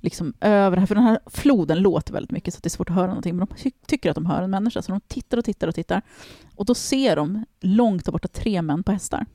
[0.00, 2.90] liksom över här, för den här floden låter väldigt mycket så att det är svårt
[2.90, 5.38] att höra någonting, men de ty- tycker att de hör en människa, så de tittar
[5.38, 6.02] och tittar och tittar.
[6.56, 9.26] Och då ser de långt där borta tre män på hästar.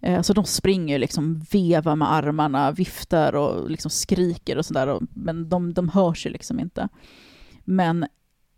[0.00, 5.48] Eh, Så de springer liksom, vevar med armarna, viftar och liksom skriker och sådär, men
[5.48, 6.88] de, de hörs ju liksom inte.
[7.64, 8.06] Men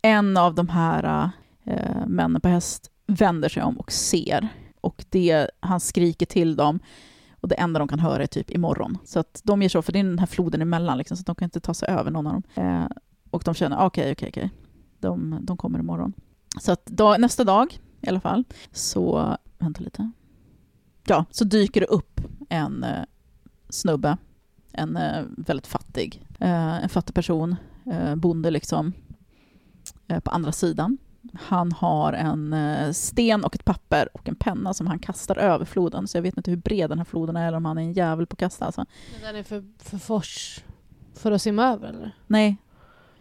[0.01, 1.29] en av de här
[1.65, 4.47] eh, männen på häst vänder sig om och ser.
[4.81, 6.79] Och det, han skriker till dem
[7.41, 8.97] och det enda de kan höra är typ imorgon.
[9.03, 11.27] Så att de ger sig för det är den här floden emellan, liksom, så att
[11.27, 12.43] de kan inte ta sig över någon av dem.
[12.55, 12.87] Eh,
[13.29, 14.51] och de känner, ah, okej, okej, okej,
[14.99, 16.13] de, de kommer imorgon.
[16.61, 20.11] Så att dag, nästa dag i alla fall, så, vänta lite.
[21.07, 23.03] Ja, så dyker det upp en eh,
[23.69, 24.17] snubbe,
[24.71, 27.55] en eh, väldigt fattig, eh, en fattig person,
[27.91, 28.93] eh, bonde liksom,
[30.07, 30.97] eh, på andra sidan.
[31.33, 35.65] Han har en eh, sten och ett papper och en penna som han kastar över
[35.65, 36.07] floden.
[36.07, 37.93] Så jag vet inte hur bred den här floden är eller om han är en
[37.93, 38.65] jävel på att kasta.
[38.65, 38.85] Alltså.
[39.13, 40.63] Men den är för, för fors
[41.15, 42.15] för att simma över eller?
[42.27, 42.57] Nej,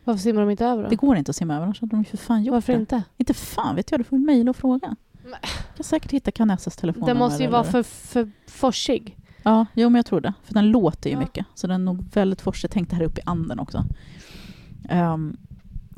[0.04, 0.88] Varför simmar de inte över då?
[0.88, 2.78] det går inte att simma över, annars hade de för fan gjort Varför det.
[2.78, 3.02] inte?
[3.16, 4.96] Inte fan vet jag, du får mejla och fråga.
[5.24, 5.38] Nej.
[5.42, 7.06] Jag kan säkert hitta Canessas telefon.
[7.06, 9.16] Den måste ju vara för, för forsig.
[9.42, 10.32] Ja, jo men jag tror det.
[10.44, 11.20] För den låter ju Ja.
[11.20, 11.46] mycket.
[11.54, 12.70] Så den är nog väldigt forsig.
[12.70, 13.84] Tänk det här upp i anden också.
[14.88, 15.36] Ehm,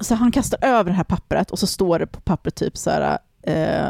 [0.00, 2.90] så han kastar över det här pappret och så står det på pappret typ så
[2.90, 3.88] här eh,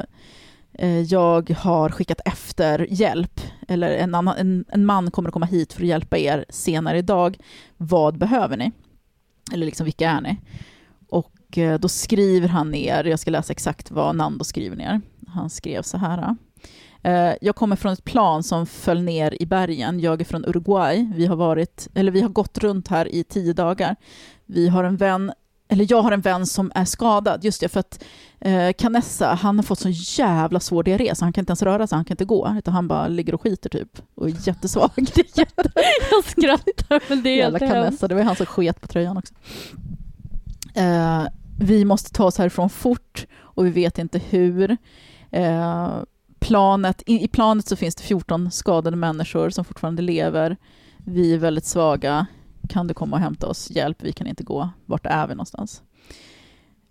[0.72, 5.46] eh, jag har skickat efter hjälp, eller en, annan, en, en man kommer att komma
[5.46, 7.38] hit för att hjälpa er senare idag.
[7.76, 8.72] Vad behöver ni?
[9.52, 10.36] Eller liksom, vilka är ni?
[11.08, 15.00] Och eh, då skriver han ner, jag ska läsa exakt vad Nando skriver ner.
[15.26, 16.36] Han skrev så här.
[17.02, 20.00] Eh, jag kommer från ett plan som föll ner i bergen.
[20.00, 21.12] Jag är från Uruguay.
[21.14, 23.96] Vi har, varit, eller vi har gått runt här i tio dagar.
[24.46, 25.32] Vi har en vän,
[25.70, 27.44] eller jag har en vän som är skadad.
[27.44, 28.04] Just det, för att
[28.40, 29.88] eh, Canessa, han har fått så
[30.22, 32.54] jävla svår diarré så han kan inte ens röra sig, han kan inte gå.
[32.58, 33.98] Utan han bara ligger och skiter typ.
[34.14, 34.90] Och är jättesvag.
[34.96, 35.70] Det är jätte...
[36.10, 37.58] Jag skrattar men det är Jävla.
[37.58, 39.34] Canessa, det var han som sket på tröjan också.
[40.74, 41.24] Eh,
[41.58, 44.76] vi måste ta oss härifrån fort och vi vet inte hur.
[45.30, 45.88] Eh,
[46.40, 50.56] planet, i, I planet så finns det 14 skadade människor som fortfarande lever.
[51.04, 52.26] Vi är väldigt svaga.
[52.70, 53.70] Kan du komma och hämta oss?
[53.70, 54.70] Hjälp, vi kan inte gå.
[54.86, 55.82] Vart är vi någonstans?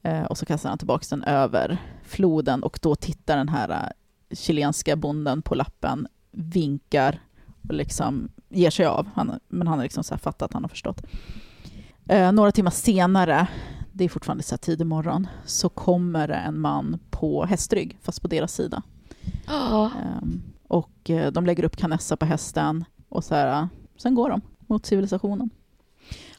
[0.04, 4.36] Eh, och så kastar han tillbaka den över floden och då tittar den här uh,
[4.36, 7.22] chilenska bonden på lappen, vinkar
[7.68, 9.08] och liksom ger sig av.
[9.14, 11.02] Han, men han har liksom så fattat att han har förstått.
[12.08, 13.48] Eh, några timmar senare,
[13.92, 18.22] det är fortfarande så här tidig morgon, så kommer det en man på hästrygg, fast
[18.22, 18.84] på deras sida.
[19.48, 19.92] Ja.
[20.22, 24.42] Um, och de lägger upp Canessa på hästen och så här, uh, sen går de
[24.68, 25.50] mot civilisationen.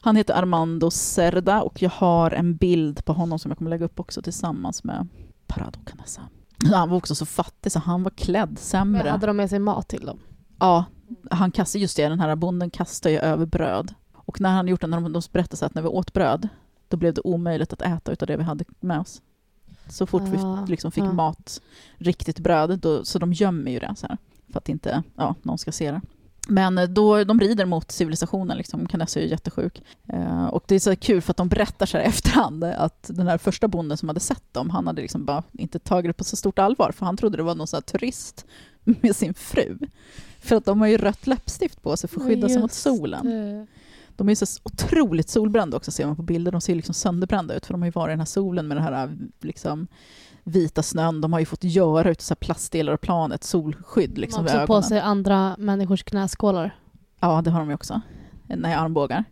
[0.03, 3.85] Han heter Armando Cerda och jag har en bild på honom som jag kommer lägga
[3.85, 5.07] upp också tillsammans med
[5.47, 6.21] Parado Canessa.
[6.71, 9.03] Han var också så fattig så han var klädd sämre.
[9.03, 10.19] Men hade de med sig mat till dem?
[10.59, 10.85] Ja,
[11.31, 13.93] han kastar just det, den här bonden kastar ju över bröd.
[14.13, 16.49] Och när han gjort det, när de, de berättade så att när vi åt bröd,
[16.87, 19.21] då blev det omöjligt att äta utav det vi hade med oss.
[19.89, 21.13] Så fort Ah, vi liksom fick ah.
[21.13, 21.61] mat,
[21.97, 24.17] riktigt bröd, då, så de gömmer ju det så här,
[24.51, 26.01] för att inte ja, någon ska se det.
[26.47, 28.87] Men eh, då, de rider mot civilisationen, liksom.
[28.87, 29.83] Canessa är ju jättesjuk.
[30.07, 33.27] Eh, och det är så kul för att de berättar så här efterhand att den
[33.27, 36.23] här första bonden som hade sett dem, han hade liksom bara inte tagit det på
[36.23, 38.45] så stort allvar, för han trodde det var någon så turist
[38.83, 39.77] med sin fru.
[40.39, 43.25] För att de har ju rött läppstift på sig för att skydda sig mot solen.
[43.25, 43.67] det.
[44.15, 46.51] De är så otroligt solbrända också ser man på bilder.
[46.51, 48.77] De ser liksom sönderbrända ut för de har ju varit i den här solen med
[48.77, 49.87] den här liksom,
[50.43, 51.21] vita snön.
[51.21, 54.61] De har ju fått göra ut så här plastdelar av planet, solskydd liksom har vid
[54.61, 56.75] också på sig andra människors knäskålar.
[57.19, 58.01] Ja, det har de ju också.
[58.47, 59.23] Nej, armbågar.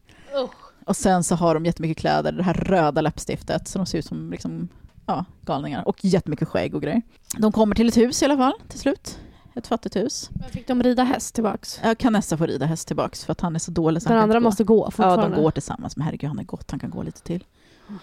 [0.44, 0.52] Usch.
[0.86, 4.06] Och sen så har de jättemycket kläder, det här röda läppstiftet, så de ser ut
[4.06, 4.68] som liksom,
[5.06, 5.88] ja, galningar.
[5.88, 7.02] Och jättemycket skägg och grejer.
[7.38, 9.20] De kommer till ett hus i alla fall, till slut.
[9.56, 10.30] Ett fattigt hus.
[10.34, 11.80] Men fick de rida häst tillbaks?
[11.84, 14.18] Jag kan nästan få rida häst tillbaks för att han är så dålig så Den
[14.18, 14.44] andra gå.
[14.44, 15.36] måste gå Ja, fortfarande?
[15.36, 15.98] de går tillsammans.
[15.98, 16.72] Men herregud, han är gott.
[16.72, 17.44] Han kan gå lite till.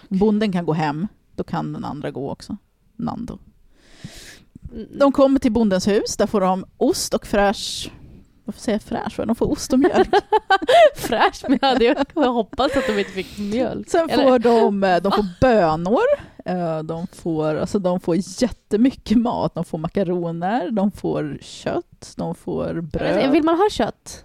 [0.09, 1.09] Bonden kan gå hem.
[1.35, 2.57] Då kan den andra gå också.
[2.97, 3.39] Nando.
[4.73, 4.87] Mm.
[4.99, 6.17] De kommer till bondens hus.
[6.17, 7.91] Där får de ost och fräsch...
[8.45, 9.27] Varför säger jag fräsch?
[9.27, 10.09] De får ost och mjölk.
[10.97, 13.89] Fräsch, men jag hade ju hoppats att de inte fick mjölk.
[13.91, 16.01] Sen Eller- får de, eh, de får bönor.
[16.45, 19.55] Eh, De får, alltså de får jättemycket mat.
[19.55, 23.31] De får makaroner, de får kött, de får bröd.
[23.33, 24.25] Vill man ha kött?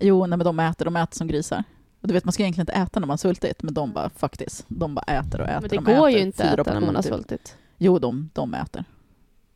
[0.00, 1.64] Jo, nej, men de äter, de äter som grisar.
[2.00, 4.08] Och du vet, man ska egentligen inte äta när man har sultit, men de bara
[4.10, 5.60] faktiskt, de bara äter och äter.
[5.60, 7.12] Men det de går ju inte att äta när man har typ.
[7.12, 7.56] svultit.
[7.78, 8.84] Jo, de, de äter.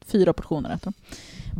[0.00, 0.92] Fyra portioner äter de.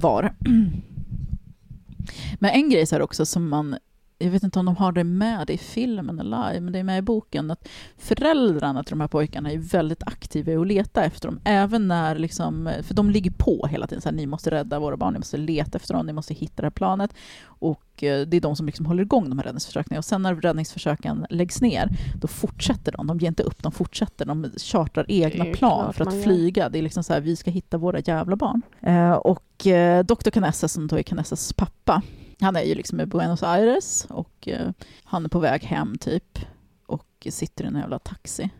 [0.01, 0.35] Var.
[2.39, 3.77] Men en grej så här också som man,
[4.23, 6.85] jag vet inte om de har det med i filmen eller live, men det är
[6.85, 7.69] med i boken, att
[7.99, 12.19] föräldrarna till de här pojkarna är väldigt aktiva i att leta efter dem, även när
[12.19, 15.19] liksom, för de ligger på hela tiden, så här, ni måste rädda våra barn, ni
[15.19, 17.15] måste leta efter dem, ni måste hitta det här planet,
[17.45, 20.35] och eh, det är de som liksom håller igång de här räddningsförsöken, och sen när
[20.35, 21.89] räddningsförsöken läggs ner,
[22.21, 26.23] då fortsätter de, de ger inte upp, de fortsätter, de chartrar egna plan för att
[26.23, 28.63] flyga, det är liksom så här, vi ska hitta våra jävla barn.
[28.81, 30.31] Eh, och eh, Dr.
[30.31, 32.03] Canessa, som då är Canessas pappa,
[32.41, 34.71] han är ju liksom i Buenos Aires och eh,
[35.05, 36.39] han är på väg hem typ
[36.87, 38.51] och sitter i en jävla taxi.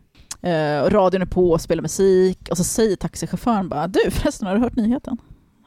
[0.43, 4.49] Eh, och radion är på och spelar musik och så säger taxichauffören bara du förresten
[4.49, 5.17] har du hört nyheten?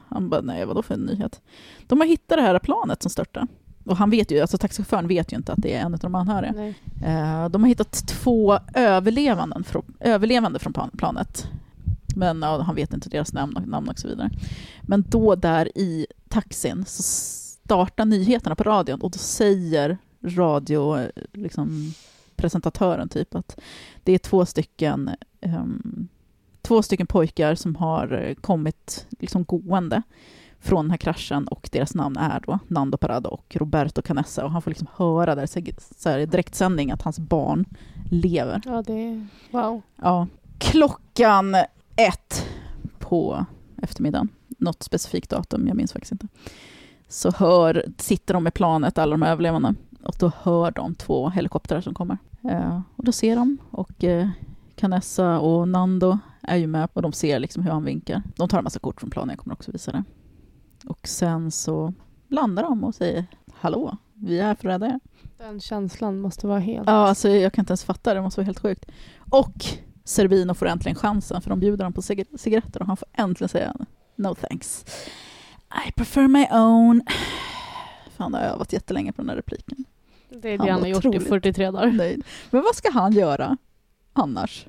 [0.08, 1.40] Han bara nej vadå för en nyhet?
[1.86, 3.46] De har hittat det här planet som störtade.
[3.84, 6.14] Och han vet ju, alltså taxichauffören vet ju inte att det är en av de
[6.14, 6.52] anhöriga.
[7.04, 11.48] Eh, de har hittat två överlevanden från, överlevande från plan- planet.
[12.16, 14.30] Men ja, han vet inte deras namn, namn och så vidare.
[14.82, 17.02] Men då där i taxin så
[17.64, 21.92] startar nyheterna på radion och då säger radio, eh, liksom,
[22.36, 23.60] presentatören typ att
[24.02, 25.10] det är två stycken
[25.40, 26.08] ehm,
[26.62, 30.02] två stycken pojkar som har eh, kommit liksom gående
[30.60, 34.50] från den här kraschen och deras namn är då Nando Parado och Roberto Canessa och
[34.50, 35.46] han får liksom höra där
[36.00, 37.64] så här, i direktsändning att hans barn
[38.10, 38.62] lever.
[38.64, 39.26] Ja, det är...
[39.50, 39.82] Wow.
[39.96, 40.26] Ja.
[40.58, 41.54] Klockan
[41.96, 42.46] ett
[42.98, 43.46] på
[43.82, 44.28] eftermiddagen,
[44.58, 46.28] något specifikt datum, jag minns faktiskt inte,
[47.14, 51.80] så hör, sitter de med planet, alla de överlevande, och då hör de två helikoptrar
[51.80, 52.18] som kommer.
[52.50, 54.28] Eh, och då ser de, och eh,
[54.76, 58.22] Canessa och Nando är ju med och de ser liksom hur han vinkar.
[58.36, 60.04] De tar en massa kort från planen, jag kommer också visa det.
[60.86, 61.92] Och sen så
[62.28, 65.00] landar de och säger hallå, vi är här för att rädda er.
[65.38, 66.86] Den känslan måste vara helt...
[66.86, 68.90] Ja, alltså jag kan inte ens fatta det, det måste vara helt sjukt.
[69.30, 69.64] Och
[70.04, 73.48] Servino får äntligen chansen, för de bjuder honom på cig- cigaretter och han får äntligen
[73.48, 73.74] säga
[74.16, 74.84] no thanks.
[75.88, 77.02] I prefer my own.
[78.16, 79.84] Fan, jag har övat jättelänge på den här repliken.
[80.28, 81.28] Det är det han har gjort i otroligt.
[81.28, 81.92] 43 dagar.
[81.92, 82.18] Nej.
[82.50, 83.56] Men vad ska han göra
[84.12, 84.66] annars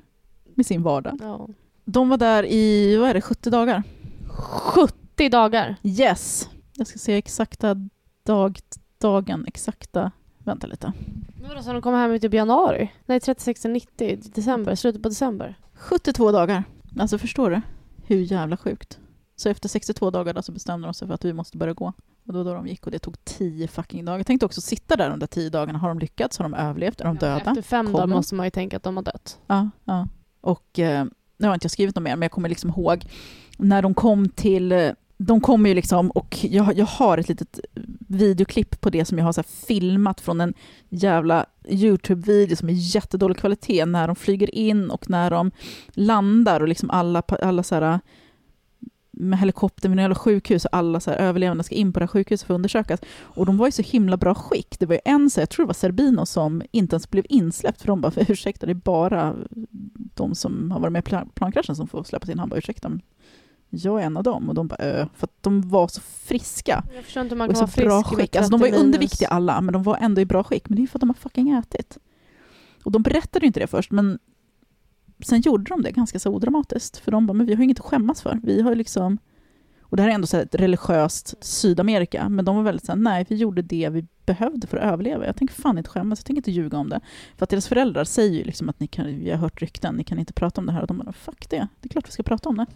[0.54, 1.18] med sin vardag?
[1.20, 1.48] Ja.
[1.84, 3.82] De var där i, vad är det, 70 dagar?
[4.28, 5.76] 70 dagar!
[5.82, 6.48] Yes!
[6.74, 7.88] Jag ska se exakta
[8.24, 8.58] dag,
[8.98, 10.92] dagen, exakta vänta lite.
[11.40, 12.92] Men vadå, så de kommer hem i typ januari?
[13.06, 15.58] Nej, 36 90, december, slutet på december.
[15.74, 16.64] 72 dagar.
[16.98, 17.60] Alltså förstår du?
[18.06, 18.98] Hur jävla sjukt.
[19.36, 21.92] Så efter 62 dagar så bestämde de sig för att vi måste börja gå.
[22.26, 24.18] Och då, då de gick och det tog 10 fucking dagar.
[24.18, 25.78] Jag tänkte också sitta där de där 10 dagarna.
[25.78, 26.38] Har de lyckats?
[26.38, 27.00] Har de överlevt?
[27.00, 27.36] Är de döda?
[27.50, 29.38] Efter fem dagar måste man ju tänka att de har dött.
[29.46, 30.08] Ja, ja.
[30.40, 31.04] Och eh,
[31.38, 33.04] nu har inte jag skrivit något mer, men jag kommer liksom ihåg
[33.58, 34.72] när de kom till...
[34.72, 37.60] eh, De kommer ju liksom, och jag, jag har ett litet
[38.08, 40.54] videoklipp på det som jag har så filmat från en
[40.88, 45.50] jävla YouTube-video som är jättedålig kvalitet, när de flyger in och när de
[45.88, 48.00] landar och liksom alla, alla så här
[49.16, 52.08] med helikopter med några sjukhus och alla så här överlevande ska in på det här
[52.08, 53.00] sjukhuset för att undersökas.
[53.20, 54.78] Och de var i så himla bra skick.
[54.78, 57.80] Det var ju en, så jag tror det var Serbino, som inte ens blev insläppt
[57.80, 59.34] för de bara, för ursäkta, det är bara
[60.14, 62.38] de som har varit med i plan- plankraschen som får släppas in.
[62.38, 62.90] Han bara, ursäkta,
[63.70, 64.48] jag är en av dem.
[64.48, 66.84] Och de bara, äh, för att de var så friska.
[66.94, 68.36] Jag förstår inte hur man kan vara bra frisk med skick.
[68.36, 68.94] Alltså, de var ju 30 minus.
[68.94, 70.68] underviktiga alla, men de var ändå i bra skick.
[70.68, 71.98] Men det är ju för att de har fucking ätit.
[72.84, 74.18] Och de berättade ju inte det först, men
[75.20, 76.96] sen gjorde de det ganska så odramatiskt.
[76.96, 78.40] För de bara, men vi har inget att skämmas för.
[78.42, 79.18] Vi har liksom...
[79.88, 82.98] Och det här är ändå så här ett religiöst Sydamerika, men de var väldigt såhär,
[82.98, 85.26] nej, vi gjorde det vi behövde för att överleva.
[85.26, 87.00] Jag tänker fan inte skämmas, jag tänker inte ljuga om det.
[87.36, 90.04] För att deras föräldrar säger ju liksom att ni kan, vi har hört rykten, ni
[90.04, 90.80] kan inte prata om det här.
[90.80, 92.66] Och de bara, fuck det, det är klart vi ska prata om det.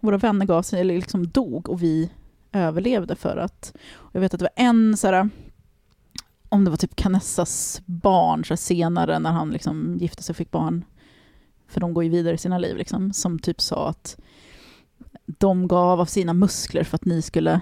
[0.00, 2.10] Våra vänner gav sig, eller liksom dog, och vi
[2.52, 3.76] överlevde för att...
[4.12, 5.28] Jag vet att det var en så här,
[6.48, 10.50] om det var typ Canessas barn så senare när han liksom gifte sig och fick
[10.50, 10.84] barn,
[11.70, 14.16] för de går ju vidare i sina liv, liksom, som typ sa att
[15.26, 17.60] de gav av sina muskler för att ni skulle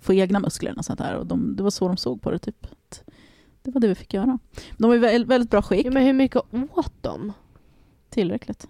[0.00, 1.14] få egna muskler och sånt där.
[1.14, 2.66] Och de, det var så de såg på det, typ.
[3.62, 4.38] Det var det vi fick göra.
[4.78, 6.42] De var i väldigt, bra skick, Jo, men hur mycket
[6.74, 7.32] åt de?
[8.10, 8.68] tillräckligt.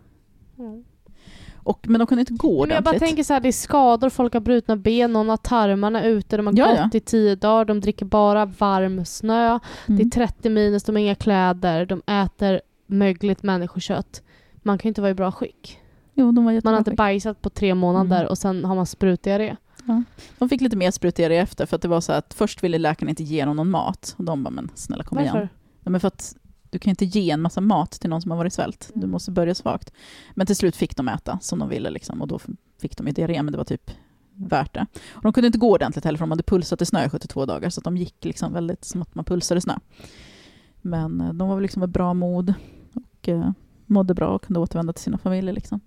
[1.57, 3.09] Och, men de kunde inte gå Men jag bara ordentligt.
[3.09, 6.47] tänker så här, det är skador, folk har brutna ben, någon har tarmarna ute, de
[6.47, 6.91] har Ja, gått ja.
[6.93, 10.11] i tio dagar, de dricker bara varm snö, det är Mm.
[10.11, 14.23] 30 minus, de har inga kläder, de äter mögligt människokött.
[14.63, 15.79] Man kan ju inte vara i bra skick.
[16.15, 18.29] Jo, de var Man har inte bajsat på tre månader Mm.
[18.31, 19.57] och sen har man sprutdiarré.
[20.39, 23.09] De fick lite mer sprutdiarré efter, för att det var så att först ville läkaren
[23.09, 24.15] inte ge dem någon mat.
[24.19, 25.35] Och de bara, men snälla kom igen.
[25.35, 25.49] Varför?
[25.85, 26.37] Ja, men för att
[26.71, 28.91] du kan inte ge en massa mat till någon som har varit svält.
[28.95, 29.11] Du Mm.
[29.11, 29.93] måste börja svagt.
[30.35, 32.39] Men till slut fick de äta som de ville liksom, och då
[32.81, 33.91] fick de ju diarré, men det var typ
[34.35, 34.87] värt det.
[35.11, 37.47] Och de kunde inte gå ordentligt heller, för de hade pulsat i snö i 72
[37.47, 39.75] dagar, så de gick liksom väldigt som att man pulsade snö.
[40.83, 42.55] Men eh, de var väl liksom med bra mod
[43.29, 43.51] och eh,
[43.87, 45.53] mådde bra och kunde återvända till sina familjer.
[45.53, 45.81] Liksom.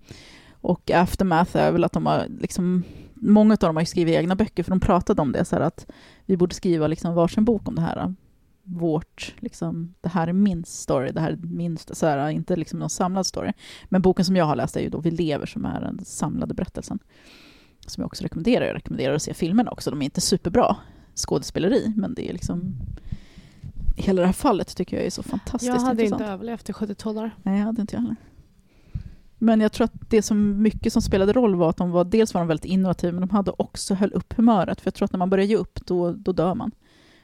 [0.60, 2.82] Och aftermath är väl att de har liksom,
[3.14, 5.86] många av dem har skrivit egna böcker, för de pratade om det, så här att
[6.26, 8.14] vi borde skriva liksom varsin bok om det här
[8.64, 12.78] vårt, liksom, det här är min story, det här är min, så här, inte liksom
[12.78, 13.52] någon samlad story.
[13.88, 16.54] Men boken som jag har läst är ju då Vi lever, som är den samlade
[16.54, 16.98] berättelsen.
[17.86, 18.66] Som jag också rekommenderar.
[18.66, 19.90] Jag rekommenderar att se filmerna också.
[19.90, 20.76] De är inte superbra
[21.14, 22.74] skådespeleri, men det är liksom...
[23.96, 26.20] Hela det här fallet tycker jag är så fantastiskt Jag hade intressant.
[26.22, 27.30] inte överlevt i 72 dagar.
[27.42, 28.16] Nej, jag hade inte jag heller.
[29.38, 32.34] Men jag tror att det som mycket som spelade roll var att de var, dels
[32.34, 34.80] var de väldigt innovativa, men de hade också höll upp humöret.
[34.80, 36.70] För jag tror att när man börjar ge upp, då, då dör man.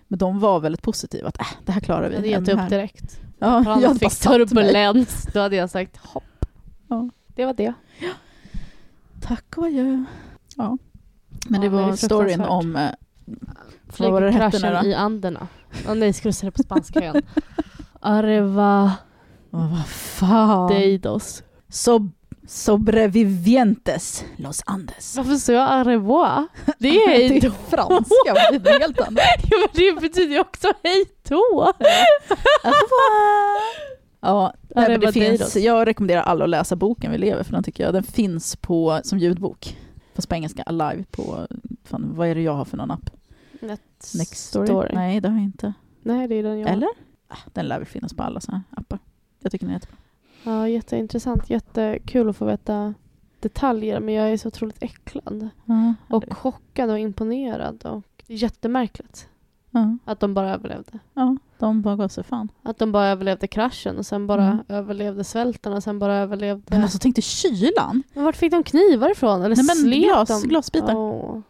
[0.08, 2.16] Men de var väldigt positiva, att äh, det här klarar Jag vi.
[2.16, 3.20] hade Även gett upp direkt.
[3.38, 4.46] Ja, jag hade fick satt mig.
[4.48, 6.44] turbulens, då hade jag sagt hopp.
[6.88, 7.10] Ja.
[7.26, 7.72] Det var det.
[9.20, 10.04] Tack och adjö.
[10.56, 10.78] Ja.
[11.48, 12.78] Men det Ja, det var storyn om...
[13.96, 15.46] Vad var det det Flygkraschen i Anderna.
[15.88, 17.22] Åh nej, ska du säga det på spanska igen?
[18.00, 18.92] Areva
[19.50, 20.68] Åh, vad fan.
[20.72, 21.42] deidos.
[21.68, 22.00] So,
[22.46, 25.16] sobrevivientes Los Andes.
[25.16, 26.48] Varför sa jag arevoa?
[26.78, 27.50] Det är det hej är då.
[27.68, 29.18] franska, det är helt annat.
[29.50, 31.72] Ja, men det betyder ju också hej då.
[34.20, 37.62] Ja, nej, men det finns, jag rekommenderar alla att läsa boken Vi lever, för den
[37.62, 39.76] tycker jag den finns på, som ljudbok.
[40.14, 41.46] Fast på engelska, alive på,
[41.84, 43.10] fan, vad är det jag har för någon app?
[43.60, 44.94] Next story?
[44.94, 45.72] Nej, det har jag inte.
[46.02, 46.88] Nej, det är den jag Eller?
[47.28, 48.98] Ah, Den lär väl finnas på alla sådana här appar.
[49.40, 49.96] Jag tycker den är jättebra.
[50.44, 51.50] Ja, jätteintressant.
[51.50, 52.94] Jättekul att få veta
[53.40, 55.48] detaljer, men jag är så otroligt äcklad.
[56.08, 57.84] Och ja, chockad och imponerad.
[57.86, 59.28] Och det är jättemärkligt
[59.70, 60.98] ja, att de bara överlevde.
[61.14, 62.48] ja, de bara gav sig fan.
[62.62, 64.64] Att de bara överlevde kraschen och sen bara Mm.
[64.68, 66.62] överlevde svälten och sen bara överlevde...
[66.70, 68.02] Men alltså tänk dig kylan!
[68.14, 69.42] Men vart fick de knivar ifrån?
[69.42, 70.48] Eller Nej, men slet glas- de?
[70.48, 70.94] glasbitar.
[70.96, 71.40] Åh.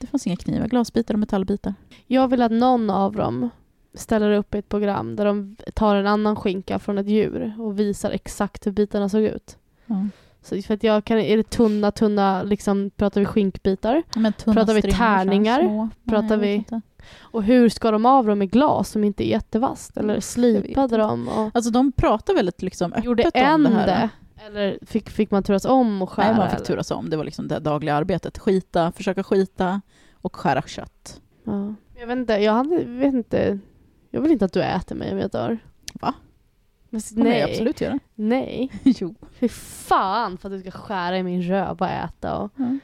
[0.00, 1.74] Det fanns inga knivar, glasbitar och metallbitar.
[2.06, 3.50] Jag vill att någon av dem
[3.94, 7.78] ställer upp i ett program där de tar en annan skinka från ett djur och
[7.78, 9.56] visar exakt hur bitarna såg ut.
[9.86, 10.06] Ja.
[10.42, 14.02] Så för att jag kan, är det tunna, tunna, liksom, pratar vi skinkbitar?
[14.14, 15.60] Men tunna Pratar vi tärningar?
[15.62, 15.88] små.
[16.08, 16.80] Pratar Nej, vi- inte.
[17.20, 19.96] Och hur ska de av dem i glas som inte är jättevast?
[19.96, 21.28] Eller slipade de?
[21.28, 23.86] Och Alltså de pratar väldigt liksom öppet gjorde om en det här.
[23.86, 24.08] det?
[24.46, 26.26] Eller fick, fick man turas om och skära?
[26.26, 27.10] Nej, man fick turas om.
[27.10, 28.38] Det var liksom det dagliga arbetet.
[28.38, 29.80] Skita, försöka skita
[30.14, 31.20] och skära kött.
[31.44, 31.74] Ja.
[32.00, 33.58] Jag vet inte, jag hade, vet inte.
[34.10, 35.58] Jag vill inte att du äter mig om jag dör.
[36.00, 36.14] Va?
[36.90, 37.98] Men, jag nej, absolut göra.
[38.14, 38.70] nej.
[38.82, 39.14] jo.
[39.32, 42.38] Fy fan för att du ska skära i min röv och äta.
[42.38, 42.52] Och...
[42.56, 42.78] Ja.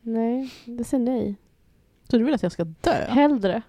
[0.00, 1.36] Nej, det säger nej.
[2.10, 3.04] Så du vill att jag ska dö?
[3.08, 3.62] Hellre.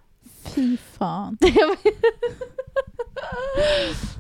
[0.43, 1.37] Fy fan.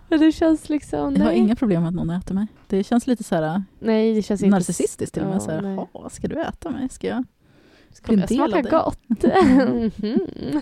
[0.09, 1.37] Det känns liksom, Jag har nej.
[1.37, 2.47] inga problem med att någon äter mig.
[2.77, 4.51] Det känns lite så här Nej, det känns inte...
[4.55, 5.41] narcissistiskt till och med.
[5.41, 5.87] Så här.
[5.93, 6.89] "Åh, ska du äta mig?
[6.89, 7.23] Ska jag
[8.03, 8.99] bli jag en del smaka av dig?" gott?
[10.03, 10.61] Mhm.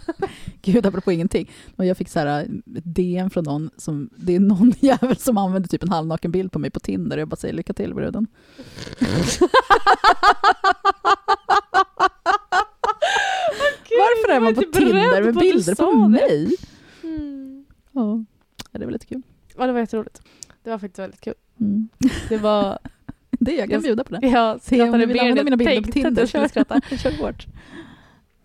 [0.62, 1.52] Gud, apropå ingenting.
[1.76, 2.50] Och jag fick så här ett
[2.96, 6.60] DM från någon som, det är någon jävel som använder typ en halvnaken bild på
[6.60, 8.28] mig på Tinder jag bara säger lycka till bruden.
[13.90, 16.08] Varför är man var på inte beredd Tinder med på bilder på det.
[16.10, 16.56] mig?
[17.04, 17.66] Mm.
[17.92, 18.24] Ja,
[18.72, 19.22] det är väl lite kul.
[19.58, 20.22] Ja, det var jätteroligt.
[20.64, 21.34] Det var faktiskt väldigt kul.
[21.62, 21.90] Mm.
[22.30, 22.80] Det var...
[23.40, 24.28] Det, jag kan Jag- bjuda på det.
[24.62, 26.26] Skrattade du vill använda mina bilder på tänkte att Tinder.
[26.26, 26.82] skulle skratta.
[26.98, 27.48] Kör hårt.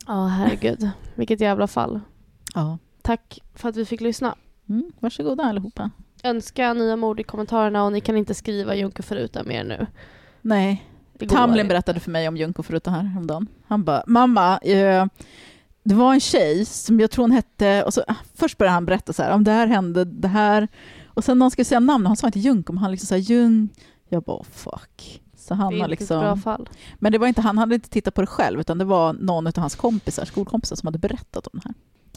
[0.06, 0.90] Ja, herregud.
[1.14, 2.01] Vilket jävla fall.
[2.55, 2.78] Ja.
[3.02, 4.34] Tack för att vi fick lyssna.
[4.68, 5.90] Mm, varsågoda allihopa.
[6.22, 9.86] Önska nya mord i kommentarerna och ni kan inte skriva Junker förutom mer nu.
[10.43, 10.86] Nej,
[11.28, 13.47] Tamlin berättade för mig om Junko förutom här häromdagen.
[13.66, 15.06] Han bara, mamma, eh,
[15.82, 18.86] det var en tjej som jag tror hon hette, och så, ah, först började han
[18.86, 20.68] berätta så här, om det här hände, det här,
[21.16, 23.20] och sen när han skulle säga namn, han sa inte Junko, men han liksom såhär,
[23.20, 23.68] Jun,
[24.09, 25.22] jag bara, fuck.
[25.36, 26.68] Så han Det är har inte ett bra liksom, fall.
[26.98, 29.47] men det var inte, han hade inte tittat på det själv, utan det var någon
[29.47, 31.74] av hans kompisar, skolkompisar, som hade berättat om det här.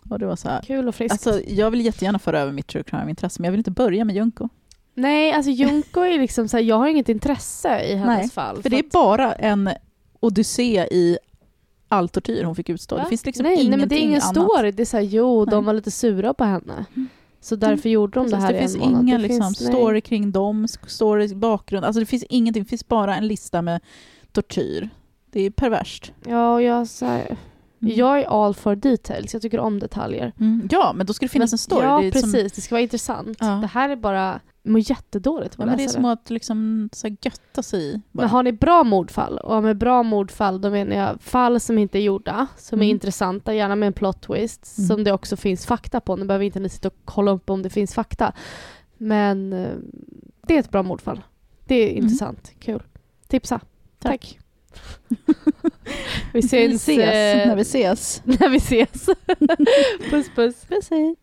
[0.10, 1.28] Och det var så här, Kul och friskt.
[1.28, 4.16] alltså jag vill jättegärna föra över mitt true crime-intresse, men jag vill inte börja med
[4.16, 4.50] Junko.
[4.94, 8.62] Nej, alltså Junko är liksom så här, jag har inget intresse i hennes Nej, fall.
[8.62, 9.70] För det är bara en
[10.20, 11.18] odyssé i
[11.88, 12.96] all tortyr hon fick utstå.
[12.96, 13.04] Va?
[13.04, 14.36] Det finns liksom nej, nej, ingenting men det är ingen annat.
[14.52, 14.72] story.
[14.72, 15.52] Det är så här, jo, Nej.
[15.52, 16.86] de var lite sura på henne.
[17.42, 19.02] Så därför gjorde de Precis, det här det finns en månad.
[19.02, 19.72] ingen det liksom, finns, nej.
[19.74, 21.86] story kring dem, story bakgrund.
[21.86, 22.64] Alltså det finns ingenting.
[22.64, 23.82] Det finns bara en lista med
[24.32, 24.90] tortyr.
[25.32, 26.14] Det är perverst.
[26.28, 27.38] Ja, och jag, så här,
[27.82, 27.94] Mm.
[27.96, 29.34] jag är all for details.
[29.34, 30.34] Jag tycker om detaljer.
[30.40, 30.68] Mm.
[30.72, 31.86] Ja, men då ska det finnas Men- en story.
[31.86, 32.32] Ja, det är precis.
[32.32, 33.38] Som, Det ska vara intressant.
[33.42, 33.48] Ja.
[33.48, 34.40] Det här är bara...
[34.64, 38.02] Jag mår jättedåligt ja, men det är som att liksom, så här, götta sig i.
[38.12, 38.22] bara.
[38.24, 41.98] Men har ni bra mordfall, och med bra mordfall då menar jag fall som inte
[41.98, 42.92] är gjorda, som är Mm.
[42.96, 44.88] intressanta, gärna med en plot twist, Mm.
[44.88, 46.16] som det också finns fakta på.
[46.16, 48.34] Nu behöver inte ni sitta och kolla upp om det finns fakta.
[48.98, 49.70] Men eh,
[50.48, 51.22] det är ett bra mordfall.
[51.66, 52.04] Det är Mm.
[52.04, 52.52] intressant.
[52.60, 52.84] Kul.
[53.28, 53.60] Tipsa.
[54.00, 54.38] Tack.
[54.40, 54.44] vi
[56.34, 56.88] vi syns.
[56.90, 58.22] Vi ses, eh, när vi ses.
[58.40, 59.06] När vi ses.
[60.10, 60.56] puss puss.
[60.70, 61.16] puss hej.